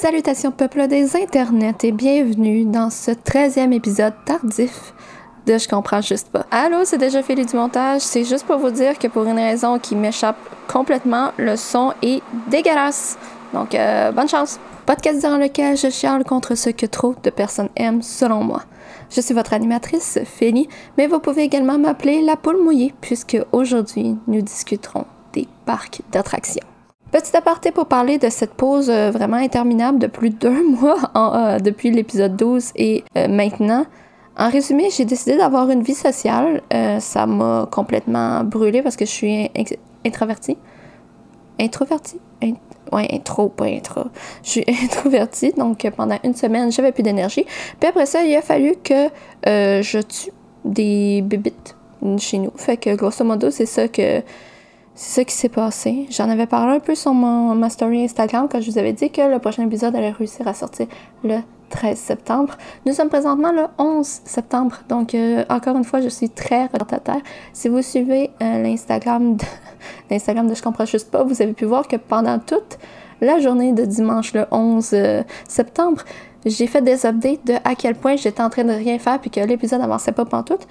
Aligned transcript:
Salutations 0.00 0.50
peuple 0.50 0.88
des 0.88 1.14
internets 1.14 1.84
et 1.84 1.92
bienvenue 1.92 2.64
dans 2.64 2.88
ce 2.88 3.10
13e 3.10 3.70
épisode 3.70 4.14
tardif 4.24 4.94
de 5.46 5.58
Je 5.58 5.68
comprends 5.68 6.00
juste 6.00 6.30
pas. 6.30 6.46
Allô, 6.50 6.86
c'est 6.86 6.96
déjà 6.96 7.22
Philly 7.22 7.44
du 7.44 7.54
montage. 7.54 8.00
C'est 8.00 8.24
juste 8.24 8.46
pour 8.46 8.56
vous 8.56 8.70
dire 8.70 8.98
que 8.98 9.08
pour 9.08 9.24
une 9.24 9.38
raison 9.38 9.78
qui 9.78 9.96
m'échappe 9.96 10.38
complètement, 10.72 11.32
le 11.36 11.54
son 11.54 11.92
est 12.00 12.22
dégueulasse. 12.48 13.18
Donc, 13.52 13.74
euh, 13.74 14.10
bonne 14.10 14.26
chance. 14.26 14.58
Podcast 14.86 15.20
dans 15.22 15.36
lequel 15.36 15.76
je 15.76 15.90
chiale 15.90 16.24
contre 16.24 16.54
ce 16.54 16.70
que 16.70 16.86
trop 16.86 17.14
de 17.22 17.28
personnes 17.28 17.68
aiment, 17.76 18.00
selon 18.00 18.42
moi. 18.42 18.62
Je 19.10 19.20
suis 19.20 19.34
votre 19.34 19.52
animatrice, 19.52 20.18
Félie, 20.24 20.70
mais 20.96 21.08
vous 21.08 21.18
pouvez 21.18 21.42
également 21.42 21.76
m'appeler 21.76 22.22
la 22.22 22.36
poule 22.36 22.62
mouillée, 22.64 22.94
puisque 23.02 23.36
aujourd'hui, 23.52 24.16
nous 24.28 24.40
discuterons 24.40 25.04
des 25.34 25.46
parcs 25.66 26.00
d'attractions. 26.10 26.69
Petit 27.12 27.36
aparté 27.36 27.72
pour 27.72 27.86
parler 27.86 28.18
de 28.18 28.28
cette 28.28 28.54
pause 28.54 28.88
euh, 28.88 29.10
vraiment 29.10 29.36
interminable 29.36 29.98
de 29.98 30.06
plus 30.06 30.30
d'un 30.30 30.62
mois 30.80 31.10
euh, 31.16 31.58
depuis 31.58 31.90
l'épisode 31.90 32.36
12 32.36 32.70
et 32.76 33.04
euh, 33.16 33.26
maintenant. 33.26 33.84
En 34.36 34.48
résumé, 34.48 34.90
j'ai 34.96 35.04
décidé 35.04 35.36
d'avoir 35.36 35.68
une 35.70 35.82
vie 35.82 35.94
sociale. 35.94 36.62
ça 37.00 37.26
m'a 37.26 37.68
complètement 37.70 38.42
brûlé 38.42 38.80
parce 38.80 38.96
que 38.96 39.04
je 39.04 39.10
suis 39.10 39.50
introvertie. 40.06 40.56
Introvertie? 41.60 42.20
ouais, 42.90 43.08
intro, 43.12 43.50
pas 43.50 43.66
intro. 43.66 44.04
Je 44.42 44.48
suis 44.48 44.64
introvertie, 44.84 45.52
donc 45.52 45.86
pendant 45.94 46.16
une 46.24 46.34
semaine, 46.34 46.72
j'avais 46.72 46.92
plus 46.92 47.02
d'énergie. 47.02 47.44
Puis 47.80 47.88
après 47.88 48.06
ça, 48.06 48.22
il 48.24 48.34
a 48.34 48.40
fallu 48.40 48.76
que 48.82 49.08
je 49.44 50.00
tue 50.00 50.30
des 50.64 51.20
bébites 51.20 51.76
chez 52.16 52.38
nous. 52.38 52.52
Fait 52.56 52.78
que 52.78 52.94
grosso 52.94 53.24
modo, 53.24 53.50
c'est 53.50 53.66
ça 53.66 53.88
que 53.88 54.22
c'est 55.00 55.20
ça 55.20 55.24
qui 55.24 55.34
s'est 55.34 55.48
passé. 55.48 56.06
J'en 56.10 56.28
avais 56.28 56.44
parlé 56.44 56.76
un 56.76 56.78
peu 56.78 56.94
sur 56.94 57.14
mon, 57.14 57.54
ma 57.54 57.70
story 57.70 58.04
Instagram 58.04 58.48
quand 58.52 58.60
je 58.60 58.70
vous 58.70 58.76
avais 58.76 58.92
dit 58.92 59.10
que 59.10 59.22
le 59.22 59.38
prochain 59.38 59.64
épisode 59.64 59.96
allait 59.96 60.10
réussir 60.10 60.46
à 60.46 60.52
sortir 60.52 60.88
le 61.24 61.38
13 61.70 61.96
septembre. 61.96 62.58
Nous 62.84 62.92
sommes 62.92 63.08
présentement 63.08 63.50
le 63.50 63.62
11 63.78 64.06
septembre, 64.06 64.76
donc 64.90 65.14
euh, 65.14 65.42
encore 65.48 65.74
une 65.78 65.84
fois, 65.84 66.02
je 66.02 66.10
suis 66.10 66.28
très 66.28 66.64
retardataire. 66.64 67.22
Si 67.54 67.70
vous 67.70 67.80
suivez 67.80 68.28
euh, 68.42 68.62
l'Instagram 68.62 69.36
de, 69.36 69.44
l'Instagram 70.10 70.54
Je 70.54 70.60
comprends 70.60 70.84
juste 70.84 71.10
pas, 71.10 71.24
vous 71.24 71.40
avez 71.40 71.54
pu 71.54 71.64
voir 71.64 71.88
que 71.88 71.96
pendant 71.96 72.38
toute 72.38 72.78
la 73.22 73.40
journée 73.40 73.72
de 73.72 73.86
dimanche 73.86 74.34
le 74.34 74.44
11 74.50 74.90
euh, 74.92 75.22
septembre, 75.48 76.02
j'ai 76.44 76.66
fait 76.66 76.82
des 76.82 77.06
updates 77.06 77.46
de 77.46 77.54
à 77.64 77.74
quel 77.74 77.94
point 77.94 78.16
j'étais 78.16 78.42
en 78.42 78.50
train 78.50 78.64
de 78.64 78.72
rien 78.72 78.98
faire 78.98 79.18
puis 79.18 79.30
que 79.30 79.40
l'épisode 79.40 79.80
n'avançait 79.80 80.12
pas 80.12 80.26
pantoute. 80.26 80.66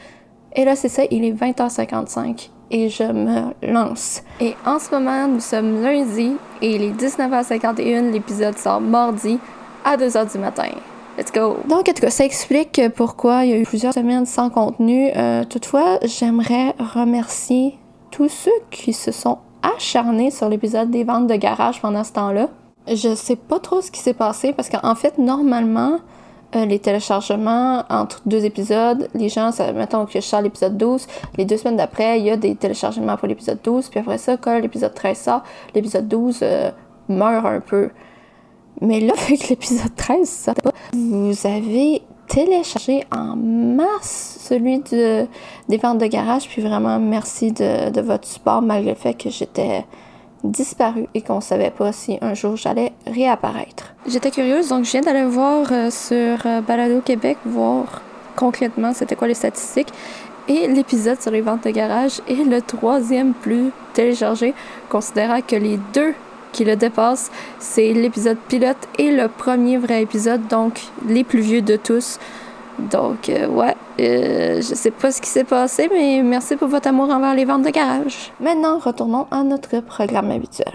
Et 0.56 0.66
là, 0.66 0.76
c'est 0.76 0.90
ça, 0.90 1.04
il 1.12 1.24
est 1.24 1.32
20h55 1.32 2.50
et 2.72 2.90
je 2.90 3.04
me 3.04 3.54
lance. 3.62 4.24
Et 4.40 4.56
en 4.66 4.80
ce 4.80 4.92
moment, 4.92 5.28
nous 5.28 5.40
sommes 5.40 5.82
lundi 5.82 6.34
et 6.62 6.76
il 6.76 6.84
est 6.84 6.92
19h51. 6.92 8.12
L'épisode 8.12 8.58
sort 8.58 8.82
mardi 8.82 9.40
à 9.84 9.98
2h 9.98 10.32
du 10.32 10.40
matin. 10.40 10.70
Let's 11.18 11.32
go! 11.32 11.58
Donc, 11.68 11.90
en 11.90 11.94
tout 11.94 12.02
cas, 12.02 12.10
ça 12.10 12.26
explique 12.26 12.82
pourquoi 12.96 13.46
il 13.46 13.52
y 13.52 13.54
a 13.54 13.58
eu 13.58 13.64
plusieurs 13.64 13.94
semaines 13.94 14.26
sans 14.26 14.50
contenu. 14.50 15.12
Euh, 15.16 15.44
toutefois, 15.44 16.00
j'aimerais 16.04 16.74
remercier 16.80 17.78
tous 18.12 18.30
ceux 18.30 18.52
qui 18.72 18.94
se 18.94 19.12
sont 19.12 19.40
acharnés 19.62 20.32
sur 20.32 20.50
l'épisode 20.50 20.90
des 20.90 21.04
ventes 21.04 21.28
de 21.28 21.36
garage 21.36 21.82
pendant 21.82 22.04
ce 22.04 22.14
temps-là. 22.14 22.48
Je 22.88 23.14
sais 23.14 23.36
pas 23.36 23.60
trop 23.60 23.82
ce 23.82 23.92
qui 23.92 24.00
s'est 24.00 24.14
passé 24.14 24.54
parce 24.54 24.70
qu'en 24.70 24.96
fait, 24.96 25.18
normalement, 25.18 26.00
euh, 26.56 26.66
les 26.66 26.80
téléchargements 26.80 27.84
entre 27.90 28.22
deux 28.26 28.44
épisodes. 28.46 29.08
Les 29.14 29.30
gens, 29.30 29.52
mettons 29.76 30.06
que 30.06 30.14
je 30.14 30.20
sors 30.20 30.42
l'épisode 30.42 30.78
12, 30.78 31.06
les 31.38 31.46
deux 31.46 31.58
semaines 31.58 31.78
d'après, 31.78 32.20
il 32.20 32.26
y 32.26 32.32
a 32.32 32.38
des 32.38 32.56
téléchargements 32.56 33.18
pour 33.18 33.28
l'épisode 33.28 33.60
12, 33.64 33.90
puis 33.90 34.00
après 34.00 34.18
ça, 34.18 34.36
quand 34.38 34.58
l'épisode 34.60 34.94
13 34.94 35.18
sort, 35.20 35.44
l'épisode 35.76 36.08
12 36.08 36.40
euh, 36.42 36.72
meurt 37.08 37.46
un 37.46 37.60
peu. 37.60 37.90
Mais 38.82 39.00
là, 39.00 39.14
avec 39.28 39.50
l'épisode 39.50 39.96
13, 39.96 40.28
ça 40.28 40.54
pas. 40.56 40.72
Vous 40.94 41.36
avez 41.46 42.02
téléchargé 42.28 43.04
en 43.12 43.36
masse 43.36 44.38
celui 44.42 44.80
de, 44.80 45.28
des 45.68 45.78
ventes 45.78 46.00
de 46.00 46.08
garage, 46.08 46.48
puis 46.48 46.62
vraiment 46.62 47.00
merci 47.00 47.52
de 47.52 48.02
votre 48.02 48.28
support, 48.28 48.62
malgré 48.62 48.92
le 48.92 48.98
fait 48.98 49.14
que 49.14 49.30
j'étais 49.30 49.86
disparu 50.44 51.08
et 51.14 51.22
qu'on 51.22 51.42
savait 51.42 51.72
pas 51.72 51.92
si 51.92 52.18
un 52.22 52.34
jour 52.34 52.56
j'allais 52.56 52.94
réapparaître. 53.06 53.94
J'étais 54.08 54.32
curieuse, 54.32 54.70
donc 54.70 54.86
je 54.86 54.92
viens 54.92 55.02
d'aller 55.02 55.26
voir 55.26 55.68
euh, 55.72 55.90
sur 55.92 56.46
euh, 56.46 56.62
Balado 56.62 57.02
Québec, 57.02 57.38
voir 57.46 58.02
concrètement 58.36 58.94
c'était 58.94 59.16
quoi 59.16 59.28
les 59.28 59.34
statistiques. 59.34 59.92
Et 60.48 60.68
l'épisode 60.68 61.22
sur 61.22 61.32
les 61.32 61.42
ventes 61.42 61.66
de 61.66 61.70
garage 61.70 62.22
est 62.28 62.44
le 62.44 62.62
troisième 62.62 63.34
plus 63.34 63.70
téléchargé, 63.94 64.56
considérant 64.90 65.42
que 65.42 65.56
les 65.56 65.78
deux 65.94 66.16
qui 66.52 66.66
le 66.66 66.76
dépassent, 66.76 67.30
c'est 67.60 67.94
l'épisode 67.94 68.38
pilote 68.48 68.78
et 68.98 69.12
le 69.12 69.28
premier 69.28 69.78
vrai 69.78 70.02
épisode, 70.02 70.48
donc 70.48 70.82
les 71.08 71.24
plus 71.24 71.42
vieux 71.42 71.62
de 71.62 71.76
tous. 71.76 72.18
Donc, 72.92 73.30
euh, 73.30 73.48
ouais, 73.48 73.76
euh, 74.00 74.56
je 74.58 74.76
sais 74.76 74.92
pas 74.92 75.12
ce 75.12 75.22
qui 75.22 75.30
s'est 75.30 75.44
passé, 75.44 75.90
mais 75.92 76.22
merci 76.24 76.56
pour 76.56 76.70
votre 76.70 76.88
amour 76.88 77.10
envers 77.10 77.36
les 77.36 77.46
ventes 77.46 77.64
de 77.64 77.70
garage. 77.70 78.32
Maintenant, 78.40 78.80
retournons 78.80 79.28
à 79.32 79.44
notre 79.44 79.82
programme 79.82 80.32
habituel. 80.32 80.74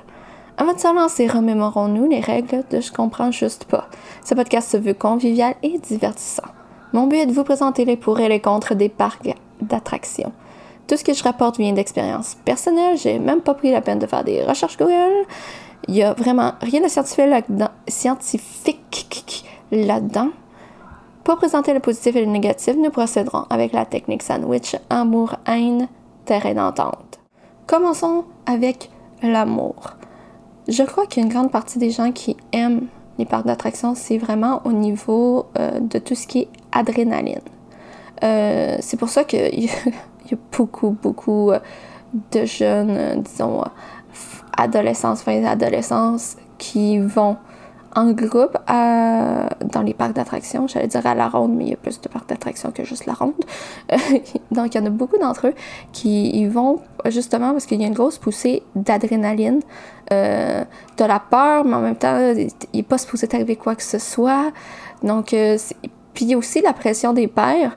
Avant 0.57 0.73
de 0.73 0.79
se 0.79 0.95
lancer, 0.95 1.27
remémorons-nous 1.27 2.09
les 2.09 2.21
règles 2.21 2.63
de 2.71 2.81
Je 2.81 2.93
comprends 2.93 3.31
juste 3.31 3.65
pas. 3.65 3.89
Ce 4.25 4.35
podcast 4.35 4.71
se 4.71 4.77
veut 4.77 4.95
convivial 4.95 5.55
et 5.63 5.79
divertissant. 5.79 6.49
Mon 6.93 7.07
but 7.07 7.17
est 7.17 7.27
de 7.27 7.33
vous 7.33 7.43
présenter 7.43 7.85
les 7.85 7.97
pour 7.97 8.21
et 8.21 8.29
les 8.29 8.41
contre 8.41 8.75
des 8.75 8.89
parcs 8.89 9.35
d'attractions. 9.61 10.33
Tout 10.87 10.97
ce 10.97 11.05
que 11.05 11.15
je 11.15 11.25
rapporte 11.25 11.59
vient 11.59 11.73
d'expérience 11.73 12.37
personnelle, 12.45 12.99
j'ai 12.99 13.19
même 13.19 13.41
pas 13.41 13.55
pris 13.55 13.73
la 13.73 13.81
peine 13.81 13.99
de 13.99 14.07
faire 14.07 14.23
des 14.23 14.45
recherches 14.45 14.77
Google. 14.77 15.27
Il 15.89 15.95
y 15.97 16.03
a 16.03 16.13
vraiment 16.13 16.53
rien 16.61 16.83
de 16.83 16.89
scientifique 16.89 17.27
là-dedans. 17.27 17.71
Scientifique 17.89 19.45
là-dedans. 19.73 20.29
Pour 21.25 21.37
présenter 21.37 21.73
le 21.73 21.81
positif 21.81 22.15
et 22.17 22.25
le 22.25 22.31
négatif, 22.31 22.77
nous 22.77 22.91
procéderons 22.91 23.47
avec 23.49 23.73
la 23.73 23.87
technique 23.87 24.23
sandwich 24.23 24.77
amour-haine, 24.91 25.89
terrain 26.27 26.53
d'entente. 26.53 27.19
Commençons 27.67 28.25
avec 28.45 28.91
l'amour. 29.23 29.95
Je 30.69 30.83
crois 30.83 31.07
qu'une 31.07 31.31
grande 31.31 31.51
partie 31.51 31.79
des 31.79 31.89
gens 31.89 32.12
qui 32.12 32.37
aiment 32.53 32.89
les 33.19 33.25
parcs 33.25 33.47
d'attractions, 33.47 33.95
c'est 33.95 34.19
vraiment 34.19 34.61
au 34.67 34.73
niveau 34.73 35.47
euh, 35.59 35.81
de 35.81 35.99
tout 35.99 36.15
ce 36.15 36.27
qui 36.27 36.41
est 36.41 36.49
adrénaline. 36.73 37.41
Euh, 38.23 38.77
c'est 38.81 38.99
pour 38.99 39.09
ça 39.09 39.25
qu'il 39.25 39.65
y, 39.65 39.71
a 39.71 40.37
beaucoup, 40.53 40.91
beaucoup 40.91 41.53
euh, 41.53 41.59
de 42.33 42.45
jeunes, 42.45 43.23
disons, 43.23 43.62
adolescents, 44.59 45.17
fin 45.17 45.41
d'adolescence, 45.41 46.37
qui 46.59 46.99
vont 46.99 47.39
en 47.94 48.12
groupe 48.12 48.59
dans 48.69 49.82
les 49.84 49.94
parcs 49.94 50.15
d'attractions. 50.15 50.66
J'allais 50.66 50.88
dire 50.88 51.06
à 51.06 51.15
la 51.15 51.28
ronde, 51.28 51.55
mais 51.55 51.65
il 51.65 51.71
y 51.71 51.75
a 51.75 51.77
plus 51.77 52.00
de 52.00 52.09
parcs 52.09 52.28
d'attractions 52.28 52.71
que 52.71 52.84
juste 52.84 53.06
la 53.06 53.15
ronde. 53.15 53.34
donc, 54.50 54.75
il 54.75 54.78
y 54.78 54.81
en 54.81 54.87
a 54.87 54.91
beaucoup 54.91 55.19
d'entre 55.19 55.49
eux 55.49 55.55
qui 55.93 56.31
y 56.31 56.47
vont 56.47 56.81
justement 57.06 57.53
parce 57.53 57.66
qu'il 57.66 57.81
y 57.81 57.84
a 57.84 57.88
une 57.88 57.94
grosse 57.94 58.19
poussée 58.19 58.62
d'adrénaline. 58.75 59.60
Euh, 60.12 60.65
de 60.99 61.05
la 61.05 61.19
peur, 61.19 61.65
mais 61.65 61.75
en 61.75 61.81
même 61.81 61.97
temps, 61.97 62.34
il 62.37 62.50
n'est 62.75 62.82
pas 62.82 62.99
supposé 62.99 63.27
t'arriver 63.27 63.56
quoi 63.56 63.75
que 63.75 63.82
ce 63.82 63.99
soit. 63.99 64.53
Donc, 65.03 65.32
euh, 65.32 65.56
puis 66.12 66.26
il 66.26 66.31
y 66.31 66.34
a 66.34 66.38
aussi 66.38 66.61
la 66.61 66.72
pression 66.72 67.12
des 67.12 67.26
pères. 67.26 67.76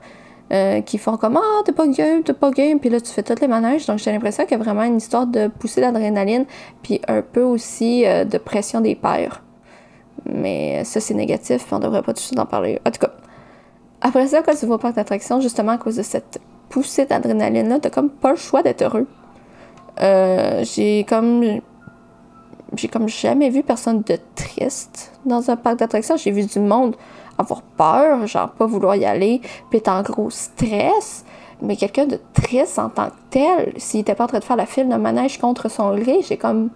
Euh, 0.50 0.80
qui 0.80 0.96
font 0.96 1.18
comme 1.18 1.36
Ah, 1.36 1.62
t'es 1.66 1.72
pas 1.72 1.86
game, 1.86 2.22
t'es 2.22 2.32
pas 2.32 2.50
game, 2.50 2.80
puis 2.80 2.88
là 2.88 3.02
tu 3.02 3.12
fais 3.12 3.22
toutes 3.22 3.42
les 3.42 3.48
manèges. 3.48 3.84
Donc 3.84 3.98
j'ai 3.98 4.10
l'impression 4.10 4.44
qu'il 4.44 4.56
y 4.56 4.58
a 4.58 4.64
vraiment 4.64 4.84
une 4.84 4.96
histoire 4.96 5.26
de 5.26 5.48
poussée 5.48 5.82
d'adrénaline, 5.82 6.46
puis 6.82 7.02
un 7.06 7.20
peu 7.20 7.42
aussi 7.42 8.04
de 8.04 8.38
pression 8.38 8.80
des 8.80 8.94
pères. 8.94 9.42
Mais 10.26 10.84
ça, 10.84 11.00
c'est 11.00 11.14
négatif, 11.14 11.66
on 11.72 11.78
devrait 11.78 12.02
pas 12.02 12.12
tout 12.12 12.18
de 12.18 12.18
suite 12.18 12.38
en 12.38 12.46
parler. 12.46 12.80
En 12.86 12.90
tout 12.90 13.00
cas, 13.00 13.12
après 14.00 14.26
ça, 14.28 14.42
quand 14.42 14.54
tu 14.54 14.66
vas 14.66 14.76
au 14.76 14.78
parc 14.78 14.94
d'attraction, 14.94 15.40
justement 15.40 15.72
à 15.72 15.78
cause 15.78 15.96
de 15.96 16.02
cette 16.02 16.40
poussée 16.68 17.06
d'adrénaline-là, 17.06 17.78
t'as 17.80 17.90
comme 17.90 18.10
pas 18.10 18.30
le 18.30 18.36
choix 18.36 18.62
d'être 18.62 18.82
heureux. 18.82 19.06
Euh, 20.00 20.64
j'ai 20.64 21.04
comme. 21.08 21.60
J'ai 22.74 22.88
comme 22.88 23.08
jamais 23.08 23.48
vu 23.48 23.62
personne 23.62 24.02
de 24.02 24.18
triste 24.34 25.12
dans 25.24 25.50
un 25.50 25.56
parc 25.56 25.78
d'attraction. 25.78 26.16
J'ai 26.18 26.30
vu 26.30 26.44
du 26.44 26.60
monde 26.60 26.96
avoir 27.38 27.62
peur, 27.62 28.26
genre 28.26 28.50
pas 28.50 28.66
vouloir 28.66 28.94
y 28.96 29.06
aller, 29.06 29.40
puis 29.70 29.78
être 29.78 29.88
en 29.88 30.02
gros 30.02 30.28
stress. 30.28 31.24
Mais 31.62 31.76
quelqu'un 31.76 32.06
de 32.06 32.20
triste 32.34 32.78
en 32.78 32.90
tant 32.90 33.06
que 33.06 33.16
tel, 33.30 33.72
s'il 33.78 34.00
était 34.00 34.14
pas 34.14 34.24
en 34.24 34.26
train 34.26 34.38
de 34.38 34.44
faire 34.44 34.56
la 34.56 34.66
file 34.66 34.88
de 34.88 34.96
manège 34.96 35.38
contre 35.38 35.70
son 35.70 35.96
gré, 35.96 36.20
j'ai 36.22 36.36
comme 36.36 36.70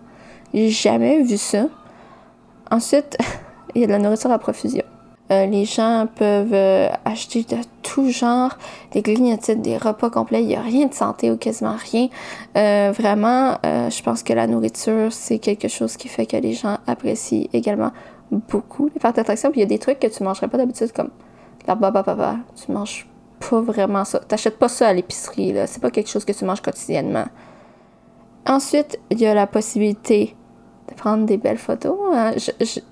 jamais 0.55 1.23
vu 1.23 1.37
ça. 1.37 1.67
Ensuite, 2.73 3.19
il 3.75 3.83
y 3.83 3.85
a 3.85 3.87
de 3.87 3.93
la 3.93 3.99
nourriture 3.99 4.31
à 4.31 4.39
profusion. 4.39 4.83
Euh, 5.31 5.47
les 5.47 5.67
gens 5.67 6.09
peuvent 6.15 6.55
euh, 6.55 6.89
acheter 7.05 7.43
de 7.43 7.57
tout 7.83 8.11
genre, 8.11 8.57
des 8.93 9.03
grignotites, 9.03 9.61
des 9.61 9.77
repas 9.77 10.09
complets. 10.09 10.43
Il 10.43 10.49
n'y 10.49 10.57
a 10.57 10.63
rien 10.63 10.87
de 10.87 10.95
santé 10.95 11.31
ou 11.31 11.37
quasiment 11.37 11.77
rien. 11.93 12.09
Euh, 12.57 12.93
vraiment, 12.97 13.59
je 13.63 14.03
pense 14.03 14.23
que 14.23 14.33
la 14.33 14.47
nourriture, 14.47 15.13
c'est 15.13 15.39
quelque 15.39 15.69
chose 15.69 15.97
qui 15.97 16.09
fait 16.09 16.27
que 16.27 16.37
les 16.37 16.55
gens 16.55 16.79
apprécient 16.87 17.47
également 17.53 17.93
beaucoup 18.31 18.91
les 18.93 18.99
parcs 19.01 19.17
d'attraction. 19.17 19.51
Puis 19.51 19.61
il 19.61 19.65
y 19.65 19.67
a 19.67 19.69
des 19.69 19.79
trucs 19.79 20.01
que 20.01 20.07
tu 20.07 20.23
ne 20.23 20.29
mangerais 20.29 20.49
pas 20.49 20.57
d'habitude, 20.57 20.93
comme 20.93 21.11
la 21.67 21.75
baba. 21.75 22.37
Tu 22.57 22.73
manges 22.73 23.07
pas 23.39 23.61
vraiment 23.61 24.05
ça. 24.05 24.19
Tu 24.21 24.27
n'achètes 24.31 24.59
pas 24.59 24.69
ça 24.69 24.89
à 24.89 24.93
l'épicerie. 24.95 25.55
C'est 25.67 25.81
pas 25.81 25.91
quelque 25.91 26.09
chose 26.09 26.25
que 26.25 26.33
tu 26.33 26.47
manges 26.47 26.63
quotidiennement. 26.63 27.27
Ensuite, 28.47 28.99
il 29.11 29.21
y 29.21 29.27
a 29.27 29.35
la 29.35 29.47
possibilité 29.47 30.35
prendre 30.93 31.25
des 31.27 31.37
belles 31.37 31.59
photos. 31.59 31.97
Euh, 32.15 32.33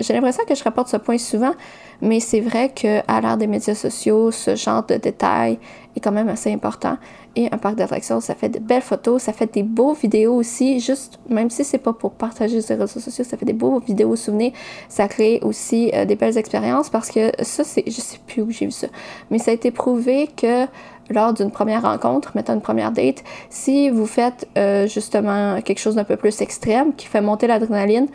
j'ai 0.00 0.14
l'impression 0.14 0.44
que 0.46 0.54
je 0.54 0.64
rapporte 0.64 0.88
ce 0.88 0.96
point 0.96 1.18
souvent, 1.18 1.52
mais 2.00 2.20
c'est 2.20 2.40
vrai 2.40 2.70
qu'à 2.70 3.20
l'ère 3.20 3.36
des 3.36 3.46
médias 3.46 3.74
sociaux, 3.74 4.30
ce 4.30 4.56
genre 4.56 4.84
de 4.84 4.96
détails 4.96 5.58
est 5.96 6.00
quand 6.00 6.12
même 6.12 6.28
assez 6.28 6.52
important. 6.52 6.96
Et 7.36 7.46
un 7.52 7.58
parc 7.58 7.76
d'attractions, 7.76 8.20
ça 8.20 8.34
fait 8.34 8.48
de 8.48 8.58
belles 8.58 8.82
photos, 8.82 9.22
ça 9.22 9.32
fait 9.32 9.52
des 9.52 9.62
beaux 9.62 9.92
vidéos 9.92 10.34
aussi, 10.34 10.80
juste, 10.80 11.20
même 11.28 11.48
si 11.48 11.64
c'est 11.64 11.78
pas 11.78 11.92
pour 11.92 12.12
partager 12.12 12.60
sur 12.60 12.74
les 12.74 12.80
réseaux 12.80 12.98
sociaux, 12.98 13.24
ça 13.24 13.36
fait 13.36 13.46
des 13.46 13.52
beaux 13.52 13.78
vidéos 13.78 14.16
souvenirs, 14.16 14.52
ça 14.88 15.06
crée 15.06 15.38
aussi 15.42 15.92
euh, 15.94 16.04
des 16.04 16.16
belles 16.16 16.36
expériences 16.36 16.90
parce 16.90 17.08
que 17.08 17.30
ça, 17.42 17.62
c'est, 17.62 17.84
je 17.86 18.00
sais 18.00 18.18
plus 18.26 18.42
où 18.42 18.50
j'ai 18.50 18.66
vu 18.66 18.72
ça, 18.72 18.88
mais 19.30 19.38
ça 19.38 19.52
a 19.52 19.54
été 19.54 19.70
prouvé 19.70 20.28
que 20.36 20.66
lors 21.12 21.32
d'une 21.32 21.50
première 21.50 21.82
rencontre, 21.82 22.32
mettons 22.34 22.54
une 22.54 22.60
première 22.60 22.92
date, 22.92 23.22
si 23.48 23.90
vous 23.90 24.06
faites 24.06 24.48
euh, 24.56 24.86
justement 24.86 25.60
quelque 25.62 25.78
chose 25.78 25.94
d'un 25.94 26.04
peu 26.04 26.16
plus 26.16 26.40
extrême 26.40 26.94
qui 26.94 27.06
fait 27.06 27.20
monter 27.20 27.46
l'adrénaline, 27.46 28.08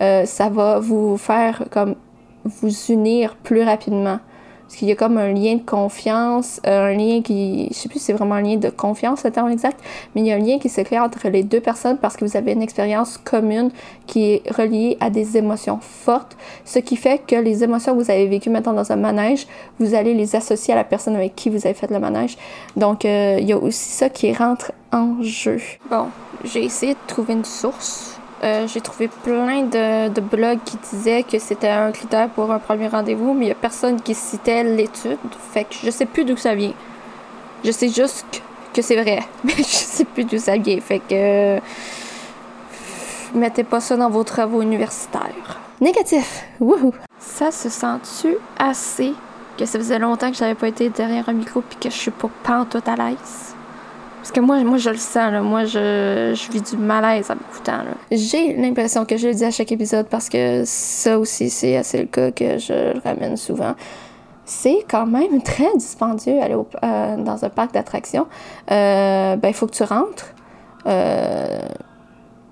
euh, 0.00 0.24
ça 0.24 0.48
va 0.48 0.78
vous 0.78 1.16
faire 1.16 1.64
comme 1.70 1.94
vous 2.44 2.74
unir 2.88 3.36
plus 3.36 3.62
rapidement. 3.62 4.18
Parce 4.72 4.78
qu'il 4.78 4.88
y 4.88 4.92
a 4.92 4.96
comme 4.96 5.18
un 5.18 5.34
lien 5.34 5.56
de 5.56 5.60
confiance, 5.60 6.58
euh, 6.66 6.92
un 6.92 6.94
lien 6.94 7.20
qui, 7.20 7.68
je 7.70 7.74
sais 7.74 7.90
plus 7.90 7.98
si 7.98 8.06
c'est 8.06 8.14
vraiment 8.14 8.36
un 8.36 8.40
lien 8.40 8.56
de 8.56 8.70
confiance, 8.70 9.22
le 9.22 9.30
terme 9.30 9.50
exact, 9.50 9.78
mais 10.14 10.22
il 10.22 10.28
y 10.28 10.32
a 10.32 10.36
un 10.36 10.38
lien 10.38 10.58
qui 10.58 10.70
se 10.70 10.80
crée 10.80 10.98
entre 10.98 11.28
les 11.28 11.42
deux 11.42 11.60
personnes 11.60 11.98
parce 11.98 12.16
que 12.16 12.24
vous 12.24 12.38
avez 12.38 12.52
une 12.52 12.62
expérience 12.62 13.18
commune 13.18 13.70
qui 14.06 14.32
est 14.32 14.50
reliée 14.50 14.96
à 14.98 15.10
des 15.10 15.36
émotions 15.36 15.78
fortes, 15.82 16.38
ce 16.64 16.78
qui 16.78 16.96
fait 16.96 17.20
que 17.26 17.36
les 17.36 17.62
émotions 17.62 17.94
que 17.94 18.02
vous 18.02 18.10
avez 18.10 18.26
vécues 18.26 18.48
maintenant 18.48 18.72
dans 18.72 18.90
un 18.90 18.96
manège, 18.96 19.46
vous 19.78 19.94
allez 19.94 20.14
les 20.14 20.36
associer 20.36 20.72
à 20.72 20.76
la 20.78 20.84
personne 20.84 21.16
avec 21.16 21.36
qui 21.36 21.50
vous 21.50 21.66
avez 21.66 21.74
fait 21.74 21.90
le 21.90 21.98
manège. 21.98 22.38
Donc, 22.74 23.04
euh, 23.04 23.36
il 23.38 23.46
y 23.46 23.52
a 23.52 23.58
aussi 23.58 23.90
ça 23.90 24.08
qui 24.08 24.32
rentre 24.32 24.72
en 24.90 25.22
jeu. 25.22 25.60
Bon, 25.90 26.06
j'ai 26.44 26.64
essayé 26.64 26.94
de 26.94 26.98
trouver 27.06 27.34
une 27.34 27.44
source 27.44 28.11
euh, 28.44 28.66
j'ai 28.66 28.80
trouvé 28.80 29.08
plein 29.08 29.62
de, 29.62 30.20
blogs 30.20 30.58
qui 30.64 30.76
disaient 30.76 31.22
que 31.22 31.38
c'était 31.38 31.68
un 31.68 31.92
critère 31.92 32.28
pour 32.28 32.50
un 32.50 32.58
premier 32.58 32.88
rendez-vous, 32.88 33.34
mais 33.34 33.44
il 33.44 33.48
n'y 33.48 33.52
a 33.52 33.56
personne 33.56 34.00
qui 34.00 34.14
citait 34.14 34.64
l'étude. 34.64 35.18
Fait 35.52 35.64
que 35.64 35.74
je 35.82 35.90
sais 35.90 36.06
plus 36.06 36.24
d'où 36.24 36.36
ça 36.36 36.54
vient. 36.54 36.74
Je 37.64 37.70
sais 37.70 37.88
juste 37.88 38.42
que, 38.74 38.82
c'est 38.82 39.00
vrai, 39.00 39.20
mais 39.44 39.54
je 39.56 39.62
sais 39.62 40.04
plus 40.04 40.24
d'où 40.24 40.38
ça 40.38 40.56
vient. 40.56 40.80
Fait 40.80 40.98
que. 40.98 41.58
mettez 43.34 43.62
pas 43.62 43.80
ça 43.80 43.96
dans 43.96 44.10
vos 44.10 44.24
travaux 44.24 44.60
universitaires. 44.60 45.60
Négatif! 45.80 46.44
Wouhou! 46.58 46.92
Ça 47.18 47.52
se 47.52 47.68
sent-tu 47.68 48.36
assez 48.58 49.14
que 49.56 49.66
ça 49.66 49.78
faisait 49.78 49.98
longtemps 49.98 50.30
que 50.30 50.36
j'avais 50.36 50.54
pas 50.54 50.68
été 50.68 50.88
derrière 50.88 51.28
un 51.28 51.32
micro 51.32 51.60
puis 51.60 51.78
que 51.78 51.90
je 51.90 51.96
suis 51.96 52.10
pas 52.10 52.28
pantoute 52.42 52.88
à 52.88 52.96
l'aise? 52.96 53.51
Parce 54.22 54.30
que 54.30 54.38
moi, 54.38 54.62
moi 54.62 54.78
je 54.78 54.90
le 54.90 54.98
sens, 54.98 55.32
là. 55.32 55.42
moi 55.42 55.64
je, 55.64 56.32
je 56.32 56.52
vis 56.52 56.62
du 56.62 56.76
malaise 56.76 57.28
en 57.28 57.34
m'écoutant. 57.34 57.82
J'ai 58.12 58.54
l'impression 58.54 59.04
que 59.04 59.16
je 59.16 59.26
le 59.26 59.34
dis 59.34 59.44
à 59.44 59.50
chaque 59.50 59.72
épisode 59.72 60.06
parce 60.06 60.28
que 60.28 60.62
ça 60.64 61.18
aussi 61.18 61.50
c'est 61.50 61.76
assez 61.76 61.98
le 61.98 62.06
cas 62.06 62.30
que 62.30 62.56
je 62.56 62.94
le 62.94 63.00
ramène 63.04 63.36
souvent. 63.36 63.74
C'est 64.44 64.86
quand 64.88 65.06
même 65.06 65.42
très 65.42 65.74
dispendieux 65.76 66.40
aller 66.40 66.54
euh, 66.54 67.16
dans 67.16 67.44
un 67.44 67.48
parc 67.48 67.74
d'attractions. 67.74 68.28
Euh, 68.70 69.34
ben, 69.34 69.48
il 69.48 69.54
faut 69.54 69.66
que 69.66 69.74
tu 69.74 69.82
rentres. 69.82 70.32
Euh, 70.86 71.58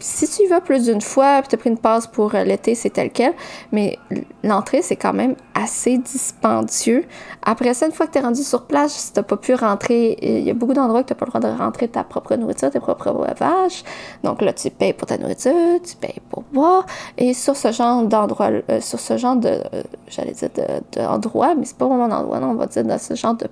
si 0.01 0.29
tu 0.29 0.47
vas 0.49 0.61
plus 0.61 0.85
d'une 0.85 1.01
fois, 1.01 1.41
puis 1.41 1.49
tu 1.49 1.55
as 1.55 1.59
pris 1.59 1.71
une 1.71 1.79
passe 1.79 2.07
pour 2.07 2.35
euh, 2.35 2.45
l'été, 2.45 2.75
c'est 2.75 2.91
tel 2.91 3.11
quel, 3.11 3.35
mais 3.73 3.99
l'entrée, 4.43 4.83
c'est 4.83 4.97
quand 4.97 5.13
même 5.13 5.37
assez 5.55 5.99
dispendieux. 5.99 7.05
Après 7.43 7.75
ça, 7.75 7.87
une 7.87 7.93
fois 7.93 8.07
que 8.07 8.13
tu 8.13 8.19
es 8.19 8.23
rendu 8.23 8.43
sur 8.43 8.67
place, 8.67 8.93
si 8.93 9.13
tu 9.13 9.23
pas 9.23 9.37
pu 9.37 9.55
rentrer, 9.55 10.17
il 10.23 10.41
y 10.41 10.51
a 10.51 10.55
beaucoup 10.55 10.75
d'endroits 10.75 11.03
que 11.03 11.09
tu 11.09 11.15
n'as 11.15 11.19
pas 11.19 11.27
le 11.27 11.31
droit 11.31 11.53
de 11.53 11.59
rentrer 11.59 11.89
ta 11.89 12.05
propre 12.05 12.35
nourriture, 12.37 12.71
tes 12.71 12.81
propres 12.81 13.13
vaches. 13.39 13.85
Donc 14.25 14.43
là, 14.43 14.53
tu 14.53 14.71
payes 14.71 14.93
pour 14.93 15.07
ta 15.07 15.19
nourriture, 15.19 15.81
tu 15.83 15.97
payes 15.97 16.21
pour 16.31 16.43
boire. 16.53 16.87
Et 17.19 17.35
sur 17.35 17.57
ce 17.57 17.73
genre 17.73 18.03
d'endroit, 18.05 18.51
euh, 18.71 18.81
sur 18.81 18.99
ce 19.01 19.17
genre 19.17 19.37
de, 19.37 19.49
euh, 19.49 19.83
j'allais 20.09 20.33
dire 20.33 20.51
d'endroit, 20.93 21.55
mais 21.55 21.65
c'est 21.65 21.77
pas 21.77 21.87
vraiment 21.87 22.09
d'endroit, 22.09 22.41
non, 22.41 22.51
on 22.51 22.55
va 22.55 22.67
dire 22.67 22.85
dans 22.85 22.99
ce 22.99 23.15
genre 23.15 23.35
de 23.35 23.47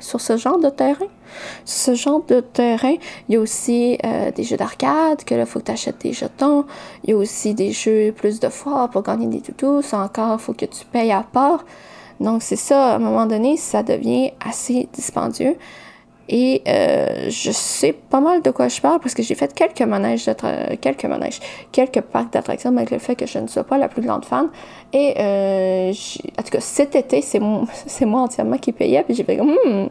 sur 0.00 0.20
ce 0.20 0.36
genre 0.36 0.58
de 0.58 0.70
terrain. 0.70 1.06
Ce 1.64 1.94
genre 1.94 2.22
de 2.26 2.40
terrain, 2.40 2.94
il 3.28 3.34
y 3.34 3.36
a 3.36 3.40
aussi 3.40 3.98
euh, 4.04 4.30
des 4.30 4.44
jeux 4.44 4.56
d'arcade, 4.56 5.24
que 5.24 5.34
là, 5.34 5.42
il 5.42 5.46
faut 5.46 5.60
que 5.60 5.66
tu 5.66 5.72
achètes 5.72 6.00
des 6.00 6.12
jetons. 6.12 6.64
Il 7.04 7.10
y 7.10 7.12
a 7.12 7.16
aussi 7.16 7.54
des 7.54 7.72
jeux 7.72 8.12
plus 8.12 8.40
de 8.40 8.48
fois 8.48 8.88
pour 8.88 9.02
gagner 9.02 9.26
des 9.26 9.40
toutous. 9.40 9.82
Ça 9.82 9.98
encore, 9.98 10.38
il 10.38 10.42
faut 10.42 10.54
que 10.54 10.66
tu 10.66 10.84
payes 10.86 11.12
à 11.12 11.22
part. 11.22 11.64
Donc, 12.20 12.42
c'est 12.42 12.56
ça, 12.56 12.92
à 12.92 12.96
un 12.96 12.98
moment 12.98 13.26
donné, 13.26 13.56
ça 13.56 13.82
devient 13.82 14.32
assez 14.40 14.88
dispendieux. 14.92 15.56
Et 16.28 16.62
euh, 16.68 17.30
je 17.30 17.50
sais 17.50 17.92
pas 17.92 18.20
mal 18.20 18.42
de 18.42 18.50
quoi 18.50 18.68
je 18.68 18.80
parle 18.80 19.00
parce 19.00 19.14
que 19.14 19.22
j'ai 19.22 19.34
fait 19.34 19.52
quelques 19.54 19.80
manèges, 19.82 20.30
quelques 20.80 21.04
manèges, 21.04 21.40
quelques 21.72 22.02
parcs 22.02 22.32
d'attractions 22.32 22.70
malgré 22.70 22.96
le 22.96 23.00
fait 23.00 23.16
que 23.16 23.26
je 23.26 23.38
ne 23.38 23.46
sois 23.46 23.64
pas 23.64 23.78
la 23.78 23.88
plus 23.88 24.02
grande 24.02 24.24
fan. 24.26 24.48
Et 24.92 25.14
euh, 25.18 25.92
en 26.38 26.42
tout 26.42 26.50
cas, 26.50 26.60
cet 26.60 26.96
été, 26.96 27.22
c'est 27.22 27.40
moi 27.40 28.20
entièrement 28.20 28.58
qui 28.58 28.72
payais. 28.72 29.02
Puis 29.04 29.14
j'ai 29.14 29.24
fait 29.24 29.38
comme, 29.38 29.52
hmm, 29.52 29.88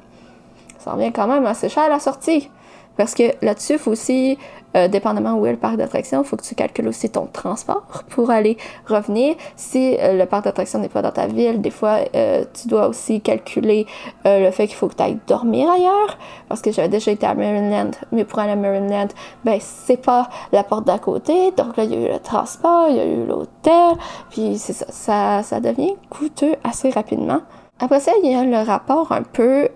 ça 0.78 0.92
revient 0.94 1.12
quand 1.12 1.28
même 1.28 1.46
assez 1.46 1.70
cher 1.70 1.84
à 1.84 1.90
la 1.90 2.00
sortie. 2.00 2.50
Parce 2.98 3.14
que 3.14 3.24
là-dessus, 3.42 3.74
il 3.74 3.80
faut 3.80 3.92
aussi 3.92 4.38
euh, 4.76 4.88
dépendamment 4.88 5.34
où 5.36 5.46
est 5.46 5.52
le 5.52 5.58
parc 5.58 5.78
d'attraction, 5.78 6.22
il 6.22 6.28
faut 6.28 6.36
que 6.36 6.44
tu 6.44 6.54
calcules 6.54 6.88
aussi 6.88 7.10
ton 7.10 7.26
transport 7.26 8.04
pour 8.10 8.30
aller 8.30 8.58
revenir. 8.86 9.36
Si 9.56 9.96
euh, 9.98 10.14
le 10.14 10.26
parc 10.26 10.44
d'attraction 10.44 10.80
n'est 10.80 10.90
pas 10.90 11.02
dans 11.02 11.12
ta 11.12 11.26
ville, 11.26 11.62
des 11.62 11.72
fois, 11.72 12.00
euh, 12.16 12.44
tu 12.54 12.68
dois 12.68 12.88
aussi 12.88 13.22
calculer 13.22 13.88
le 14.26 14.52
fait 14.52 14.68
qu'il 14.68 14.76
faut 14.76 14.88
que 14.88 14.96
tu 14.96 15.02
ailles 15.02 15.20
dormir 15.26 15.72
ailleurs. 15.72 16.18
Parce 16.50 16.62
que 16.62 16.72
j'avais 16.72 16.90
déjà 16.90 17.12
été 17.12 17.26
à 17.26 17.34
Maryland, 17.34 17.92
mais 18.12 18.26
pour 18.26 18.40
aller 18.40 18.52
à 18.52 18.56
Maryland, 18.56 19.08
ben, 19.46 19.58
c'est 19.62 19.98
pas 19.98 20.30
la 20.52 20.64
porte 20.64 20.86
d'à 20.86 21.00
côté. 21.00 21.52
Donc 21.52 21.78
là, 21.78 21.86
il 21.86 21.94
y 21.94 21.96
a 21.96 22.10
eu 22.10 22.12
le 22.14 22.20
transport, 22.20 22.88
il 22.90 22.98
y 22.98 23.00
a 23.00 23.06
eu 23.06 23.26
l'hôtel, 23.26 23.96
puis 24.30 24.58
c'est 24.58 24.74
ça, 24.74 25.44
ça 25.44 25.60
devient 25.60 25.96
coûteux 26.10 26.56
assez 26.64 26.90
rapidement. 26.90 27.40
Après 27.80 28.00
ça, 28.00 28.12
il 28.22 28.32
y 28.32 28.36
a 28.36 28.44
le 28.44 28.68
rapport 28.68 29.12
un 29.12 29.24
peu, 29.24 29.70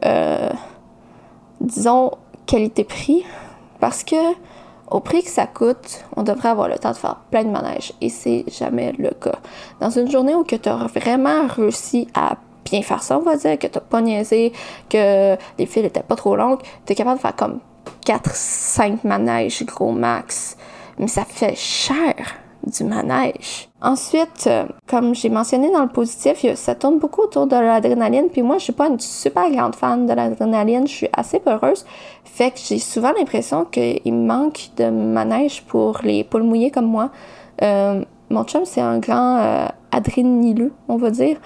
disons, 1.61 2.11
qualité-prix. 2.45 3.25
Parce 3.79 4.03
que 4.03 4.15
au 4.89 4.99
prix 4.99 5.23
que 5.23 5.29
ça 5.29 5.47
coûte, 5.47 6.03
on 6.15 6.23
devrait 6.23 6.49
avoir 6.49 6.67
le 6.67 6.77
temps 6.77 6.91
de 6.91 6.97
faire 6.97 7.17
plein 7.31 7.43
de 7.43 7.49
manèges 7.49 7.93
et 8.01 8.09
c'est 8.09 8.43
jamais 8.47 8.93
le 8.97 9.11
cas. 9.11 9.39
Dans 9.79 9.89
une 9.89 10.11
journée 10.11 10.35
où 10.35 10.43
tu 10.43 10.55
as 10.67 10.75
vraiment 10.75 11.47
réussi 11.47 12.07
à 12.13 12.35
bien 12.65 12.81
faire 12.81 13.01
ça, 13.01 13.17
on 13.17 13.21
va 13.21 13.37
dire, 13.37 13.57
que 13.57 13.67
tu 13.67 13.79
pas 13.79 14.01
niaisé, 14.01 14.51
que 14.89 15.35
les 15.57 15.65
fils 15.65 15.85
étaient 15.85 16.03
pas 16.03 16.15
trop 16.15 16.35
longues, 16.35 16.61
tu 16.85 16.91
es 16.91 16.95
capable 16.95 17.17
de 17.17 17.21
faire 17.21 17.35
comme 17.35 17.59
4-5 18.05 18.99
manèges 19.03 19.65
gros 19.65 19.91
max. 19.91 20.57
Mais 20.99 21.07
ça 21.07 21.23
fait 21.25 21.55
cher 21.55 22.15
du 22.65 22.83
manège. 22.83 23.69
Ensuite, 23.81 24.45
euh, 24.47 24.65
comme 24.87 25.15
j'ai 25.15 25.29
mentionné 25.29 25.71
dans 25.71 25.81
le 25.81 25.89
positif, 25.89 26.45
ça 26.55 26.75
tourne 26.75 26.99
beaucoup 26.99 27.21
autour 27.21 27.47
de 27.47 27.55
l'adrénaline. 27.55 28.29
Puis 28.29 28.41
moi, 28.41 28.57
je 28.57 28.65
suis 28.65 28.73
pas 28.73 28.87
une 28.87 28.99
super 28.99 29.49
grande 29.49 29.75
fan 29.75 30.05
de 30.05 30.13
l'adrénaline. 30.13 30.87
Je 30.87 30.93
suis 30.93 31.09
assez 31.13 31.39
peureuse. 31.39 31.85
Fait 32.23 32.51
que 32.51 32.59
j'ai 32.59 32.79
souvent 32.79 33.11
l'impression 33.17 33.65
qu'il 33.65 34.13
manque 34.13 34.69
de 34.77 34.89
manège 34.89 35.63
pour 35.63 35.99
les 36.03 36.23
poules 36.23 36.43
mouillées 36.43 36.71
comme 36.71 36.85
moi. 36.85 37.09
Euh, 37.61 38.03
mon 38.29 38.43
chum, 38.45 38.65
c'est 38.65 38.81
un 38.81 38.99
grand 38.99 39.37
euh, 39.39 39.67
adrénileux, 39.91 40.73
on 40.87 40.97
va 40.97 41.09
dire. 41.09 41.37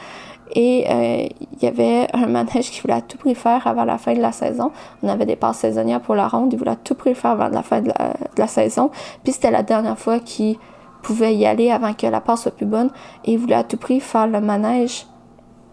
Et 0.54 0.86
euh, 0.89 1.28
il 1.54 1.63
y 1.63 1.68
avait 1.68 2.08
un 2.13 2.28
manège 2.28 2.70
qui 2.72 2.82
voulait 2.82 2.94
à 2.94 3.01
tout 3.01 3.18
prix 3.18 3.36
faire 3.36 3.66
avant 3.66 3.84
la 3.84 3.98
fin 3.98 4.13
de 4.13 4.22
la 4.22 4.32
saison. 4.32 4.72
On 5.01 5.10
avait 5.10 5.25
des 5.25 5.36
passes 5.36 5.58
saisonnières 5.58 6.01
pour 6.01 6.16
la 6.16 6.28
ronde. 6.28 6.54
Il 6.54 6.60
voulait 6.60 6.72
à 6.72 6.75
tout 6.75 6.96
prix 6.96 7.16
faire 7.16 7.32
avant 7.32 7.50
la 7.50 7.63
fin 7.63 7.82
de 7.82 7.88
la, 7.88 8.10
de 8.10 8.39
la 8.39 8.48
saison. 8.48 8.92
Puis 9.24 9.34
c'était 9.34 9.51
la 9.51 9.63
dernière 9.63 9.98
fois 9.98 10.20
qu'il 10.20 10.58
pouvait 11.06 11.36
y 11.36 11.46
aller 11.46 11.70
avant 11.70 11.94
que 11.94 12.08
la 12.08 12.20
passe 12.20 12.42
soit 12.42 12.56
plus 12.56 12.66
bonne 12.66 12.90
et 13.26 13.38
voulait 13.38 13.56
à 13.56 13.64
tout 13.64 13.78
prix 13.78 14.00
faire 14.00 14.26
le 14.26 14.42
manège 14.42 15.06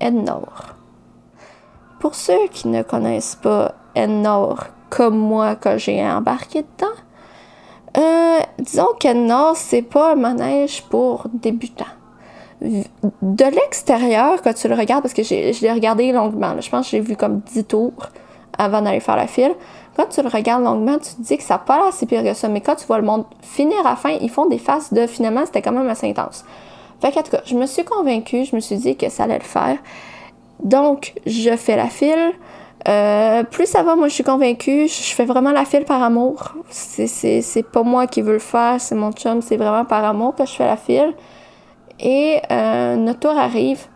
Nord. 0.03 0.75
Pour 2.01 2.15
ceux 2.15 2.49
qui 2.51 2.69
ne 2.69 2.83
connaissent 2.83 3.37
pas 3.37 3.75
Nord 3.97 4.65
comme 4.91 5.17
moi 5.17 5.57
quand 5.57 5.79
j'ai 5.79 6.05
embarqué 6.05 6.63
dedans, 6.63 6.93
euh, 7.97 8.41
disons 8.59 8.89
Nord, 9.15 9.57
c'est 9.57 9.83
pas 9.83 10.13
un 10.13 10.17
manège 10.17 10.83
pour 10.83 11.27
débutants. 11.33 11.85
De 12.61 13.45
l'extérieur, 13.45 14.43
quand 14.43 14.53
tu 14.53 14.69
le 14.69 14.75
regardes, 14.75 15.03
parce 15.03 15.15
que 15.15 15.23
je 15.23 15.63
l'ai 15.63 15.73
regardé 15.73 16.13
longuement, 16.13 16.61
je 16.61 16.69
pense 16.69 16.87
que 16.87 16.91
j'ai 16.93 17.01
vu 17.01 17.17
comme 17.17 17.41
10 17.41 17.65
tours 17.65 18.11
avant 18.59 18.83
d'aller 18.83 19.01
faire 19.01 19.17
la 19.17 19.27
file. 19.27 19.55
Quand 19.97 20.07
tu 20.07 20.23
le 20.23 20.29
regardes 20.29 20.65
longuement, 20.65 20.99
tu 20.99 21.15
te 21.15 21.21
dis 21.21 21.37
que 21.37 21.43
ça 21.43 21.55
n'a 21.55 21.59
pas 21.59 21.77
l'air 21.77 22.09
pire 22.09 22.23
que 22.23 22.35
ça, 22.35 22.49
mais 22.49 22.61
quand 22.61 22.77
tu 22.77 22.87
vois 22.87 22.99
le 22.99 23.05
monde 23.05 23.25
finir 23.43 23.79
à 23.85 23.91
la 23.91 23.97
fin, 23.97 24.11
ils 24.21 24.31
font 24.31 24.47
des 24.47 24.59
faces 24.59 24.93
de 24.93 25.07
finalement, 25.07 25.45
c'était 25.45 25.61
quand 25.61 25.73
même 25.73 25.89
assez 25.89 26.09
intense. 26.09 26.45
Fait 27.01 27.13
qu'en 27.13 27.23
tout 27.23 27.33
cas, 27.33 27.43
je 27.45 27.55
me 27.55 27.67
suis 27.67 27.85
convaincue, 27.85 28.45
je 28.45 28.55
me 28.55 28.61
suis 28.61 28.77
dit 28.77 28.97
que 28.97 29.09
ça 29.11 29.25
allait 29.25 29.39
le 29.39 29.45
faire. 29.45 29.77
Donc, 30.63 31.15
je 31.27 31.57
fais 31.57 31.77
la 31.77 31.89
file. 31.89 32.33
Euh, 32.89 33.45
plus 33.45 33.67
ça 33.67 33.85
va, 33.85 33.95
moi 33.95 34.09
je 34.09 34.15
suis 34.15 34.25
convaincue, 34.25 34.89
je 34.89 35.15
fais 35.15 35.25
vraiment 35.25 35.53
la 35.53 35.65
file 35.65 35.85
par 35.85 36.03
amour. 36.03 36.55
C'est 36.69 37.65
pas 37.71 37.83
moi 37.83 38.07
qui 38.09 38.23
veux 38.23 38.33
le 38.33 38.39
faire, 38.41 38.81
c'est 38.81 38.97
mon 38.97 39.13
chum, 39.13 39.41
c'est 39.41 39.57
vraiment 39.57 39.85
par 39.85 40.05
amour 40.05 40.35
que 40.35 40.45
je 40.45 40.53
fais 40.53 40.67
la 40.67 40.77
file. 40.77 41.15
Et 42.01 42.41
euh, 42.51 42.97
notre 42.97 43.21
tour 43.21 43.39
arrive 43.39 43.87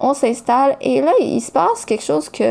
on 0.00 0.14
s'installe 0.14 0.76
et 0.80 1.00
là, 1.00 1.12
il 1.20 1.40
se 1.40 1.52
passe 1.52 1.84
quelque 1.84 2.02
chose 2.02 2.28
que, 2.28 2.42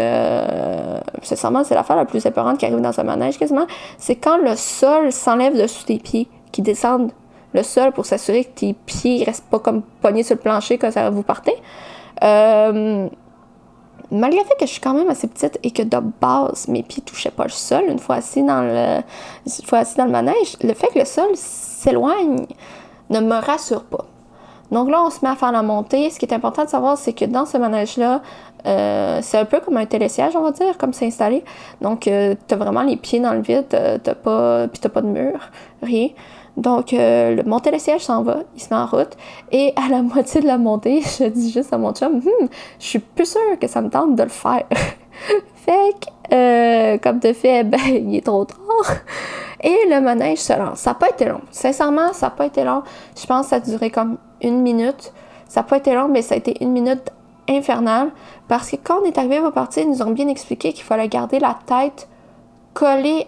c'est 1.21 1.35
sûrement 1.35 1.63
c'est 1.63 1.75
l'affaire 1.75 1.95
la 1.95 2.05
plus 2.05 2.25
épeurante 2.25 2.57
qui 2.57 2.65
arrive 2.65 2.81
dans 2.81 2.97
un 2.99 3.03
manège 3.03 3.37
quasiment, 3.37 3.67
c'est 3.97 4.15
quand 4.15 4.37
le 4.37 4.55
sol 4.55 5.11
s'enlève 5.11 5.59
de 5.59 5.67
sous 5.67 5.83
tes 5.83 5.99
pieds, 5.99 6.27
qui 6.51 6.61
descendent 6.61 7.11
le 7.53 7.63
sol 7.63 7.91
pour 7.91 8.05
s'assurer 8.05 8.45
que 8.45 8.59
tes 8.59 8.73
pieds 8.73 9.23
restent 9.23 9.49
pas 9.49 9.59
comme 9.59 9.81
pognés 10.01 10.23
sur 10.23 10.35
le 10.35 10.41
plancher 10.41 10.77
quand 10.77 10.91
ça 10.91 11.09
vous 11.09 11.23
partez. 11.23 11.55
Euh, 12.23 13.07
malgré 14.11 14.39
le 14.39 14.45
fait 14.45 14.55
que 14.59 14.65
je 14.65 14.71
suis 14.71 14.81
quand 14.81 14.93
même 14.93 15.09
assez 15.09 15.27
petite 15.27 15.59
et 15.63 15.71
que 15.71 15.83
de 15.83 15.97
base, 16.21 16.67
mes 16.67 16.83
pieds 16.83 17.03
touchaient 17.03 17.31
pas 17.31 17.43
le 17.43 17.49
sol 17.49 17.83
une 17.87 17.99
fois 17.99 18.15
assis 18.15 18.43
dans 18.43 18.61
le, 18.61 19.01
une 19.45 19.65
fois 19.65 19.79
assis 19.79 19.97
dans 19.97 20.05
le 20.05 20.11
manège, 20.11 20.57
le 20.61 20.73
fait 20.73 20.87
que 20.87 20.99
le 20.99 21.05
sol 21.05 21.29
s'éloigne 21.35 22.45
ne 23.09 23.19
me 23.19 23.35
rassure 23.35 23.83
pas. 23.83 24.05
Donc 24.73 24.89
là, 24.89 25.03
on 25.03 25.09
se 25.09 25.19
met 25.23 25.29
à 25.29 25.35
faire 25.35 25.51
la 25.51 25.61
montée. 25.61 26.09
Ce 26.09 26.19
qui 26.19 26.25
est 26.25 26.33
important 26.33 26.65
de 26.65 26.69
savoir, 26.69 26.97
c'est 26.97 27.13
que 27.13 27.25
dans 27.25 27.45
ce 27.45 27.57
manège-là, 27.57 28.21
euh, 28.65 29.19
c'est 29.21 29.37
un 29.37 29.45
peu 29.45 29.59
comme 29.59 29.77
un 29.77 29.85
télésiège, 29.85 30.35
on 30.35 30.41
va 30.41 30.51
dire, 30.51 30.77
comme 30.77 30.93
c'est 30.93 31.05
installé. 31.05 31.43
Donc, 31.81 32.07
euh, 32.07 32.35
tu 32.47 32.53
as 32.53 32.57
vraiment 32.57 32.81
les 32.81 32.97
pieds 32.97 33.19
dans 33.19 33.33
le 33.33 33.41
vide, 33.41 33.67
t'as 33.69 34.15
pas, 34.15 34.67
puis 34.67 34.79
t'as 34.81 34.89
pas 34.89 35.01
de 35.01 35.07
mur, 35.07 35.39
rien. 35.81 36.09
Donc, 36.57 36.93
euh, 36.93 37.35
le, 37.35 37.43
mon 37.43 37.59
télésiège 37.59 38.01
s'en 38.01 38.23
va, 38.23 38.39
il 38.55 38.61
se 38.61 38.73
met 38.73 38.79
en 38.79 38.85
route. 38.85 39.15
Et 39.51 39.73
à 39.75 39.89
la 39.89 40.01
moitié 40.01 40.41
de 40.41 40.47
la 40.47 40.57
montée, 40.57 41.01
je 41.01 41.25
dis 41.25 41.51
juste 41.51 41.73
à 41.73 41.77
mon 41.77 41.93
chum, 41.93 42.17
hmm, 42.17 42.47
je 42.79 42.85
suis 42.85 42.99
plus 42.99 43.29
sûre 43.29 43.59
que 43.59 43.67
ça 43.67 43.81
me 43.81 43.89
tente 43.89 44.15
de 44.15 44.23
le 44.23 44.29
faire. 44.29 44.63
fait 45.55 45.95
que, 46.29 46.97
comme 46.97 47.19
de 47.19 47.33
fait, 47.33 47.63
ben, 47.69 47.79
il 47.87 48.15
est 48.15 48.25
trop 48.25 48.45
tard. 48.45 48.57
Et 49.61 49.87
le 49.89 50.01
manège 50.01 50.39
se 50.39 50.53
lance. 50.53 50.79
Ça 50.79 50.91
n'a 50.91 50.95
pas 50.95 51.09
été 51.09 51.25
long. 51.25 51.41
Sincèrement, 51.51 52.11
ça 52.13 52.27
n'a 52.27 52.31
pas 52.31 52.45
été 52.45 52.63
long. 52.63 52.83
Je 53.19 53.25
pense 53.25 53.45
que 53.45 53.49
ça 53.51 53.55
a 53.57 53.59
duré 53.59 53.89
comme 53.89 54.17
une 54.41 54.61
minute. 54.61 55.13
Ça 55.47 55.61
n'a 55.61 55.63
pas 55.65 55.77
été 55.77 55.93
long, 55.93 56.09
mais 56.09 56.21
ça 56.21 56.35
a 56.35 56.37
été 56.37 56.61
une 56.61 56.71
minute 56.71 57.11
infernale. 57.49 58.11
Parce 58.47 58.71
que 58.71 58.75
quand 58.75 58.99
on 59.01 59.05
est 59.05 59.17
arrivé 59.17 59.37
à 59.37 59.41
vos 59.41 59.51
parties, 59.51 59.81
ils 59.81 59.89
nous 59.89 60.01
ont 60.01 60.11
bien 60.11 60.27
expliqué 60.27 60.73
qu'il 60.73 60.83
fallait 60.83 61.07
garder 61.07 61.39
la 61.39 61.57
tête 61.65 62.09
collée 62.73 63.27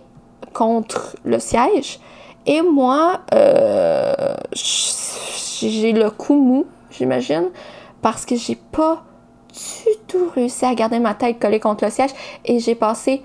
contre 0.53 1.15
le 1.23 1.39
siège. 1.39 1.99
Et 2.45 2.61
moi, 2.61 3.21
euh, 3.33 4.35
j'ai 4.53 5.93
le 5.93 6.09
cou 6.11 6.35
mou, 6.35 6.65
j'imagine, 6.91 7.49
parce 8.01 8.25
que 8.25 8.35
j'ai 8.35 8.55
pas 8.55 9.03
du 9.55 9.97
tout 10.07 10.29
réussi 10.33 10.65
à 10.65 10.73
garder 10.73 10.99
ma 10.99 11.13
tête 11.13 11.39
collée 11.39 11.59
contre 11.59 11.85
le 11.85 11.91
siège 11.91 12.11
et 12.43 12.59
j'ai 12.59 12.75
passé 12.75 13.21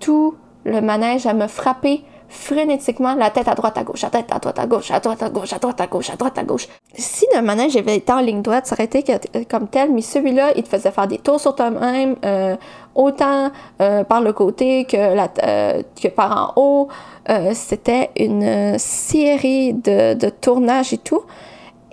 tout 0.00 0.34
le 0.64 0.80
manège 0.80 1.26
à 1.26 1.34
me 1.34 1.46
frapper 1.46 2.04
frénétiquement 2.28 3.14
la 3.14 3.30
tête 3.30 3.48
à 3.48 3.54
droite 3.54 3.78
à 3.78 3.84
gauche, 3.84 4.02
à 4.04 4.10
tête 4.10 4.32
à 4.32 4.38
droite 4.38 4.58
à 4.58 4.66
gauche, 4.66 4.90
à 4.90 4.98
droite 5.00 5.22
à 5.22 5.28
gauche, 5.28 5.52
à 5.52 5.58
droite 5.58 5.80
à 5.80 5.86
gauche, 5.86 6.10
à 6.10 6.16
droite 6.16 6.38
à 6.38 6.42
gauche. 6.42 6.68
Si 6.94 7.24
le 7.34 7.40
manège 7.42 7.76
avait 7.76 7.96
été 7.96 8.12
en 8.12 8.20
ligne 8.20 8.42
droite, 8.42 8.66
ça 8.66 8.74
aurait 8.74 8.84
été 8.84 9.04
comme 9.48 9.68
tel, 9.68 9.92
mais 9.92 10.02
celui-là, 10.02 10.52
il 10.56 10.62
te 10.64 10.68
faisait 10.68 10.90
faire 10.90 11.06
des 11.06 11.18
tours 11.18 11.40
sur 11.40 11.54
toi-même, 11.54 12.16
euh, 12.24 12.56
autant 12.94 13.50
euh, 13.80 14.02
par 14.04 14.20
le 14.20 14.32
côté 14.32 14.84
que, 14.86 14.96
euh, 14.96 15.82
par 16.14 16.54
en 16.56 16.60
haut. 16.60 16.88
C'était 17.54 18.10
une 18.16 18.78
série 18.78 19.74
de 19.74 20.28
tournages 20.28 20.92
et 20.92 20.98
tout. 20.98 21.22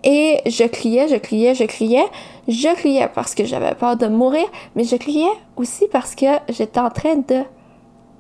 Et 0.03 0.39
je 0.45 0.65
criais, 0.65 1.07
je 1.07 1.15
criais, 1.15 1.55
je 1.55 1.63
criais. 1.63 2.05
Je 2.48 2.74
criais 2.75 3.10
parce 3.13 3.36
que 3.36 3.45
j'avais 3.45 3.74
peur 3.74 3.95
de 3.95 4.07
mourir, 4.07 4.45
mais 4.75 4.83
je 4.83 4.98
criais 4.98 5.31
aussi 5.55 5.88
parce 5.91 6.13
que 6.13 6.25
j'étais 6.50 6.79
en 6.79 6.89
train 6.89 7.15
de 7.15 7.43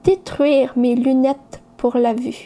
détruire 0.03 0.73
mes 0.77 0.95
lunettes 0.95 1.61
pour 1.77 1.97
la 1.97 2.13
vue. 2.13 2.37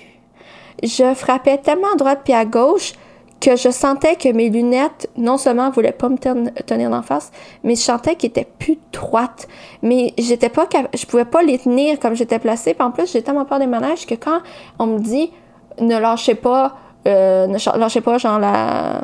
Je 0.81 1.13
frappais 1.13 1.57
tellement 1.57 1.93
à 1.93 1.95
droite 1.95 2.21
puis 2.23 2.33
à 2.33 2.45
gauche 2.45 2.93
que 3.39 3.55
je 3.55 3.69
sentais 3.69 4.15
que 4.15 4.29
mes 4.29 4.49
lunettes, 4.49 5.09
non 5.15 5.37
seulement 5.37 5.69
voulaient 5.69 5.91
pas 5.91 6.09
me 6.09 6.17
tenir 6.63 6.91
en 6.91 7.03
face, 7.03 7.31
mais 7.63 7.75
je 7.75 7.81
sentais 7.81 8.15
qu'elles 8.15 8.31
étaient 8.31 8.47
plus 8.57 8.79
droites. 8.91 9.47
Mais 9.83 10.13
j'étais 10.17 10.49
pas 10.49 10.67
je 10.95 11.05
pouvais 11.05 11.25
pas 11.25 11.43
les 11.43 11.59
tenir 11.59 11.99
comme 11.99 12.15
j'étais 12.15 12.39
placée. 12.39 12.73
Puis 12.73 12.83
en 12.83 12.89
plus, 12.89 13.11
j'ai 13.11 13.21
tellement 13.21 13.45
peur 13.45 13.59
des 13.59 13.67
manèges 13.67 14.07
que 14.07 14.15
quand 14.15 14.39
on 14.79 14.87
me 14.87 14.99
dit 14.99 15.31
ne 15.79 15.97
lâchez 15.97 16.33
pas, 16.33 16.75
euh, 17.07 17.45
ne 17.45 17.77
lâchez 17.77 18.01
pas 18.01 18.17
genre 18.17 18.39
la, 18.39 19.01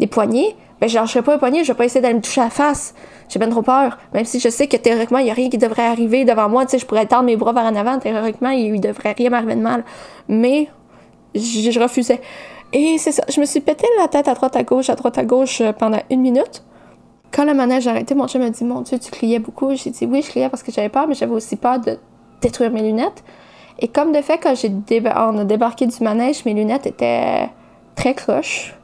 les 0.00 0.06
poignets, 0.06 0.56
ben 0.80 0.88
je 0.88 0.94
lâcherai 0.96 1.22
pas 1.22 1.32
les 1.32 1.38
poignets, 1.38 1.64
je 1.64 1.72
vais 1.72 1.76
pas 1.76 1.84
essayer 1.84 2.00
d'aller 2.00 2.14
me 2.14 2.20
toucher 2.20 2.40
à 2.40 2.44
la 2.44 2.50
face. 2.50 2.94
J'ai 3.28 3.38
bien 3.38 3.48
trop 3.48 3.62
peur. 3.62 3.98
Même 4.12 4.24
si 4.24 4.40
je 4.40 4.48
sais 4.48 4.66
que 4.66 4.76
théoriquement, 4.76 5.18
il 5.18 5.24
n'y 5.24 5.30
a 5.30 5.34
rien 5.34 5.48
qui 5.48 5.58
devrait 5.58 5.86
arriver 5.86 6.24
devant 6.24 6.48
moi. 6.48 6.64
Tu 6.64 6.72
sais, 6.72 6.78
je 6.78 6.86
pourrais 6.86 7.06
tendre 7.06 7.24
mes 7.24 7.36
bras 7.36 7.52
vers 7.52 7.64
en 7.64 7.74
avant. 7.74 7.98
Théoriquement, 7.98 8.50
il 8.50 8.80
devrait 8.80 9.12
rien 9.12 9.30
m'arriver 9.30 9.54
de 9.54 9.60
mal. 9.60 9.84
Mais 10.28 10.68
je, 11.34 11.80
refusais. 11.80 12.20
Et 12.72 12.98
c'est 12.98 13.12
ça. 13.12 13.24
Je 13.32 13.40
me 13.40 13.46
suis 13.46 13.60
pété 13.60 13.86
la 13.98 14.08
tête 14.08 14.28
à 14.28 14.34
droite 14.34 14.56
à 14.56 14.62
gauche, 14.62 14.90
à 14.90 14.94
droite 14.94 15.18
à 15.18 15.24
gauche 15.24 15.60
euh, 15.60 15.72
pendant 15.72 16.00
une 16.10 16.20
minute. 16.20 16.64
Quand 17.32 17.44
le 17.44 17.54
manège 17.54 17.86
a 17.88 17.90
arrêté, 17.90 18.14
mon 18.14 18.28
chum 18.28 18.42
m'a 18.42 18.50
dit 18.50 18.64
Mon 18.64 18.82
Dieu, 18.82 18.98
tu 18.98 19.10
criais 19.10 19.38
beaucoup. 19.38 19.74
J'ai 19.74 19.90
dit 19.90 20.06
Oui, 20.06 20.22
je 20.22 20.28
criais 20.28 20.48
parce 20.48 20.62
que 20.62 20.70
j'avais 20.70 20.88
peur, 20.88 21.08
mais 21.08 21.14
j'avais 21.14 21.32
aussi 21.32 21.56
peur 21.56 21.80
de 21.80 21.98
détruire 22.40 22.70
mes 22.70 22.82
lunettes. 22.82 23.24
Et 23.78 23.88
comme 23.88 24.12
de 24.12 24.20
fait, 24.22 24.38
quand 24.38 24.54
j'ai 24.54 24.70
on 25.16 25.38
a 25.38 25.44
débarqué 25.44 25.86
du 25.86 26.02
manège, 26.02 26.44
mes 26.44 26.54
lunettes 26.54 26.86
étaient 26.86 27.48
très 27.96 28.14
croches. 28.14 28.74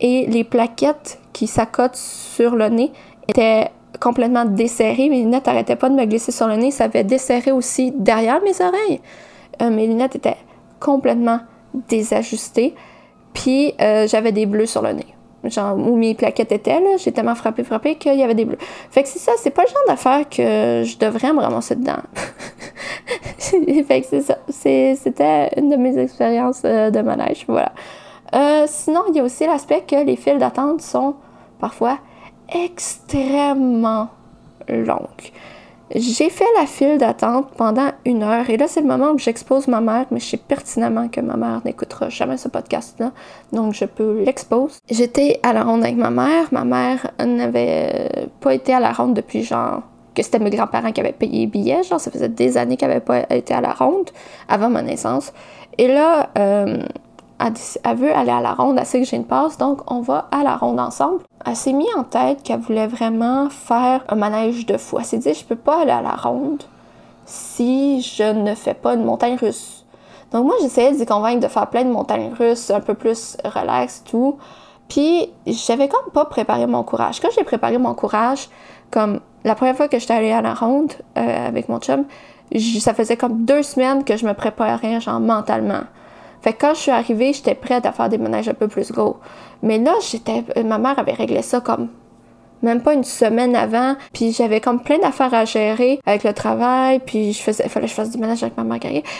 Et 0.00 0.26
les 0.26 0.44
plaquettes 0.44 1.20
qui 1.32 1.46
s'accotent 1.46 1.96
sur 1.96 2.56
le 2.56 2.68
nez 2.68 2.92
étaient 3.28 3.70
complètement 4.00 4.44
desserré. 4.44 5.08
Mes 5.08 5.20
lunettes 5.20 5.46
n'arrêtaient 5.46 5.76
pas 5.76 5.88
de 5.88 5.94
me 5.94 6.04
glisser 6.04 6.32
sur 6.32 6.46
le 6.46 6.56
nez. 6.56 6.70
Ça 6.70 6.84
avait 6.84 7.04
desserré 7.04 7.52
aussi 7.52 7.92
derrière 7.92 8.40
mes 8.42 8.60
oreilles. 8.60 9.00
Euh, 9.62 9.70
mes 9.70 9.86
lunettes 9.86 10.16
étaient 10.16 10.36
complètement 10.80 11.40
désajustées. 11.88 12.74
Puis 13.32 13.74
euh, 13.80 14.06
j'avais 14.06 14.32
des 14.32 14.46
bleus 14.46 14.66
sur 14.66 14.82
le 14.82 14.92
nez. 14.92 15.06
Genre, 15.44 15.76
où 15.76 15.96
mes 15.96 16.14
plaquettes 16.14 16.52
étaient, 16.52 16.80
là, 16.80 16.96
j'ai 16.96 17.12
tellement 17.12 17.34
frappé, 17.34 17.64
frappé 17.64 17.96
qu'il 17.96 18.14
y 18.14 18.22
avait 18.22 18.34
des 18.34 18.46
bleus. 18.46 18.56
Fait 18.90 19.02
que 19.02 19.08
c'est 19.08 19.18
ça, 19.18 19.32
c'est 19.36 19.50
pas 19.50 19.62
le 19.62 19.68
genre 19.68 19.82
d'affaire 19.86 20.26
que 20.28 20.84
je 20.86 20.96
devrais 20.96 21.34
me 21.34 21.40
ramasser 21.40 21.76
dedans. 21.76 21.98
fait 23.86 24.00
que 24.00 24.06
c'est 24.06 24.22
ça. 24.22 24.38
C'était 24.48 25.50
une 25.58 25.68
de 25.68 25.76
mes 25.76 25.98
expériences 25.98 26.62
euh, 26.64 26.90
de 26.90 27.00
manège. 27.00 27.44
Voilà. 27.46 27.72
Sinon, 28.66 29.02
il 29.08 29.16
y 29.16 29.20
a 29.20 29.24
aussi 29.24 29.46
l'aspect 29.46 29.84
que 29.86 30.04
les 30.04 30.16
files 30.16 30.38
d'attente 30.38 30.80
sont 30.80 31.14
parfois 31.60 31.98
extrêmement 32.48 34.08
longue. 34.68 35.32
J'ai 35.94 36.30
fait 36.30 36.46
la 36.58 36.66
file 36.66 36.98
d'attente 36.98 37.50
pendant 37.56 37.90
une 38.06 38.22
heure 38.22 38.48
et 38.48 38.56
là, 38.56 38.66
c'est 38.66 38.80
le 38.80 38.86
moment 38.86 39.12
où 39.12 39.18
j'expose 39.18 39.68
ma 39.68 39.80
mère, 39.80 40.06
mais 40.10 40.18
je 40.18 40.24
sais 40.24 40.36
pertinemment 40.38 41.08
que 41.08 41.20
ma 41.20 41.36
mère 41.36 41.60
n'écoutera 41.64 42.08
jamais 42.08 42.38
ce 42.38 42.48
podcast-là, 42.48 43.12
donc 43.52 43.74
je 43.74 43.84
peux 43.84 44.22
l'exposer. 44.24 44.76
J'étais 44.90 45.40
à 45.42 45.52
la 45.52 45.62
ronde 45.62 45.84
avec 45.84 45.96
ma 45.96 46.10
mère. 46.10 46.46
Ma 46.52 46.64
mère 46.64 47.10
n'avait 47.24 48.28
pas 48.40 48.54
été 48.54 48.72
à 48.72 48.80
la 48.80 48.92
ronde 48.92 49.14
depuis 49.14 49.42
genre 49.42 49.82
que 50.14 50.22
c'était 50.22 50.38
mes 50.38 50.50
grands-parents 50.50 50.92
qui 50.92 51.00
avaient 51.00 51.12
payé 51.12 51.40
les 51.40 51.46
billets. 51.46 51.82
Genre, 51.82 52.00
ça 52.00 52.10
faisait 52.10 52.28
des 52.28 52.56
années 52.56 52.76
qu'elle 52.76 52.88
n'avait 52.88 53.00
pas 53.00 53.26
été 53.30 53.52
à 53.52 53.60
la 53.60 53.72
ronde 53.72 54.10
avant 54.48 54.70
ma 54.70 54.80
naissance. 54.80 55.32
Et 55.76 55.88
là, 55.88 56.30
euh, 56.38 56.82
elle, 57.38 57.96
veut 57.96 58.14
aller 58.14 58.30
à 58.30 58.40
la 58.40 58.54
ronde, 58.54 58.76
elle 58.78 58.86
sait 58.86 59.00
que 59.00 59.06
j'ai 59.06 59.16
une 59.16 59.26
passe, 59.26 59.58
donc 59.58 59.80
on 59.90 60.00
va 60.00 60.28
à 60.30 60.42
la 60.42 60.56
ronde 60.56 60.80
ensemble. 60.80 61.22
Elle 61.44 61.56
s'est 61.56 61.72
mis 61.72 61.88
en 61.96 62.04
tête 62.04 62.42
qu'elle 62.42 62.60
voulait 62.60 62.86
vraiment 62.86 63.50
faire 63.50 64.04
un 64.08 64.14
manège 64.14 64.66
de 64.66 64.76
fou. 64.76 64.98
Elle 64.98 65.04
s'est 65.04 65.18
dit, 65.18 65.34
je 65.34 65.44
peux 65.44 65.56
pas 65.56 65.82
aller 65.82 65.90
à 65.90 66.02
la 66.02 66.14
ronde 66.14 66.62
si 67.26 68.02
je 68.02 68.32
ne 68.32 68.54
fais 68.54 68.74
pas 68.74 68.94
une 68.94 69.04
montagne 69.04 69.36
russe. 69.36 69.84
Donc 70.30 70.46
moi, 70.46 70.54
j'essayais 70.60 70.96
de 70.96 71.04
convaincre 71.04 71.40
de 71.40 71.48
faire 71.48 71.68
plein 71.68 71.84
de 71.84 71.90
montagnes 71.90 72.32
russes, 72.38 72.70
un 72.70 72.80
peu 72.80 72.94
plus 72.94 73.36
relax, 73.44 74.02
tout. 74.04 74.38
Puis 74.88 75.30
j'avais 75.46 75.88
comme 75.88 76.10
pas 76.12 76.24
préparé 76.24 76.66
mon 76.66 76.82
courage. 76.82 77.20
Quand 77.20 77.28
j'ai 77.34 77.44
préparé 77.44 77.78
mon 77.78 77.94
courage, 77.94 78.48
comme 78.90 79.20
la 79.44 79.54
première 79.54 79.76
fois 79.76 79.88
que 79.88 79.98
j'étais 79.98 80.14
allée 80.14 80.32
à 80.32 80.42
la 80.42 80.54
ronde 80.54 80.92
euh, 81.18 81.48
avec 81.48 81.68
mon 81.68 81.78
chum, 81.78 82.04
ça 82.80 82.94
faisait 82.94 83.16
comme 83.16 83.44
deux 83.44 83.62
semaines 83.62 84.04
que 84.04 84.16
je 84.16 84.26
me 84.26 84.34
préparais 84.34 85.00
genre 85.00 85.20
mentalement. 85.20 85.82
Fait 86.44 86.52
que 86.52 86.60
quand 86.60 86.74
je 86.74 86.80
suis 86.80 86.90
arrivée, 86.90 87.32
j'étais 87.32 87.54
prête 87.54 87.86
à 87.86 87.92
faire 87.92 88.10
des 88.10 88.18
manèges 88.18 88.50
un 88.50 88.54
peu 88.54 88.68
plus 88.68 88.92
gros. 88.92 89.16
Mais 89.62 89.78
là, 89.78 89.94
j'étais, 90.06 90.44
ma 90.62 90.76
mère 90.76 90.98
avait 90.98 91.14
réglé 91.14 91.40
ça 91.40 91.62
comme 91.62 91.88
même 92.62 92.82
pas 92.82 92.94
une 92.94 93.04
semaine 93.04 93.54
avant, 93.56 93.94
puis 94.12 94.32
j'avais 94.32 94.60
comme 94.60 94.82
plein 94.82 94.98
d'affaires 94.98 95.34
à 95.34 95.44
gérer 95.44 96.00
avec 96.06 96.24
le 96.24 96.32
travail, 96.32 96.98
puis 96.98 97.32
je 97.32 97.42
faisais, 97.42 97.68
fallait 97.68 97.86
que 97.86 97.90
je 97.90 97.94
fasse 97.94 98.10
du 98.10 98.18
ménage 98.18 98.42
avec 98.42 98.56
ma 98.56 98.64
mère 98.64 98.78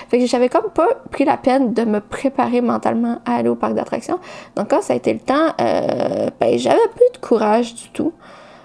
Fait 0.08 0.18
que 0.18 0.26
j'avais 0.26 0.48
comme 0.48 0.70
pas 0.70 0.88
pris 1.10 1.24
la 1.24 1.36
peine 1.36 1.74
de 1.74 1.84
me 1.84 2.00
préparer 2.00 2.62
mentalement 2.62 3.18
à 3.26 3.36
aller 3.36 3.48
au 3.50 3.54
parc 3.54 3.74
d'attractions. 3.74 4.18
Donc 4.56 4.68
quand 4.70 4.82
ça 4.82 4.94
a 4.94 4.96
été 4.96 5.12
le 5.12 5.20
temps, 5.20 5.48
euh, 5.60 6.28
ben 6.40 6.58
j'avais 6.58 6.88
plus 6.94 7.20
de 7.20 7.26
courage 7.26 7.74
du 7.74 7.88
tout. 7.90 8.12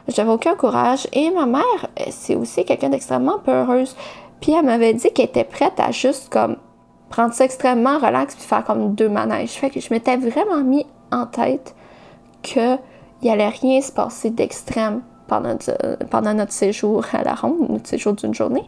J'avais 0.07 0.31
aucun 0.31 0.55
courage. 0.55 1.07
Et 1.13 1.29
ma 1.31 1.45
mère, 1.45 1.87
c'est 2.09 2.35
aussi 2.35 2.65
quelqu'un 2.65 2.89
d'extrêmement 2.89 3.39
peureuse. 3.39 3.95
Puis 4.41 4.53
elle 4.53 4.65
m'avait 4.65 4.93
dit 4.93 5.11
qu'elle 5.11 5.25
était 5.25 5.43
prête 5.43 5.77
à 5.77 5.91
juste 5.91 6.29
comme 6.29 6.55
prendre 7.09 7.33
ça 7.33 7.45
extrêmement 7.45 7.97
relax 7.97 8.35
puis 8.35 8.43
faire 8.43 8.63
comme 8.63 8.93
deux 8.95 9.09
manèges. 9.09 9.51
Fait 9.51 9.69
que 9.69 9.79
je 9.79 9.93
m'étais 9.93 10.17
vraiment 10.17 10.63
mis 10.63 10.85
en 11.11 11.25
tête 11.25 11.75
qu'il 12.41 12.79
n'y 13.21 13.29
allait 13.29 13.49
rien 13.49 13.81
se 13.81 13.91
passer 13.91 14.29
d'extrême 14.29 15.01
pendant, 15.27 15.57
pendant 16.09 16.33
notre 16.33 16.51
séjour 16.51 17.05
à 17.13 17.23
la 17.23 17.35
ronde, 17.35 17.69
notre 17.69 17.87
séjour 17.87 18.13
d'une 18.13 18.33
journée. 18.33 18.67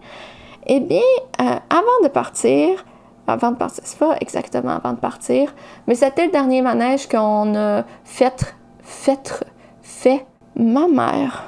Eh 0.67 0.79
bien, 0.79 1.01
euh, 1.41 1.55
avant 1.69 2.03
de 2.03 2.07
partir, 2.07 2.85
avant 3.27 3.51
de 3.51 3.57
partir, 3.57 3.83
c'est 3.85 3.97
pas 3.97 4.15
exactement 4.21 4.71
avant 4.71 4.93
de 4.93 4.99
partir, 4.99 5.53
mais 5.87 5.95
c'était 5.95 6.25
le 6.25 6.31
dernier 6.31 6.61
manège 6.61 7.07
qu'on 7.07 7.55
a 7.55 7.83
fait, 8.03 8.55
fait, 8.83 9.43
fait. 9.81 10.25
Ma 10.55 10.87
mère 10.87 11.43